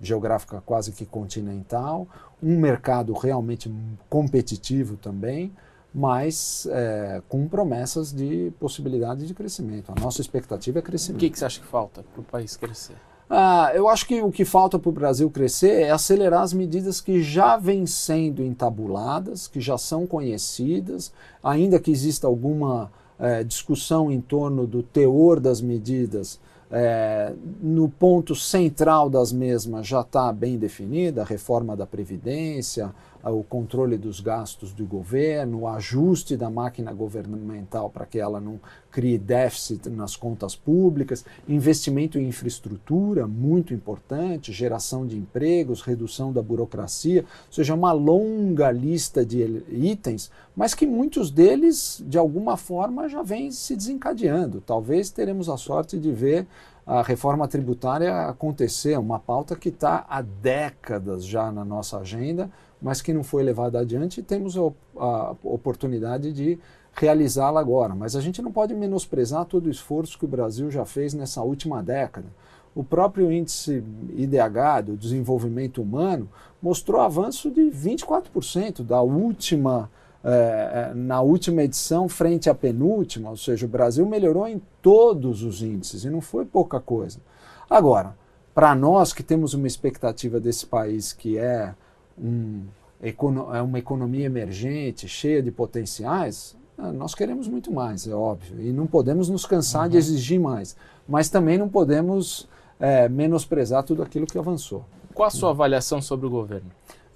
geográfica 0.00 0.62
quase 0.64 0.92
que 0.92 1.04
continental, 1.04 2.06
um 2.42 2.58
mercado 2.58 3.12
realmente 3.12 3.70
competitivo 4.08 4.96
também, 4.96 5.52
mas 5.92 6.66
é, 6.70 7.20
com 7.28 7.48
promessas 7.48 8.12
de 8.12 8.52
possibilidade 8.58 9.26
de 9.26 9.34
crescimento. 9.34 9.92
A 9.94 10.00
nossa 10.00 10.20
expectativa 10.20 10.78
é 10.78 10.82
crescimento. 10.82 11.18
O 11.18 11.20
que, 11.20 11.30
que 11.30 11.38
você 11.38 11.44
acha 11.44 11.60
que 11.60 11.66
falta 11.66 12.02
para 12.02 12.20
o 12.20 12.24
país 12.24 12.56
crescer? 12.56 12.96
Ah, 13.32 13.70
eu 13.74 13.88
acho 13.88 14.08
que 14.08 14.20
o 14.20 14.32
que 14.32 14.44
falta 14.44 14.76
para 14.76 14.88
o 14.88 14.92
Brasil 14.92 15.30
crescer 15.30 15.82
é 15.82 15.90
acelerar 15.92 16.42
as 16.42 16.52
medidas 16.52 17.00
que 17.00 17.22
já 17.22 17.56
vêm 17.56 17.86
sendo 17.86 18.42
entabuladas, 18.42 19.46
que 19.46 19.60
já 19.60 19.78
são 19.78 20.04
conhecidas, 20.04 21.12
ainda 21.40 21.78
que 21.78 21.92
exista 21.92 22.26
alguma 22.26 22.90
é, 23.20 23.44
discussão 23.44 24.10
em 24.10 24.20
torno 24.20 24.66
do 24.66 24.82
teor 24.82 25.38
das 25.38 25.60
medidas. 25.60 26.40
É, 26.72 27.32
no 27.60 27.88
ponto 27.88 28.34
central 28.34 29.08
das 29.08 29.32
mesmas 29.32 29.86
já 29.86 30.00
está 30.00 30.32
bem 30.32 30.56
definida 30.56 31.22
a 31.22 31.24
reforma 31.24 31.76
da 31.76 31.86
Previdência, 31.86 32.92
o 33.22 33.42
controle 33.42 33.98
dos 33.98 34.20
gastos 34.20 34.72
do 34.72 34.86
governo, 34.86 35.60
o 35.60 35.68
ajuste 35.68 36.36
da 36.36 36.48
máquina 36.48 36.92
governamental 36.92 37.90
para 37.90 38.06
que 38.06 38.18
ela 38.18 38.40
não 38.40 38.58
crie 38.90 39.18
déficit 39.18 39.88
nas 39.90 40.16
contas 40.16 40.56
públicas, 40.56 41.24
investimento 41.48 42.18
em 42.18 42.28
infraestrutura, 42.28 43.26
muito 43.26 43.74
importante, 43.74 44.52
geração 44.52 45.06
de 45.06 45.16
empregos, 45.16 45.82
redução 45.82 46.32
da 46.32 46.42
burocracia, 46.42 47.22
ou 47.46 47.52
seja, 47.52 47.74
uma 47.74 47.92
longa 47.92 48.70
lista 48.70 49.24
de 49.24 49.64
itens, 49.70 50.30
mas 50.56 50.74
que 50.74 50.86
muitos 50.86 51.30
deles, 51.30 52.02
de 52.06 52.18
alguma 52.18 52.56
forma, 52.56 53.08
já 53.08 53.22
vêm 53.22 53.50
se 53.50 53.76
desencadeando. 53.76 54.60
Talvez 54.60 55.10
teremos 55.10 55.48
a 55.48 55.56
sorte 55.56 55.98
de 55.98 56.10
ver 56.10 56.46
a 56.86 57.02
reforma 57.02 57.46
tributária 57.46 58.26
acontecer, 58.26 58.98
uma 58.98 59.20
pauta 59.20 59.54
que 59.54 59.68
está 59.68 60.04
há 60.08 60.20
décadas 60.22 61.24
já 61.24 61.52
na 61.52 61.64
nossa 61.64 61.98
agenda, 61.98 62.50
mas 62.80 63.02
que 63.02 63.12
não 63.12 63.22
foi 63.22 63.42
levada 63.42 63.78
adiante 63.78 64.22
temos 64.22 64.56
a, 64.56 64.60
a 64.96 65.36
oportunidade 65.42 66.32
de 66.32 66.58
realizá-la 66.92 67.60
agora. 67.60 67.94
Mas 67.94 68.16
a 68.16 68.20
gente 68.20 68.42
não 68.42 68.52
pode 68.52 68.74
menosprezar 68.74 69.44
todo 69.44 69.66
o 69.66 69.70
esforço 69.70 70.18
que 70.18 70.24
o 70.24 70.28
Brasil 70.28 70.70
já 70.70 70.84
fez 70.84 71.14
nessa 71.14 71.42
última 71.42 71.82
década. 71.82 72.26
O 72.74 72.84
próprio 72.84 73.32
índice 73.32 73.82
IDH 74.16 74.84
do 74.86 74.96
desenvolvimento 74.96 75.82
humano 75.82 76.28
mostrou 76.62 77.00
avanço 77.00 77.50
de 77.50 77.62
24% 77.62 78.82
da 78.82 79.02
última 79.02 79.90
é, 80.22 80.92
na 80.94 81.22
última 81.22 81.62
edição 81.62 82.06
frente 82.06 82.50
à 82.50 82.54
penúltima, 82.54 83.30
ou 83.30 83.36
seja, 83.38 83.64
o 83.64 83.68
Brasil 83.68 84.04
melhorou 84.04 84.46
em 84.46 84.60
todos 84.82 85.42
os 85.42 85.62
índices 85.62 86.04
e 86.04 86.10
não 86.10 86.20
foi 86.20 86.44
pouca 86.44 86.78
coisa. 86.78 87.20
Agora, 87.68 88.14
para 88.54 88.74
nós 88.74 89.12
que 89.12 89.22
temos 89.22 89.54
uma 89.54 89.66
expectativa 89.66 90.38
desse 90.38 90.66
país 90.66 91.12
que 91.12 91.38
é, 91.38 91.74
um, 92.18 92.62
é 93.02 93.62
uma 93.62 93.78
economia 93.78 94.26
emergente, 94.26 95.08
cheia 95.08 95.42
de 95.42 95.50
potenciais, 95.50 96.56
ah, 96.76 96.92
nós 96.92 97.14
queremos 97.14 97.46
muito 97.46 97.72
mais, 97.72 98.06
é 98.06 98.14
óbvio, 98.14 98.60
e 98.60 98.72
não 98.72 98.86
podemos 98.86 99.28
nos 99.28 99.44
cansar 99.44 99.84
uhum. 99.84 99.90
de 99.90 99.96
exigir 99.98 100.40
mais, 100.40 100.76
mas 101.06 101.28
também 101.28 101.58
não 101.58 101.68
podemos 101.68 102.48
é, 102.78 103.08
menosprezar 103.08 103.82
tudo 103.82 104.02
aquilo 104.02 104.26
que 104.26 104.38
avançou. 104.38 104.84
Qual 105.14 105.26
a 105.26 105.30
sua 105.30 105.50
avaliação 105.50 106.00
sobre 106.00 106.26
o 106.26 106.30
governo? 106.30 106.70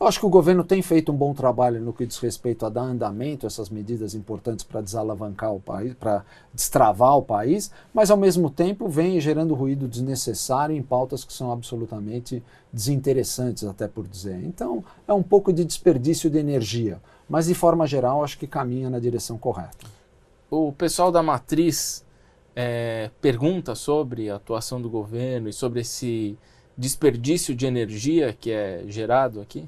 Eu 0.04 0.08
acho 0.08 0.20
que 0.20 0.26
o 0.26 0.28
governo 0.28 0.62
tem 0.62 0.82
feito 0.82 1.10
um 1.10 1.16
bom 1.16 1.32
trabalho 1.32 1.80
no 1.80 1.90
que 1.90 2.04
diz 2.04 2.18
respeito 2.18 2.66
a 2.66 2.68
dar 2.68 2.82
andamento 2.82 3.46
a 3.46 3.48
essas 3.48 3.70
medidas 3.70 4.14
importantes 4.14 4.62
para 4.62 4.82
desalavancar 4.82 5.54
o 5.54 5.58
país, 5.58 5.94
para 5.94 6.22
destravar 6.52 7.16
o 7.16 7.22
país, 7.22 7.70
mas 7.94 8.10
ao 8.10 8.16
mesmo 8.18 8.50
tempo 8.50 8.86
vem 8.86 9.18
gerando 9.18 9.54
ruído 9.54 9.88
desnecessário 9.88 10.76
em 10.76 10.82
pautas 10.82 11.24
que 11.24 11.32
são 11.32 11.50
absolutamente 11.50 12.42
desinteressantes, 12.70 13.64
até 13.64 13.88
por 13.88 14.06
dizer. 14.06 14.44
Então, 14.44 14.84
é 15.08 15.12
um 15.14 15.22
pouco 15.22 15.50
de 15.54 15.64
desperdício 15.64 16.28
de 16.28 16.36
energia, 16.36 17.00
mas 17.26 17.46
de 17.46 17.54
forma 17.54 17.86
geral 17.86 18.22
acho 18.22 18.36
que 18.36 18.46
caminha 18.46 18.90
na 18.90 18.98
direção 18.98 19.38
correta. 19.38 19.86
O 20.50 20.70
pessoal 20.70 21.10
da 21.10 21.22
Matriz 21.22 22.04
é, 22.54 23.10
pergunta 23.22 23.74
sobre 23.74 24.28
a 24.28 24.36
atuação 24.36 24.82
do 24.82 24.90
governo 24.90 25.48
e 25.48 25.52
sobre 25.54 25.80
esse 25.80 26.36
desperdício 26.76 27.54
de 27.54 27.64
energia 27.64 28.36
que 28.38 28.50
é 28.50 28.84
gerado 28.86 29.40
aqui? 29.40 29.66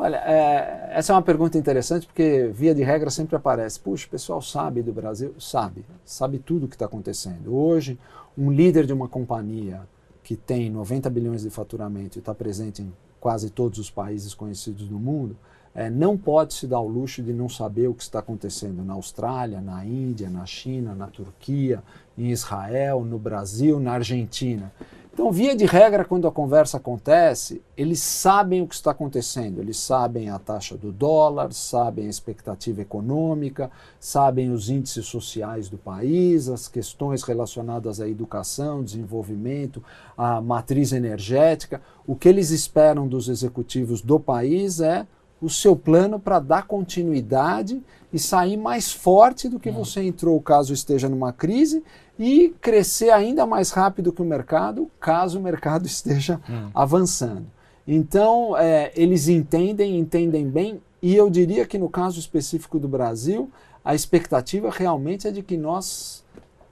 Olha, 0.00 0.18
é, 0.18 0.90
essa 0.92 1.12
é 1.12 1.16
uma 1.16 1.22
pergunta 1.22 1.58
interessante 1.58 2.06
porque, 2.06 2.48
via 2.54 2.72
de 2.72 2.84
regra, 2.84 3.10
sempre 3.10 3.34
aparece: 3.34 3.80
puxa, 3.80 4.06
o 4.06 4.10
pessoal 4.10 4.40
sabe 4.40 4.80
do 4.80 4.92
Brasil? 4.92 5.34
Sabe, 5.40 5.84
sabe 6.04 6.38
tudo 6.38 6.66
o 6.66 6.68
que 6.68 6.76
está 6.76 6.84
acontecendo. 6.84 7.52
Hoje, 7.52 7.98
um 8.36 8.48
líder 8.48 8.86
de 8.86 8.92
uma 8.92 9.08
companhia 9.08 9.80
que 10.22 10.36
tem 10.36 10.70
90 10.70 11.10
bilhões 11.10 11.42
de 11.42 11.50
faturamento 11.50 12.16
e 12.16 12.20
está 12.20 12.32
presente 12.32 12.80
em 12.80 12.92
quase 13.18 13.50
todos 13.50 13.80
os 13.80 13.90
países 13.90 14.34
conhecidos 14.34 14.86
do 14.86 15.00
mundo, 15.00 15.36
é, 15.74 15.90
não 15.90 16.16
pode 16.16 16.54
se 16.54 16.68
dar 16.68 16.78
o 16.78 16.86
luxo 16.86 17.20
de 17.20 17.32
não 17.32 17.48
saber 17.48 17.88
o 17.88 17.94
que 17.94 18.02
está 18.02 18.20
acontecendo 18.20 18.84
na 18.84 18.94
Austrália, 18.94 19.60
na 19.60 19.84
Índia, 19.84 20.30
na 20.30 20.46
China, 20.46 20.94
na 20.94 21.08
Turquia, 21.08 21.82
em 22.16 22.30
Israel, 22.30 23.04
no 23.04 23.18
Brasil, 23.18 23.80
na 23.80 23.94
Argentina. 23.94 24.72
Então, 25.18 25.32
via 25.32 25.56
de 25.56 25.66
regra, 25.66 26.04
quando 26.04 26.28
a 26.28 26.30
conversa 26.30 26.76
acontece, 26.76 27.60
eles 27.76 27.98
sabem 27.98 28.62
o 28.62 28.68
que 28.68 28.76
está 28.76 28.92
acontecendo. 28.92 29.58
Eles 29.60 29.76
sabem 29.76 30.30
a 30.30 30.38
taxa 30.38 30.76
do 30.76 30.92
dólar, 30.92 31.52
sabem 31.52 32.06
a 32.06 32.08
expectativa 32.08 32.82
econômica, 32.82 33.68
sabem 33.98 34.52
os 34.52 34.70
índices 34.70 35.06
sociais 35.06 35.68
do 35.68 35.76
país, 35.76 36.48
as 36.48 36.68
questões 36.68 37.24
relacionadas 37.24 38.00
à 38.00 38.08
educação, 38.08 38.84
desenvolvimento, 38.84 39.82
à 40.16 40.40
matriz 40.40 40.92
energética. 40.92 41.82
O 42.06 42.14
que 42.14 42.28
eles 42.28 42.50
esperam 42.50 43.08
dos 43.08 43.28
executivos 43.28 44.00
do 44.00 44.20
país 44.20 44.78
é 44.78 45.04
o 45.40 45.48
seu 45.48 45.76
plano 45.76 46.18
para 46.18 46.40
dar 46.40 46.66
continuidade 46.66 47.82
e 48.12 48.18
sair 48.18 48.56
mais 48.56 48.90
forte 48.90 49.48
do 49.48 49.60
que 49.60 49.70
hum. 49.70 49.74
você 49.74 50.02
entrou 50.02 50.40
caso 50.40 50.72
esteja 50.72 51.08
numa 51.08 51.32
crise 51.32 51.82
e 52.18 52.54
crescer 52.60 53.10
ainda 53.10 53.46
mais 53.46 53.70
rápido 53.70 54.12
que 54.12 54.22
o 54.22 54.24
mercado 54.24 54.90
caso 54.98 55.38
o 55.38 55.42
mercado 55.42 55.86
esteja 55.86 56.40
hum. 56.48 56.70
avançando. 56.74 57.46
Então, 57.86 58.54
é, 58.56 58.92
eles 58.94 59.28
entendem, 59.28 59.98
entendem 59.98 60.46
bem, 60.46 60.82
e 61.00 61.16
eu 61.16 61.30
diria 61.30 61.64
que 61.64 61.78
no 61.78 61.88
caso 61.88 62.18
específico 62.18 62.78
do 62.78 62.86
Brasil, 62.86 63.50
a 63.82 63.94
expectativa 63.94 64.68
realmente 64.70 65.26
é 65.26 65.30
de 65.30 65.42
que 65.42 65.56
nós 65.56 66.22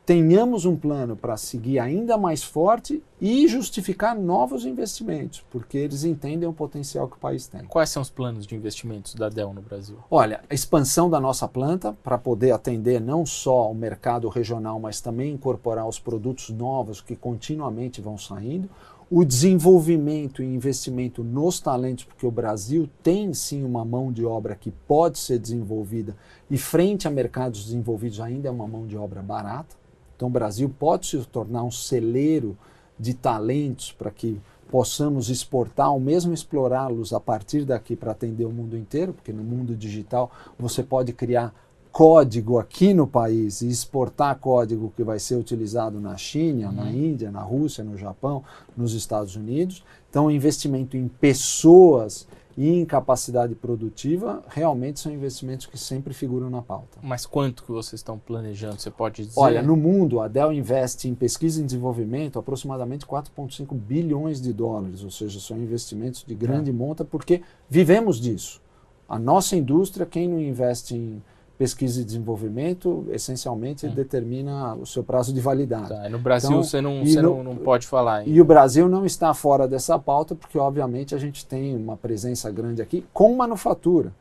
tenhamos 0.07 0.65
um 0.65 0.77
plano 0.77 1.17
para 1.17 1.37
seguir 1.37 1.81
ainda 1.81 2.17
mais 2.17 2.45
forte 2.45 3.03
e 3.21 3.49
justificar 3.49 4.17
novos 4.17 4.65
investimentos, 4.65 5.45
porque 5.51 5.77
eles 5.77 6.05
entendem 6.05 6.49
o 6.49 6.53
potencial 6.53 7.09
que 7.09 7.17
o 7.17 7.21
país 7.21 7.49
tem. 7.49 7.65
Quais 7.65 7.91
são 7.91 8.01
os 8.01 8.09
planos 8.09 8.47
de 8.47 8.55
investimentos 8.55 9.17
da 9.17 9.29
Dell 9.29 9.53
no 9.53 9.61
Brasil? 9.61 9.97
Olha, 10.09 10.45
a 10.49 10.55
expansão 10.55 11.11
da 11.11 11.19
nossa 11.19 11.49
planta 11.49 11.93
para 12.05 12.17
poder 12.17 12.53
atender 12.53 13.01
não 13.01 13.27
só 13.27 13.69
o 13.69 13.75
mercado 13.75 14.29
regional, 14.29 14.79
mas 14.79 15.01
também 15.01 15.33
incorporar 15.33 15.89
os 15.89 15.99
produtos 15.99 16.51
novos 16.51 17.01
que 17.01 17.17
continuamente 17.17 18.01
vão 18.01 18.17
saindo. 18.17 18.71
O 19.11 19.25
desenvolvimento 19.25 20.41
e 20.41 20.47
investimento 20.47 21.25
nos 21.25 21.59
talentos, 21.59 22.05
porque 22.05 22.27
o 22.27 22.31
Brasil 22.31 22.89
tem 23.03 23.35
sim 23.35 23.65
uma 23.65 23.85
mão 23.85 24.13
de 24.13 24.25
obra 24.25 24.55
que 24.55 24.71
pode 24.71 25.19
ser 25.19 25.41
desenvolvida 25.41 26.17
e 26.49 26.57
frente 26.57 27.09
a 27.09 27.11
mercados 27.11 27.65
desenvolvidos 27.65 28.21
ainda 28.21 28.49
é 28.49 28.51
uma 28.53 28.69
mão 28.69 28.87
de 28.87 28.97
obra 28.97 29.21
barata. 29.21 29.86
Então, 30.17 30.29
o 30.29 30.31
Brasil 30.31 30.69
pode 30.79 31.07
se 31.07 31.19
tornar 31.27 31.63
um 31.63 31.71
celeiro 31.71 32.57
de 32.99 33.13
talentos 33.13 33.93
para 33.93 34.11
que 34.11 34.41
possamos 34.71 35.29
exportar 35.29 35.93
ou 35.93 36.01
mesmo 36.01 36.33
explorá-los 36.33 37.13
a 37.13 37.21
partir 37.21 37.65
daqui 37.65 37.95
para 37.95 38.13
atender 38.13 38.45
o 38.45 38.51
mundo 38.51 38.77
inteiro, 38.77 39.13
porque 39.13 39.33
no 39.33 39.45
mundo 39.45 39.77
digital 39.77 40.31
você 40.59 40.83
pode 40.83 41.13
criar 41.13 41.55
código 41.93 42.59
aqui 42.59 42.93
no 42.93 43.07
país 43.07 43.63
e 43.63 43.69
exportar 43.69 44.39
código 44.39 44.93
que 44.95 45.03
vai 45.03 45.19
ser 45.19 45.37
utilizado 45.37 45.99
na 45.99 46.17
China, 46.17 46.69
uhum. 46.69 46.75
na 46.75 46.91
Índia, 46.91 47.31
na 47.31 47.41
Rússia, 47.41 47.83
no 47.83 47.97
Japão, 47.97 48.45
nos 48.77 48.93
Estados 48.93 49.35
Unidos. 49.35 49.83
Então, 50.11 50.31
investimento 50.31 50.97
em 50.97 51.09
pessoas 51.09 52.29
e 52.57 52.71
em 52.71 52.87
capacidade 52.87 53.55
produtiva, 53.55 54.43
realmente 54.49 54.99
são 54.99 55.13
investimentos 55.13 55.67
que 55.67 55.77
sempre 55.77 56.15
figuram 56.15 56.49
na 56.49 56.63
pauta. 56.63 56.99
Mas 57.03 57.27
quanto 57.27 57.63
que 57.63 57.71
vocês 57.71 58.01
estão 58.01 58.19
planejando, 58.19 58.81
você 58.81 58.91
pode 58.91 59.27
dizer? 59.27 59.39
Olha, 59.39 59.63
no 59.63 59.77
mundo, 59.77 60.21
a 60.21 60.29
Dell 60.29 60.53
investe 60.53 61.07
em 61.07 61.15
pesquisa 61.15 61.61
e 61.61 61.65
desenvolvimento 61.65 62.39
aproximadamente 62.39 63.05
4,5 63.05 63.75
bilhões 63.75 64.41
de 64.41 64.55
dólares, 64.55 65.05
ou 65.05 65.11
seja, 65.11 65.39
são 65.39 65.59
investimentos 65.59 66.25
de 66.25 66.35
grande 66.35 66.71
é. 66.71 66.73
monta, 66.73 67.05
porque 67.05 67.43
vivemos 67.69 68.19
disso. 68.19 68.63
A 69.07 69.19
nossa 69.19 69.55
indústria, 69.55 70.07
quem 70.07 70.27
não 70.27 70.41
investe 70.41 70.95
em 70.95 71.23
pesquisa 71.59 72.03
e 72.03 72.05
desenvolvimento, 72.05 73.07
essencialmente, 73.11 73.87
hum. 73.87 73.95
determina 73.95 74.75
o 74.75 74.85
seu 74.85 75.03
prazo 75.03 75.33
de 75.33 75.41
validade. 75.41 75.89
Tá, 75.89 76.09
no 76.09 76.19
Brasil 76.19 76.51
então, 76.51 76.63
você, 76.63 76.81
não, 76.81 77.05
você 77.05 77.23
no, 77.23 77.43
não, 77.43 77.57
pode 77.57 77.87
falar 77.87 78.17
ainda. 78.17 78.31
E 78.31 78.41
o 78.41 78.45
Brasil 78.45 78.89
não 78.89 79.07
está 79.07 79.33
fora 79.33 79.67
dessa 79.67 79.99
pauta, 79.99 80.35
porque 80.35 80.59
obviamente 80.59 81.15
a 81.15 81.19
gente 81.19 81.47
tem 81.47 81.75
uma 81.75 81.97
presença 81.97 82.51
grande 82.51 82.83
aqui 82.83 83.05
com 83.13 83.35
manufatura, 83.35 84.13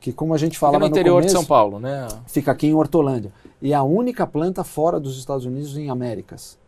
que 0.00 0.12
como 0.12 0.34
a 0.34 0.38
gente 0.38 0.58
falava 0.58 0.84
fica 0.84 0.88
no 0.88 0.96
interior 0.96 1.16
começo, 1.16 1.34
de 1.34 1.40
São 1.40 1.44
Paulo, 1.44 1.78
né? 1.78 2.08
Fica 2.26 2.50
aqui 2.50 2.66
em 2.66 2.74
Hortolândia. 2.74 3.32
E 3.62 3.72
é 3.72 3.76
a 3.76 3.82
única 3.82 4.26
planta 4.26 4.64
fora 4.64 4.98
dos 4.98 5.16
Estados 5.16 5.44
Unidos 5.44 5.76
em 5.76 5.90
Américas. 5.90 6.58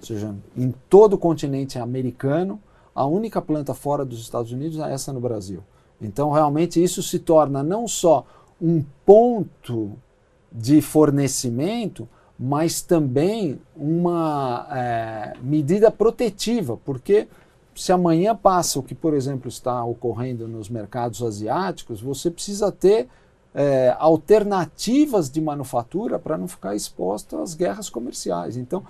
Ou 0.00 0.06
seja, 0.06 0.34
em 0.56 0.74
todo 0.88 1.14
o 1.14 1.18
continente 1.18 1.78
americano, 1.78 2.60
a 2.94 3.06
única 3.06 3.40
planta 3.40 3.74
fora 3.74 4.04
dos 4.04 4.20
Estados 4.20 4.50
Unidos 4.50 4.78
é 4.78 4.92
essa 4.92 5.12
no 5.12 5.20
Brasil. 5.20 5.62
Então, 6.00 6.30
realmente, 6.30 6.82
isso 6.82 7.02
se 7.02 7.18
torna 7.18 7.62
não 7.62 7.86
só 7.88 8.24
um 8.60 8.84
ponto 9.04 9.92
de 10.50 10.80
fornecimento, 10.80 12.08
mas 12.38 12.82
também 12.82 13.60
uma 13.76 14.66
é, 14.70 15.32
medida 15.42 15.90
protetiva, 15.90 16.76
porque 16.84 17.28
se 17.74 17.92
amanhã 17.92 18.34
passa 18.34 18.78
o 18.78 18.82
que, 18.82 18.94
por 18.94 19.14
exemplo, 19.14 19.48
está 19.48 19.84
ocorrendo 19.84 20.48
nos 20.48 20.68
mercados 20.68 21.22
asiáticos, 21.22 22.00
você 22.00 22.30
precisa 22.30 22.72
ter 22.72 23.08
é, 23.54 23.94
alternativas 23.98 25.30
de 25.30 25.40
manufatura 25.40 26.18
para 26.18 26.36
não 26.36 26.48
ficar 26.48 26.74
exposto 26.74 27.36
às 27.38 27.54
guerras 27.54 27.88
comerciais. 27.88 28.56
Então, 28.56 28.84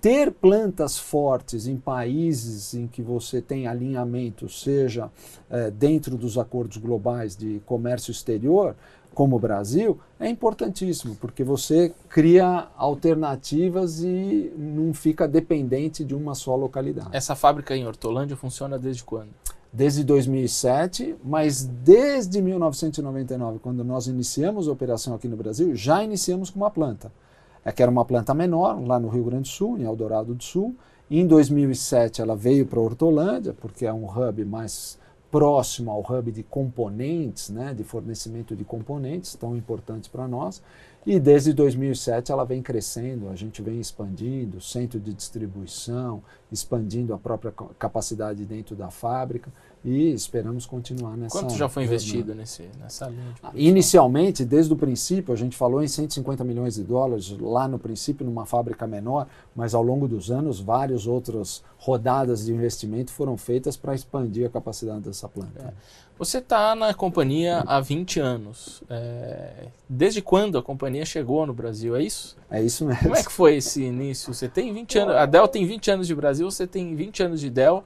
ter 0.00 0.30
plantas 0.30 0.98
fortes 0.98 1.66
em 1.66 1.78
países 1.78 2.74
em 2.74 2.86
que 2.86 3.00
você 3.00 3.40
tem 3.40 3.66
alinhamento, 3.66 4.48
seja 4.50 5.10
é, 5.48 5.70
dentro 5.70 6.16
dos 6.18 6.36
acordos 6.36 6.76
globais 6.76 7.34
de 7.34 7.62
comércio 7.64 8.10
exterior, 8.10 8.76
como 9.14 9.36
o 9.36 9.38
Brasil, 9.38 9.98
é 10.20 10.28
importantíssimo, 10.28 11.14
porque 11.16 11.42
você 11.42 11.92
cria 12.08 12.66
alternativas 12.76 14.02
e 14.02 14.52
não 14.56 14.92
fica 14.92 15.26
dependente 15.26 16.04
de 16.04 16.14
uma 16.14 16.34
só 16.34 16.54
localidade. 16.56 17.08
Essa 17.12 17.34
fábrica 17.34 17.76
em 17.76 17.86
Hortolândia 17.86 18.36
funciona 18.36 18.78
desde 18.78 19.04
quando? 19.04 19.28
Desde 19.72 20.04
2007, 20.04 21.16
mas 21.24 21.64
desde 21.64 22.42
1999, 22.42 23.58
quando 23.60 23.82
nós 23.82 24.06
iniciamos 24.06 24.68
a 24.68 24.72
operação 24.72 25.14
aqui 25.14 25.26
no 25.26 25.36
Brasil, 25.36 25.74
já 25.74 26.02
iniciamos 26.04 26.50
com 26.50 26.58
uma 26.58 26.70
planta. 26.70 27.10
É 27.64 27.72
que 27.72 27.82
era 27.82 27.90
uma 27.90 28.04
planta 28.04 28.34
menor, 28.34 28.78
lá 28.86 29.00
no 29.00 29.08
Rio 29.08 29.24
Grande 29.24 29.42
do 29.42 29.48
Sul, 29.48 29.78
em 29.78 29.84
Eldorado 29.84 30.34
do 30.34 30.44
Sul. 30.44 30.76
Em 31.10 31.26
2007 31.26 32.20
ela 32.20 32.36
veio 32.36 32.66
para 32.66 32.80
Hortolândia, 32.80 33.54
porque 33.54 33.86
é 33.86 33.92
um 33.92 34.04
hub 34.06 34.44
mais 34.44 34.98
próximo 35.34 35.90
ao 35.90 35.98
hub 36.00 36.30
de 36.30 36.44
componentes, 36.44 37.50
né, 37.50 37.74
de 37.74 37.82
fornecimento 37.82 38.54
de 38.54 38.62
componentes 38.62 39.34
tão 39.34 39.56
importantes 39.56 40.08
para 40.08 40.28
nós. 40.28 40.62
E 41.04 41.18
desde 41.18 41.52
2007 41.52 42.30
ela 42.30 42.44
vem 42.44 42.62
crescendo, 42.62 43.28
a 43.28 43.34
gente 43.34 43.60
vem 43.60 43.80
expandindo, 43.80 44.60
centro 44.60 45.00
de 45.00 45.12
distribuição, 45.12 46.22
expandindo 46.52 47.12
a 47.12 47.18
própria 47.18 47.52
capacidade 47.76 48.44
dentro 48.44 48.76
da 48.76 48.92
fábrica. 48.92 49.52
E 49.84 50.12
esperamos 50.12 50.64
continuar 50.64 51.16
nessa. 51.16 51.38
Quanto 51.38 51.54
já 51.54 51.68
foi 51.68 51.84
jornada. 51.84 52.02
investido 52.02 52.34
nesse, 52.34 52.62
nessa 52.80 53.06
linha 53.06 53.34
de? 53.52 53.60
Inicialmente, 53.60 54.44
desde 54.44 54.72
o 54.72 54.76
princípio, 54.76 55.34
a 55.34 55.36
gente 55.36 55.54
falou 55.56 55.82
em 55.82 55.88
150 55.88 56.42
milhões 56.42 56.76
de 56.76 56.82
dólares 56.82 57.36
lá 57.38 57.68
no 57.68 57.78
princípio, 57.78 58.24
numa 58.24 58.46
fábrica 58.46 58.86
menor, 58.86 59.26
mas 59.54 59.74
ao 59.74 59.82
longo 59.82 60.08
dos 60.08 60.30
anos, 60.30 60.58
várias 60.58 61.06
outras 61.06 61.62
rodadas 61.76 62.46
de 62.46 62.52
investimento 62.52 63.12
foram 63.12 63.36
feitas 63.36 63.76
para 63.76 63.94
expandir 63.94 64.46
a 64.46 64.48
capacidade 64.48 65.00
dessa 65.00 65.28
planta. 65.28 65.74
Você 66.16 66.38
está 66.38 66.74
na 66.76 66.94
companhia 66.94 67.62
há 67.66 67.80
20 67.80 68.20
anos. 68.20 68.82
É, 68.88 69.66
Desde 69.88 70.22
quando 70.22 70.56
a 70.56 70.62
companhia 70.62 71.04
chegou 71.04 71.44
no 71.44 71.52
Brasil? 71.52 71.96
É 71.96 72.02
isso? 72.02 72.36
É 72.48 72.62
isso 72.62 72.86
mesmo. 72.86 73.02
Como 73.02 73.16
é 73.16 73.22
que 73.22 73.32
foi 73.32 73.56
esse 73.56 73.82
início? 73.82 74.32
Você 74.32 74.48
tem 74.48 74.72
20 74.72 74.98
anos. 74.98 75.16
A 75.16 75.26
Dell 75.26 75.48
tem 75.48 75.66
20 75.66 75.90
anos 75.90 76.06
de 76.06 76.14
Brasil, 76.14 76.48
você 76.48 76.66
tem 76.66 76.94
20 76.94 77.22
anos 77.24 77.40
de 77.40 77.50
Dell. 77.50 77.84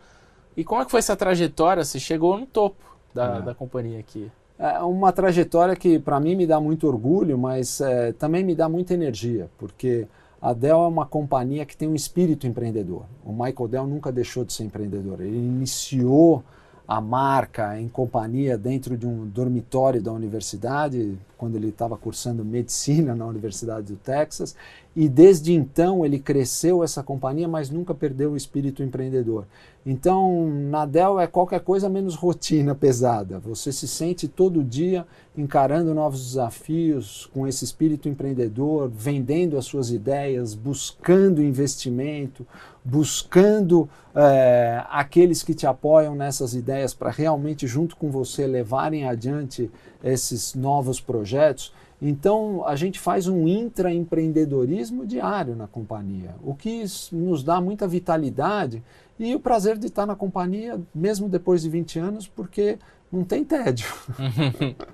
E 0.59 0.65
como 0.65 0.83
é 0.83 0.85
que 0.85 0.91
foi 0.91 0.99
essa 0.99 1.15
trajetória? 1.15 1.85
Você 1.85 2.01
chegou 2.01 2.37
no 2.37 2.45
topo 2.45 2.83
da, 3.15 3.37
É. 3.37 3.43
da 3.43 3.55
companhia 3.55 4.01
aqui. 4.01 4.29
É 4.59 4.81
uma 4.81 5.13
trajetória 5.13 5.77
que 5.77 6.01
para 6.01 6.19
mim 6.19 6.35
me 6.35 6.49
dá 6.49 6.61
muito 6.61 6.89
orgulho, 6.89 7.39
mas 7.39 7.81
é, 7.81 8.13
também 8.13 8.43
me 8.43 8.57
dá 8.57 8.69
muita 8.69 8.93
energia, 8.93 9.49
porque 9.57 10.09
a 10.43 10.53
Dell 10.53 10.83
é 10.83 10.89
uma 10.89 11.07
companhia 11.07 11.65
que 11.65 11.77
tem 11.77 11.87
um 11.89 11.95
espírito 11.95 12.45
empreendedor. 12.45 13.05
O 13.25 13.31
Michael 13.31 13.69
Dell 13.69 13.87
nunca 13.87 14.11
deixou 14.11 14.45
de 14.45 14.53
ser 14.53 14.65
empreendedor. 14.65 15.21
Ele 15.21 15.37
iniciou 15.37 16.43
a 16.89 17.01
marca 17.01 17.79
em 17.79 17.87
companhia 17.87 18.59
dentro 18.59 18.97
de 18.97 19.07
um 19.07 19.27
dormitório 19.27 20.03
da 20.03 20.11
universidade, 20.11 21.17
quando 21.37 21.55
ele 21.55 21.69
estava 21.69 21.97
cursando 21.97 22.45
medicina 22.45 23.15
na 23.15 23.27
Universidade 23.27 23.93
do 23.93 23.97
Texas, 23.97 24.57
e 24.99 25.09
desde 25.09 25.53
então 25.53 26.05
ele 26.05 26.19
cresceu 26.19 26.83
essa 26.83 27.05
companhia, 27.05 27.47
mas 27.47 27.71
nunca 27.71 27.95
perdeu 27.95 28.33
o 28.33 28.37
espírito 28.37 28.83
empreendedor. 28.83 29.47
Então, 29.87 30.51
na 30.51 30.85
Dell 30.85 31.21
é 31.21 31.27
qualquer 31.29 31.61
coisa 31.61 31.89
menos 31.89 32.17
rotina 32.17 32.75
pesada. 32.75 33.39
Você 33.39 33.71
se 33.71 33.87
sente 33.87 34.27
todo 34.27 34.65
dia 34.65 35.07
encarando 35.37 35.95
novos 35.95 36.27
desafios, 36.27 37.31
com 37.33 37.47
esse 37.47 37.65
espírito 37.65 38.09
empreendedor, 38.09 38.91
vendendo 38.93 39.57
as 39.57 39.67
suas 39.67 39.93
ideias, 39.93 40.53
buscando 40.53 41.41
investimento, 41.41 42.45
buscando 42.85 43.89
eh, 44.17 44.83
aqueles 44.91 45.45
que 45.45 45.55
te 45.55 45.65
apoiam 45.65 46.17
nessas 46.17 46.55
ideias 46.55 46.93
para 46.93 47.11
realmente, 47.11 47.69
junto 47.69 47.97
com 47.97 48.11
você, 48.11 48.49
levarem 48.49 49.09
adiante 49.09 49.71
esses 50.03 50.57
novos 50.57 51.01
projetos. 51.01 51.73
Então, 52.01 52.65
a 52.67 52.77
gente 52.77 52.99
faz 52.99 53.27
um 53.27 53.49
intraempreendedorismo 53.49 55.05
diário 55.05 55.57
na 55.57 55.67
companhia, 55.67 56.35
o 56.43 56.55
que 56.55 56.85
nos 57.13 57.43
dá 57.43 57.61
muita 57.61 57.89
vitalidade 57.89 58.83
e 59.19 59.35
o 59.35 59.41
prazer 59.41 59.77
de 59.77 59.89
estar 59.89 60.07
na 60.07 60.15
companhia, 60.15 60.81
mesmo 60.95 61.29
depois 61.29 61.63
de 61.63 61.69
20 61.69 61.99
anos, 61.99 62.29
porque 62.29 62.79
não 63.11 63.25
tem 63.25 63.45
tédio. 63.45 63.87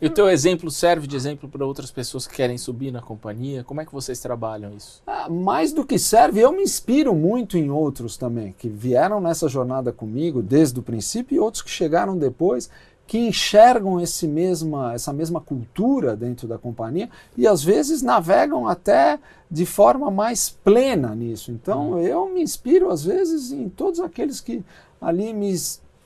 E 0.00 0.06
o 0.06 0.10
teu 0.10 0.28
exemplo 0.28 0.70
serve 0.70 1.06
de 1.06 1.16
exemplo 1.16 1.48
para 1.48 1.64
outras 1.64 1.90
pessoas 1.90 2.26
que 2.26 2.34
querem 2.34 2.58
subir 2.58 2.92
na 2.92 3.00
companhia? 3.00 3.64
Como 3.64 3.80
é 3.80 3.86
que 3.86 3.92
vocês 3.92 4.20
trabalham 4.20 4.76
isso? 4.76 5.02
Ah, 5.06 5.30
mais 5.30 5.72
do 5.72 5.86
que 5.86 5.98
serve, 5.98 6.40
eu 6.40 6.52
me 6.52 6.62
inspiro 6.62 7.14
muito 7.14 7.56
em 7.56 7.70
outros 7.70 8.18
também, 8.18 8.52
que 8.52 8.68
vieram 8.68 9.18
nessa 9.18 9.48
jornada 9.48 9.92
comigo 9.92 10.42
desde 10.42 10.78
o 10.78 10.82
princípio 10.82 11.34
e 11.34 11.40
outros 11.40 11.62
que 11.62 11.70
chegaram 11.70 12.18
depois, 12.18 12.68
que 13.06 13.18
enxergam 13.18 14.00
esse 14.00 14.26
mesma, 14.26 14.94
essa 14.94 15.12
mesma 15.12 15.40
cultura 15.40 16.16
dentro 16.16 16.48
da 16.48 16.58
companhia 16.58 17.08
e 17.36 17.46
às 17.46 17.62
vezes 17.62 18.02
navegam 18.02 18.66
até 18.66 19.18
de 19.50 19.64
forma 19.64 20.10
mais 20.10 20.50
plena 20.50 21.14
nisso. 21.14 21.52
Então 21.52 21.98
eu 22.00 22.28
me 22.28 22.42
inspiro 22.42 22.90
às 22.90 23.04
vezes 23.04 23.52
em 23.52 23.68
todos 23.68 24.00
aqueles 24.00 24.40
que 24.40 24.64
ali 25.00 25.32
me 25.32 25.54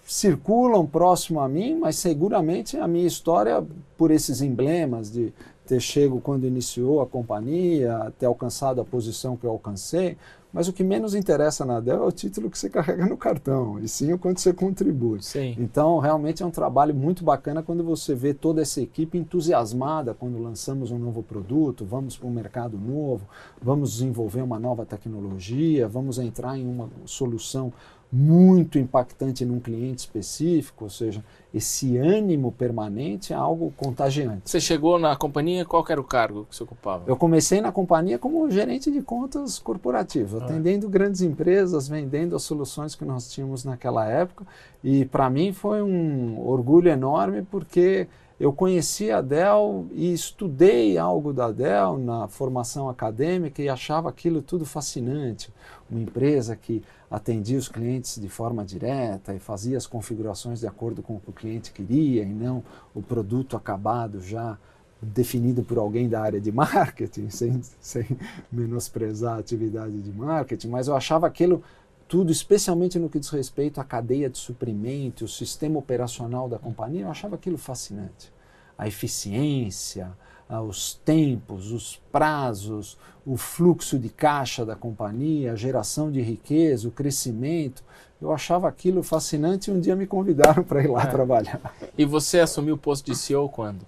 circulam 0.04 0.84
próximo 0.86 1.40
a 1.40 1.48
mim, 1.48 1.76
mas 1.76 1.96
seguramente 1.96 2.76
a 2.76 2.86
minha 2.86 3.06
história 3.06 3.64
por 3.96 4.10
esses 4.10 4.42
emblemas 4.42 5.10
de 5.10 5.32
ter 5.66 5.80
chego 5.80 6.20
quando 6.20 6.46
iniciou 6.46 7.00
a 7.00 7.06
companhia, 7.06 8.12
ter 8.18 8.26
alcançado 8.26 8.80
a 8.80 8.84
posição 8.84 9.36
que 9.36 9.44
eu 9.44 9.52
alcancei, 9.52 10.18
mas 10.52 10.68
o 10.68 10.72
que 10.72 10.82
menos 10.82 11.14
interessa 11.14 11.64
na 11.64 11.80
Dell 11.80 12.02
é 12.02 12.06
o 12.06 12.12
título 12.12 12.50
que 12.50 12.58
você 12.58 12.68
carrega 12.68 13.06
no 13.06 13.16
cartão, 13.16 13.78
e 13.78 13.88
sim 13.88 14.12
o 14.12 14.18
quanto 14.18 14.40
você 14.40 14.52
contribui. 14.52 15.22
Sim. 15.22 15.54
Então, 15.58 15.98
realmente 15.98 16.42
é 16.42 16.46
um 16.46 16.50
trabalho 16.50 16.94
muito 16.94 17.24
bacana 17.24 17.62
quando 17.62 17.84
você 17.84 18.14
vê 18.14 18.34
toda 18.34 18.62
essa 18.62 18.80
equipe 18.80 19.18
entusiasmada 19.18 20.14
quando 20.14 20.42
lançamos 20.42 20.90
um 20.90 20.98
novo 20.98 21.22
produto, 21.22 21.84
vamos 21.84 22.16
para 22.16 22.28
um 22.28 22.32
mercado 22.32 22.78
novo, 22.78 23.26
vamos 23.60 23.92
desenvolver 23.92 24.42
uma 24.42 24.58
nova 24.58 24.84
tecnologia, 24.84 25.88
vamos 25.88 26.18
entrar 26.18 26.58
em 26.58 26.66
uma 26.66 26.88
solução 27.04 27.72
muito 28.12 28.78
impactante 28.78 29.44
num 29.44 29.60
cliente 29.60 30.00
específico, 30.00 30.84
ou 30.84 30.90
seja, 30.90 31.24
esse 31.54 31.96
ânimo 31.96 32.50
permanente 32.52 33.32
é 33.32 33.36
algo 33.36 33.72
contagiante. 33.76 34.42
Você 34.50 34.60
chegou 34.60 34.98
na 34.98 35.14
companhia, 35.16 35.64
qual 35.64 35.84
era 35.88 36.00
o 36.00 36.04
cargo 36.04 36.44
que 36.48 36.56
você 36.56 36.62
ocupava? 36.64 37.04
Eu 37.06 37.16
comecei 37.16 37.60
na 37.60 37.70
companhia 37.70 38.18
como 38.18 38.50
gerente 38.50 38.90
de 38.90 39.00
contas 39.00 39.58
corporativo, 39.58 40.38
Ah. 40.40 40.44
atendendo 40.44 40.88
grandes 40.88 41.22
empresas, 41.22 41.88
vendendo 41.88 42.34
as 42.34 42.42
soluções 42.42 42.94
que 42.94 43.04
nós 43.04 43.30
tínhamos 43.30 43.64
naquela 43.64 44.06
época. 44.08 44.44
E 44.82 45.04
para 45.04 45.30
mim 45.30 45.52
foi 45.52 45.82
um 45.82 46.40
orgulho 46.44 46.88
enorme 46.90 47.42
porque 47.42 48.08
eu 48.40 48.54
conheci 48.54 49.10
a 49.10 49.20
Dell 49.20 49.86
e 49.92 50.14
estudei 50.14 50.96
algo 50.96 51.30
da 51.30 51.52
Dell 51.52 51.98
na 51.98 52.26
formação 52.26 52.88
acadêmica 52.88 53.60
e 53.60 53.68
achava 53.68 54.08
aquilo 54.08 54.40
tudo 54.40 54.64
fascinante. 54.64 55.52
Uma 55.90 56.00
empresa 56.00 56.56
que 56.56 56.82
atendia 57.10 57.58
os 57.58 57.68
clientes 57.68 58.18
de 58.18 58.30
forma 58.30 58.64
direta 58.64 59.34
e 59.34 59.38
fazia 59.38 59.76
as 59.76 59.86
configurações 59.86 60.60
de 60.60 60.66
acordo 60.66 61.02
com 61.02 61.16
o 61.16 61.20
que 61.20 61.28
o 61.28 61.34
cliente 61.34 61.70
queria 61.70 62.22
e 62.22 62.32
não 62.32 62.64
o 62.94 63.02
produto 63.02 63.58
acabado 63.58 64.22
já 64.22 64.56
definido 65.02 65.62
por 65.62 65.76
alguém 65.76 66.08
da 66.08 66.22
área 66.22 66.40
de 66.40 66.50
marketing, 66.50 67.28
sem, 67.28 67.60
sem 67.78 68.06
menosprezar 68.50 69.34
a 69.36 69.40
atividade 69.40 70.00
de 70.00 70.12
marketing, 70.12 70.68
mas 70.68 70.88
eu 70.88 70.96
achava 70.96 71.26
aquilo 71.26 71.62
tudo, 72.10 72.32
especialmente 72.32 72.98
no 72.98 73.08
que 73.08 73.20
diz 73.20 73.28
respeito 73.30 73.80
à 73.80 73.84
cadeia 73.84 74.28
de 74.28 74.36
suprimento, 74.36 75.24
o 75.24 75.28
sistema 75.28 75.78
operacional 75.78 76.48
da 76.48 76.58
companhia, 76.58 77.02
eu 77.02 77.08
achava 77.08 77.36
aquilo 77.36 77.56
fascinante. 77.56 78.32
A 78.76 78.88
eficiência, 78.88 80.10
ah, 80.48 80.60
os 80.60 80.94
tempos, 81.04 81.70
os 81.70 82.02
prazos, 82.10 82.98
o 83.24 83.36
fluxo 83.36 83.96
de 83.96 84.08
caixa 84.08 84.66
da 84.66 84.74
companhia, 84.74 85.52
a 85.52 85.56
geração 85.56 86.10
de 86.10 86.20
riqueza, 86.20 86.88
o 86.88 86.90
crescimento. 86.90 87.84
Eu 88.20 88.32
achava 88.32 88.66
aquilo 88.68 89.04
fascinante 89.04 89.70
e 89.70 89.72
um 89.72 89.78
dia 89.78 89.94
me 89.94 90.04
convidaram 90.04 90.64
para 90.66 90.82
ir 90.82 90.88
lá 90.90 91.04
É. 91.04 91.06
trabalhar. 91.06 91.60
E 91.96 92.04
você 92.04 92.40
assumiu 92.40 92.74
o 92.74 92.78
posto 92.78 93.06
de 93.06 93.16
CEO 93.16 93.48
quando? 93.48 93.86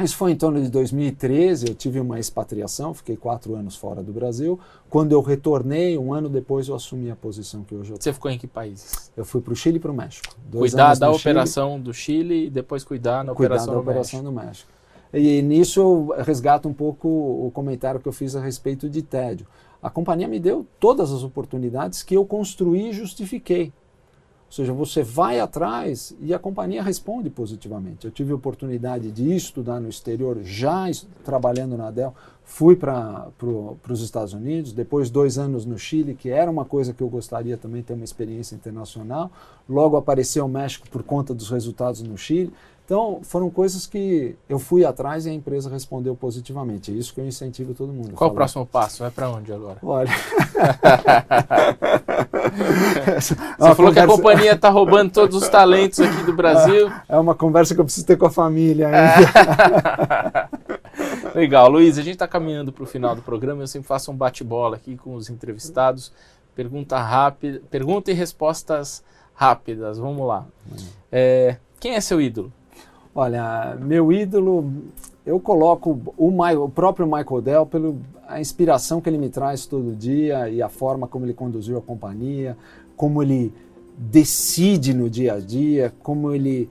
Isso 0.00 0.16
foi 0.16 0.32
em 0.32 0.36
torno 0.36 0.60
de 0.60 0.68
2013, 0.68 1.68
eu 1.68 1.74
tive 1.74 2.00
uma 2.00 2.18
expatriação, 2.18 2.94
fiquei 2.94 3.16
quatro 3.16 3.54
anos 3.54 3.76
fora 3.76 4.02
do 4.02 4.12
Brasil. 4.12 4.58
Quando 4.88 5.12
eu 5.12 5.20
retornei, 5.20 5.96
um 5.98 6.12
ano 6.12 6.28
depois 6.28 6.66
eu 6.66 6.74
assumi 6.74 7.10
a 7.10 7.16
posição 7.16 7.62
que 7.62 7.74
hoje 7.74 7.90
eu 7.92 7.98
tenho. 7.98 8.02
Você 8.02 8.12
ficou 8.12 8.30
em 8.30 8.38
que 8.38 8.46
países? 8.46 9.12
Eu 9.16 9.24
fui 9.24 9.40
para 9.40 9.52
o 9.52 9.56
Chile 9.56 9.76
e 9.76 9.80
para 9.80 9.90
o 9.90 9.94
México. 9.94 10.34
Dois 10.50 10.72
cuidar 10.72 10.96
da 10.96 11.08
no 11.08 11.18
Chile, 11.18 11.32
operação 11.32 11.80
do 11.80 11.94
Chile 11.94 12.46
e 12.46 12.50
depois 12.50 12.82
cuidar 12.82 13.22
na 13.22 13.34
cuidar 13.34 13.54
operação 13.54 13.74
da 13.74 13.74
do 13.74 13.82
operação 13.82 14.22
México. 14.22 14.40
do 14.40 14.46
México. 14.46 14.70
E 15.12 15.42
nisso 15.42 15.80
eu 15.80 16.22
resgato 16.24 16.66
um 16.68 16.72
pouco 16.72 17.06
o 17.08 17.50
comentário 17.52 18.00
que 18.00 18.08
eu 18.08 18.12
fiz 18.12 18.34
a 18.34 18.40
respeito 18.40 18.88
de 18.88 19.02
tédio. 19.02 19.46
A 19.82 19.90
companhia 19.90 20.26
me 20.26 20.40
deu 20.40 20.66
todas 20.80 21.12
as 21.12 21.22
oportunidades 21.22 22.02
que 22.02 22.16
eu 22.16 22.24
construí 22.24 22.90
e 22.90 22.92
justifiquei. 22.92 23.72
Ou 24.52 24.56
seja, 24.56 24.72
você 24.74 25.02
vai 25.02 25.40
atrás 25.40 26.14
e 26.20 26.34
a 26.34 26.38
companhia 26.38 26.82
responde 26.82 27.30
positivamente. 27.30 28.04
Eu 28.04 28.10
tive 28.10 28.34
oportunidade 28.34 29.10
de 29.10 29.34
estudar 29.34 29.80
no 29.80 29.88
exterior, 29.88 30.40
já 30.42 30.90
trabalhando 31.24 31.74
na 31.74 31.90
Dell, 31.90 32.14
fui 32.44 32.76
para 32.76 33.28
pro, 33.38 33.78
os 33.88 34.02
Estados 34.02 34.34
Unidos, 34.34 34.74
depois 34.74 35.08
dois 35.08 35.38
anos 35.38 35.64
no 35.64 35.78
Chile, 35.78 36.14
que 36.14 36.28
era 36.28 36.50
uma 36.50 36.66
coisa 36.66 36.92
que 36.92 37.02
eu 37.02 37.08
gostaria 37.08 37.56
também 37.56 37.82
ter 37.82 37.94
uma 37.94 38.04
experiência 38.04 38.54
internacional. 38.54 39.30
Logo 39.66 39.96
apareceu 39.96 40.44
o 40.44 40.48
México 40.50 40.86
por 40.90 41.02
conta 41.02 41.32
dos 41.32 41.48
resultados 41.48 42.02
no 42.02 42.18
Chile. 42.18 42.52
Então, 42.92 43.20
foram 43.22 43.48
coisas 43.48 43.86
que 43.86 44.36
eu 44.46 44.58
fui 44.58 44.84
atrás 44.84 45.24
e 45.24 45.30
a 45.30 45.32
empresa 45.32 45.70
respondeu 45.70 46.14
positivamente. 46.14 46.90
É 46.92 46.94
isso 46.94 47.14
que 47.14 47.22
eu 47.22 47.26
incentivo 47.26 47.72
todo 47.72 47.90
mundo. 47.90 48.12
Qual 48.12 48.28
o 48.28 48.34
próximo 48.34 48.66
passo? 48.66 48.98
Vai 48.98 49.10
para 49.10 49.30
onde 49.30 49.50
agora? 49.50 49.78
Olha. 49.82 50.10
Você 53.18 53.34
falou 53.74 53.94
que 53.94 53.98
a 53.98 54.06
companhia 54.06 54.52
está 54.52 54.68
roubando 54.68 55.10
todos 55.10 55.42
os 55.42 55.48
talentos 55.48 56.00
aqui 56.00 56.22
do 56.24 56.34
Brasil. 56.34 56.92
É 57.08 57.18
uma 57.18 57.34
conversa 57.34 57.74
que 57.74 57.80
eu 57.80 57.84
preciso 57.86 58.04
ter 58.04 58.18
com 58.18 58.26
a 58.26 58.30
família 58.30 58.88
ainda. 58.88 60.50
Legal, 61.34 61.70
Luiz, 61.70 61.96
a 61.96 62.02
gente 62.02 62.16
está 62.16 62.28
caminhando 62.28 62.74
para 62.74 62.82
o 62.82 62.86
final 62.86 63.16
do 63.16 63.22
programa. 63.22 63.62
Eu 63.62 63.68
sempre 63.68 63.88
faço 63.88 64.12
um 64.12 64.14
bate-bola 64.14 64.76
aqui 64.76 64.98
com 64.98 65.14
os 65.14 65.30
entrevistados. 65.30 66.12
Pergunta 66.54 66.98
rápida, 66.98 67.62
pergunta 67.70 68.10
e 68.10 68.14
respostas 68.14 69.02
rápidas. 69.32 69.96
Vamos 69.96 70.28
lá. 70.28 70.44
É, 71.10 71.56
quem 71.80 71.94
é 71.94 72.00
seu 72.02 72.20
ídolo? 72.20 72.52
Olha, 73.14 73.76
meu 73.80 74.10
ídolo, 74.12 74.70
eu 75.24 75.38
coloco 75.38 75.98
o, 76.16 76.28
o 76.42 76.68
próprio 76.70 77.06
Michael 77.06 77.42
Dell 77.42 77.66
pela 77.66 77.94
inspiração 78.40 79.00
que 79.00 79.08
ele 79.10 79.18
me 79.18 79.28
traz 79.28 79.66
todo 79.66 79.94
dia 79.94 80.48
e 80.48 80.62
a 80.62 80.68
forma 80.68 81.06
como 81.06 81.26
ele 81.26 81.34
conduziu 81.34 81.76
a 81.76 81.82
companhia, 81.82 82.56
como 82.96 83.22
ele 83.22 83.52
decide 83.98 84.94
no 84.94 85.10
dia 85.10 85.34
a 85.34 85.38
dia, 85.40 85.92
como 86.02 86.32
ele 86.32 86.70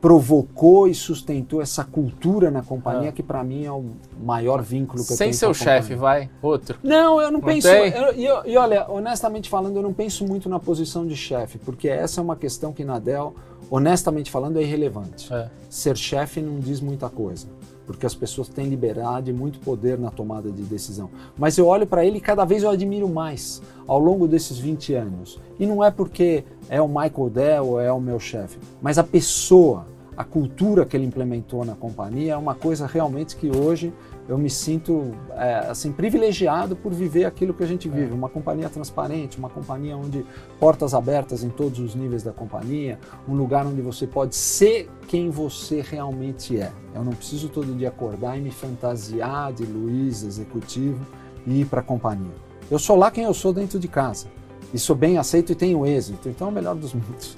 provocou 0.00 0.86
e 0.86 0.94
sustentou 0.94 1.62
essa 1.62 1.82
cultura 1.82 2.50
na 2.50 2.62
companhia, 2.62 3.08
Ah. 3.08 3.12
que 3.12 3.22
para 3.22 3.42
mim 3.42 3.64
é 3.64 3.72
o 3.72 3.84
maior 4.22 4.62
vínculo 4.62 5.04
que 5.04 5.12
eu 5.12 5.16
Sem 5.16 5.26
tenho 5.28 5.34
seu 5.34 5.48
com 5.48 5.52
a 5.52 5.58
chefe, 5.58 5.94
vai, 5.94 6.28
outro. 6.42 6.78
Não, 6.82 7.20
eu 7.20 7.30
não, 7.30 7.40
Não 7.40 7.40
penso. 7.40 7.66
eu- 7.68 8.12
eu- 8.12 8.42
e 8.46 8.56
olha, 8.56 8.86
honestamente 8.90 9.48
falando, 9.48 9.76
eu 9.76 9.82
não 9.82 9.92
penso 9.92 10.24
muito 10.26 10.48
na 10.48 10.60
posição 10.60 11.06
de 11.06 11.16
chefe, 11.16 11.58
porque 11.58 11.88
essa 11.88 12.20
é 12.20 12.22
uma 12.22 12.36
questão 12.36 12.72
que 12.72 12.84
na 12.84 12.98
Dell, 12.98 13.34
honestamente 13.70 14.30
falando, 14.30 14.58
é 14.58 14.62
irrelevante. 14.62 15.32
É. 15.32 15.48
Ser 15.68 15.96
chefe 15.96 16.40
não 16.40 16.58
diz 16.58 16.80
muita 16.80 17.08
coisa, 17.08 17.46
porque 17.86 18.06
as 18.06 18.14
pessoas 18.14 18.48
têm 18.48 18.68
liberdade 18.68 19.30
e 19.30 19.34
muito 19.34 19.58
poder 19.60 19.98
na 19.98 20.10
tomada 20.10 20.50
de 20.50 20.62
decisão. 20.62 21.10
Mas 21.36 21.58
eu 21.58 21.66
olho 21.66 21.86
para 21.86 22.04
ele 22.04 22.18
e 22.18 22.20
cada 22.20 22.44
vez 22.44 22.62
eu 22.62 22.70
admiro 22.70 23.08
mais 23.08 23.62
ao 23.86 23.98
longo 23.98 24.26
desses 24.26 24.58
20 24.58 24.94
anos. 24.94 25.40
E 25.58 25.66
não 25.66 25.82
é 25.82 25.90
porque 25.90 26.44
é 26.68 26.80
o 26.80 26.88
Michael 26.88 27.30
Dell 27.30 27.66
ou 27.66 27.80
é 27.80 27.92
o 27.92 28.00
meu 28.00 28.18
chefe, 28.18 28.58
mas 28.80 28.98
a 28.98 29.04
pessoa, 29.04 29.86
a 30.16 30.24
cultura 30.24 30.84
que 30.84 30.96
ele 30.96 31.06
implementou 31.06 31.64
na 31.64 31.74
companhia 31.74 32.32
é 32.32 32.36
uma 32.36 32.54
coisa 32.54 32.86
realmente 32.86 33.36
que 33.36 33.50
hoje 33.50 33.92
eu 34.28 34.36
me 34.36 34.50
sinto 34.50 35.14
é, 35.36 35.58
assim 35.68 35.92
privilegiado 35.92 36.74
por 36.74 36.92
viver 36.92 37.24
aquilo 37.24 37.54
que 37.54 37.62
a 37.62 37.66
gente 37.66 37.88
vive, 37.88 38.12
uma 38.12 38.28
companhia 38.28 38.68
transparente, 38.68 39.38
uma 39.38 39.48
companhia 39.48 39.96
onde 39.96 40.26
portas 40.58 40.94
abertas 40.94 41.44
em 41.44 41.48
todos 41.48 41.78
os 41.78 41.94
níveis 41.94 42.22
da 42.22 42.32
companhia, 42.32 42.98
um 43.28 43.34
lugar 43.34 43.66
onde 43.66 43.80
você 43.80 44.06
pode 44.06 44.34
ser 44.34 44.90
quem 45.06 45.30
você 45.30 45.80
realmente 45.80 46.58
é. 46.58 46.72
Eu 46.94 47.04
não 47.04 47.12
preciso 47.12 47.48
todo 47.48 47.72
dia 47.74 47.88
acordar 47.88 48.36
e 48.36 48.40
me 48.40 48.50
fantasiar 48.50 49.52
de 49.52 49.64
Luiz 49.64 50.24
executivo 50.24 51.06
e 51.46 51.60
ir 51.60 51.66
para 51.66 51.80
a 51.80 51.84
companhia. 51.84 52.34
Eu 52.68 52.78
sou 52.78 52.96
lá 52.96 53.10
quem 53.10 53.24
eu 53.24 53.34
sou 53.34 53.52
dentro 53.52 53.78
de 53.78 53.86
casa. 53.86 54.26
E 54.74 54.78
sou 54.78 54.96
bem 54.96 55.16
aceito 55.16 55.52
e 55.52 55.54
tenho 55.54 55.86
êxito, 55.86 56.28
então 56.28 56.48
é 56.48 56.50
o 56.50 56.52
melhor 56.52 56.74
dos 56.74 56.92
mundos. 56.94 57.36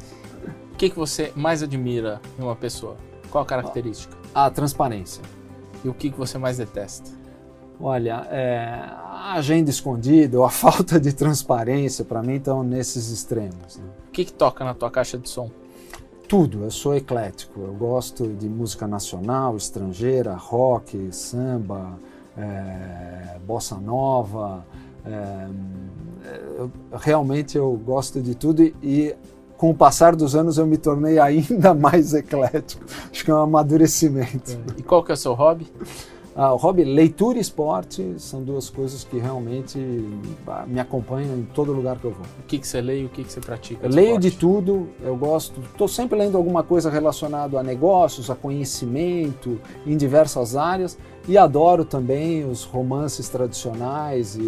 O 0.72 0.76
que, 0.78 0.88
que 0.88 0.96
você 0.96 1.32
mais 1.36 1.62
admira 1.62 2.20
em 2.38 2.42
uma 2.42 2.56
pessoa? 2.56 2.96
Qual 3.30 3.44
a 3.44 3.46
característica? 3.46 4.16
A 4.34 4.48
transparência. 4.48 5.22
E 5.84 5.88
o 5.88 5.94
que, 5.94 6.10
que 6.10 6.18
você 6.18 6.38
mais 6.38 6.58
detesta? 6.58 7.10
Olha, 7.80 8.26
é, 8.30 8.66
a 9.04 9.34
agenda 9.34 9.70
escondida 9.70 10.36
ou 10.38 10.44
a 10.44 10.50
falta 10.50 10.98
de 10.98 11.12
transparência, 11.12 12.04
para 12.04 12.22
mim, 12.22 12.34
estão 12.34 12.62
nesses 12.62 13.10
extremos. 13.10 13.76
né? 13.76 13.84
O 14.08 14.10
que, 14.10 14.24
que 14.24 14.32
toca 14.32 14.64
na 14.64 14.74
tua 14.74 14.90
caixa 14.90 15.16
de 15.16 15.28
som? 15.28 15.50
Tudo, 16.28 16.64
eu 16.64 16.70
sou 16.70 16.94
eclético. 16.94 17.60
Eu 17.60 17.72
gosto 17.74 18.26
de 18.28 18.48
música 18.48 18.86
nacional, 18.86 19.56
estrangeira, 19.56 20.34
rock, 20.34 21.08
samba, 21.12 21.92
é, 22.36 23.38
bossa 23.46 23.76
nova. 23.76 24.64
é, 25.06 25.48
eu- 26.58 26.70
realmente 26.92 27.56
eu 27.56 27.72
gosto 27.84 28.20
de 28.20 28.34
tudo 28.34 28.62
e, 28.62 28.74
e 28.82 29.14
com 29.58 29.70
o 29.70 29.74
passar 29.74 30.14
dos 30.14 30.36
anos 30.36 30.56
eu 30.56 30.66
me 30.66 30.78
tornei 30.78 31.18
ainda 31.18 31.74
mais 31.74 32.14
eclético. 32.14 32.84
Acho 33.12 33.24
que 33.24 33.30
é 33.30 33.34
um 33.34 33.42
amadurecimento. 33.42 34.56
E 34.76 34.82
qual 34.82 35.02
que 35.02 35.10
é 35.10 35.14
o 35.14 35.16
seu 35.16 35.34
hobby? 35.34 35.66
Ah, 36.40 36.54
o 36.54 36.56
hobby, 36.56 36.84
leitura 36.84 37.36
e 37.36 37.40
esporte 37.40 38.14
são 38.18 38.44
duas 38.44 38.70
coisas 38.70 39.02
que 39.02 39.18
realmente 39.18 39.76
ah, 40.46 40.64
me 40.68 40.78
acompanham 40.78 41.36
em 41.36 41.42
todo 41.42 41.72
lugar 41.72 41.98
que 41.98 42.04
eu 42.04 42.12
vou. 42.12 42.24
O 42.38 42.46
que, 42.46 42.60
que 42.60 42.68
você 42.68 42.80
lê 42.80 43.02
e 43.02 43.04
o 43.06 43.08
que, 43.08 43.24
que 43.24 43.32
você 43.32 43.40
pratica? 43.40 43.84
Eu 43.84 43.90
leio 43.90 44.10
esporte? 44.10 44.30
de 44.30 44.36
tudo, 44.36 44.88
eu 45.02 45.16
gosto, 45.16 45.60
estou 45.60 45.88
sempre 45.88 46.16
lendo 46.16 46.36
alguma 46.36 46.62
coisa 46.62 46.88
relacionada 46.88 47.58
a 47.58 47.62
negócios, 47.64 48.30
a 48.30 48.36
conhecimento 48.36 49.60
em 49.84 49.96
diversas 49.96 50.54
áreas 50.54 50.96
e 51.26 51.36
adoro 51.36 51.84
também 51.84 52.48
os 52.48 52.62
romances 52.62 53.28
tradicionais 53.28 54.36
e 54.36 54.40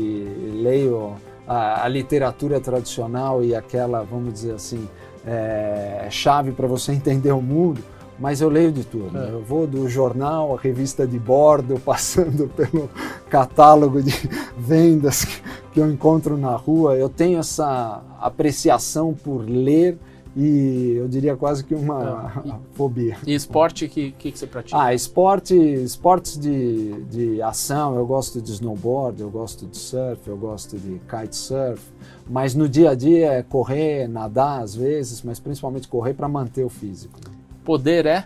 leio 0.63 1.17
a, 1.47 1.85
a 1.85 1.89
literatura 1.89 2.61
tradicional 2.61 3.43
e 3.43 3.55
aquela, 3.55 4.03
vamos 4.03 4.33
dizer 4.33 4.55
assim, 4.55 4.89
é, 5.27 6.07
chave 6.11 6.53
para 6.53 6.67
você 6.67 6.93
entender 6.93 7.33
o 7.33 7.43
mundo. 7.43 7.83
Mas 8.19 8.43
eu 8.43 8.51
leio 8.51 8.71
de 8.71 8.85
tudo. 8.85 9.17
É. 9.17 9.31
Eu 9.31 9.43
vou 9.43 9.67
do 9.67 9.89
jornal, 9.89 10.55
a 10.55 10.61
revista 10.61 11.07
de 11.07 11.19
bordo, 11.19 11.81
passando 11.83 12.49
pelo 12.49 12.91
catálogo 13.31 14.03
de 14.03 14.13
vendas 14.59 15.25
que, 15.25 15.43
que 15.73 15.81
eu 15.81 15.91
encontro 15.91 16.37
na 16.37 16.55
rua. 16.55 16.97
Eu 16.97 17.09
tenho 17.09 17.39
essa 17.39 18.03
apreciação 18.21 19.15
por 19.15 19.49
ler 19.49 19.99
e 20.37 20.95
eu 20.97 21.09
diria 21.09 21.37
quase 21.37 21.65
que 21.65 21.75
uma 21.75 22.33
É. 22.45 22.49
E- 22.49 22.55
fobia. 22.75 23.17
E 23.27 23.35
esporte, 23.35 23.85
o 23.85 23.89
que, 23.89 24.13
que, 24.13 24.33
que 24.33 24.39
você 24.39 24.47
pratica? 24.47 24.81
Ah, 24.81 24.95
esporte, 24.95 25.55
esportes 25.55 26.39
de, 26.39 27.03
de 27.05 27.43
ação, 27.43 27.97
eu 27.97 28.07
gosto 28.07 28.41
de 28.41 28.51
snowboard, 28.53 29.21
eu 29.21 29.31
gosto 29.31 29.67
de 29.67 29.77
surf, 29.77 30.29
eu 30.29 30.37
gosto 30.37 30.79
de 30.79 31.01
kitesurf, 31.09 31.83
mas 32.29 32.55
no 32.55 32.69
dia 32.69 32.91
a 32.91 32.95
dia 32.95 33.33
é 33.33 33.43
correr, 33.43 34.07
nadar 34.09 34.63
às 34.63 34.75
vezes, 34.75 35.23
mas 35.23 35.41
principalmente 35.41 35.89
correr 35.89 36.15
para 36.15 36.29
manter 36.29 36.65
o 36.65 36.69
físico. 36.69 37.19
Poder 37.65 38.07
é? 38.07 38.25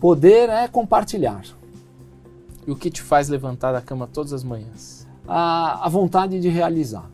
Poder 0.00 0.48
é 0.48 0.66
compartilhar. 0.68 1.42
E 2.66 2.70
o 2.70 2.76
que 2.76 2.90
te 2.90 3.02
faz 3.02 3.28
levantar 3.28 3.72
da 3.72 3.80
cama 3.80 4.06
todas 4.06 4.32
as 4.32 4.44
manhãs? 4.44 5.06
A, 5.26 5.84
a 5.86 5.88
vontade 5.88 6.40
de 6.40 6.48
realizar, 6.48 7.10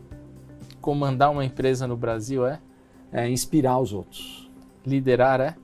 Comandar 0.79 1.31
uma 1.31 1.43
empresa 1.43 1.87
no 1.87 1.97
Brasil 1.97 2.45
é? 2.45 2.59
É 3.15 3.29
inspirar 3.29 3.79
os 3.79 3.93
outros. 3.93 4.51
Liderar 4.85 5.39
é? 5.39 5.55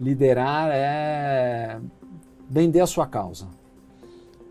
Liderar 0.00 0.68
é 0.72 1.78
vender 2.50 2.80
a 2.80 2.86
sua 2.88 3.06
causa. 3.06 3.46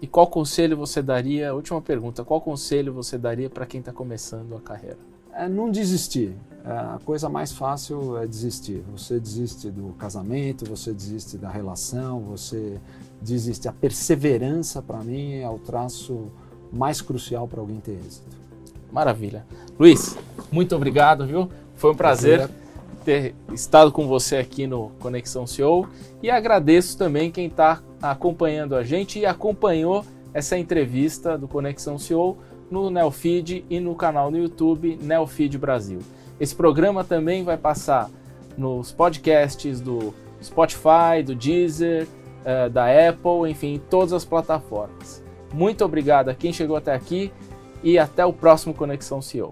E 0.02 0.08
qual 0.08 0.28
conselho 0.28 0.78
você 0.78 1.02
daria? 1.02 1.54
Última 1.54 1.82
pergunta: 1.82 2.24
qual 2.24 2.40
conselho 2.40 2.94
você 2.94 3.18
daria 3.18 3.50
para 3.50 3.66
quem 3.66 3.82
está 3.82 3.92
começando 3.92 4.56
a 4.56 4.62
carreira? 4.62 4.98
É 5.34 5.50
não 5.50 5.70
desistir. 5.70 6.36
É, 6.64 6.70
a 6.72 7.00
coisa 7.04 7.28
mais 7.28 7.52
fácil 7.52 8.18
é 8.18 8.26
desistir. 8.26 8.82
Você 8.94 9.20
desiste 9.20 9.70
do 9.70 9.94
casamento, 9.94 10.66
você 10.66 10.94
desiste 10.94 11.38
da 11.38 11.50
relação, 11.50 12.22
você 12.22 12.80
desiste. 13.22 13.68
A 13.68 13.74
perseverança, 13.74 14.82
para 14.82 15.00
mim, 15.00 15.36
é 15.36 15.50
o 15.50 15.60
traço 15.60 16.32
mais 16.72 17.02
crucial 17.02 17.46
para 17.46 17.60
alguém 17.60 17.80
ter 17.82 18.00
êxito. 18.06 18.38
Maravilha. 18.92 19.46
Luiz, 19.78 20.18
muito 20.52 20.76
obrigado, 20.76 21.28
viu? 21.28 21.50
Foi 21.78 21.92
um 21.92 21.96
prazer 21.96 22.50
ter 23.06 23.36
estado 23.54 23.92
com 23.92 24.08
você 24.08 24.38
aqui 24.38 24.66
no 24.66 24.90
Conexão 25.00 25.46
CEO 25.46 25.88
e 26.22 26.30
agradeço 26.30 26.98
também 26.98 27.32
quem 27.32 27.46
está 27.46 27.82
acompanhando 28.02 28.76
a 28.76 28.84
gente 28.84 29.20
e 29.20 29.26
acompanhou 29.26 30.04
essa 30.34 30.58
entrevista 30.58 31.38
do 31.38 31.48
Conexão 31.48 32.00
CEO 32.00 32.38
no 32.70 32.90
Neofeed 32.90 33.64
e 33.70 33.80
no 33.80 33.96
canal 33.96 34.30
no 34.32 34.38
YouTube 34.38 34.98
Neofeed 35.02 35.58
Brasil. 35.58 36.00
Esse 36.40 36.56
programa 36.56 37.04
também 37.04 37.44
vai 37.44 37.58
passar 37.58 38.10
nos 38.58 38.92
podcasts 38.92 39.80
do 39.80 40.14
Spotify, 40.44 41.24
do 41.24 41.36
Deezer, 41.36 42.08
eh, 42.44 42.70
da 42.70 42.86
Apple, 42.86 43.50
enfim, 43.50 43.76
em 43.76 43.80
todas 43.80 44.14
as 44.14 44.26
plataformas. 44.26 45.24
Muito 45.54 45.86
obrigado 45.86 46.30
a 46.30 46.36
quem 46.36 46.52
chegou 46.52 46.76
até 46.76 46.94
aqui 46.94 47.32
e 47.84 48.00
até 48.00 48.26
o 48.26 48.34
próximo 48.34 48.74
Conexão 48.74 49.22
CEO. 49.22 49.52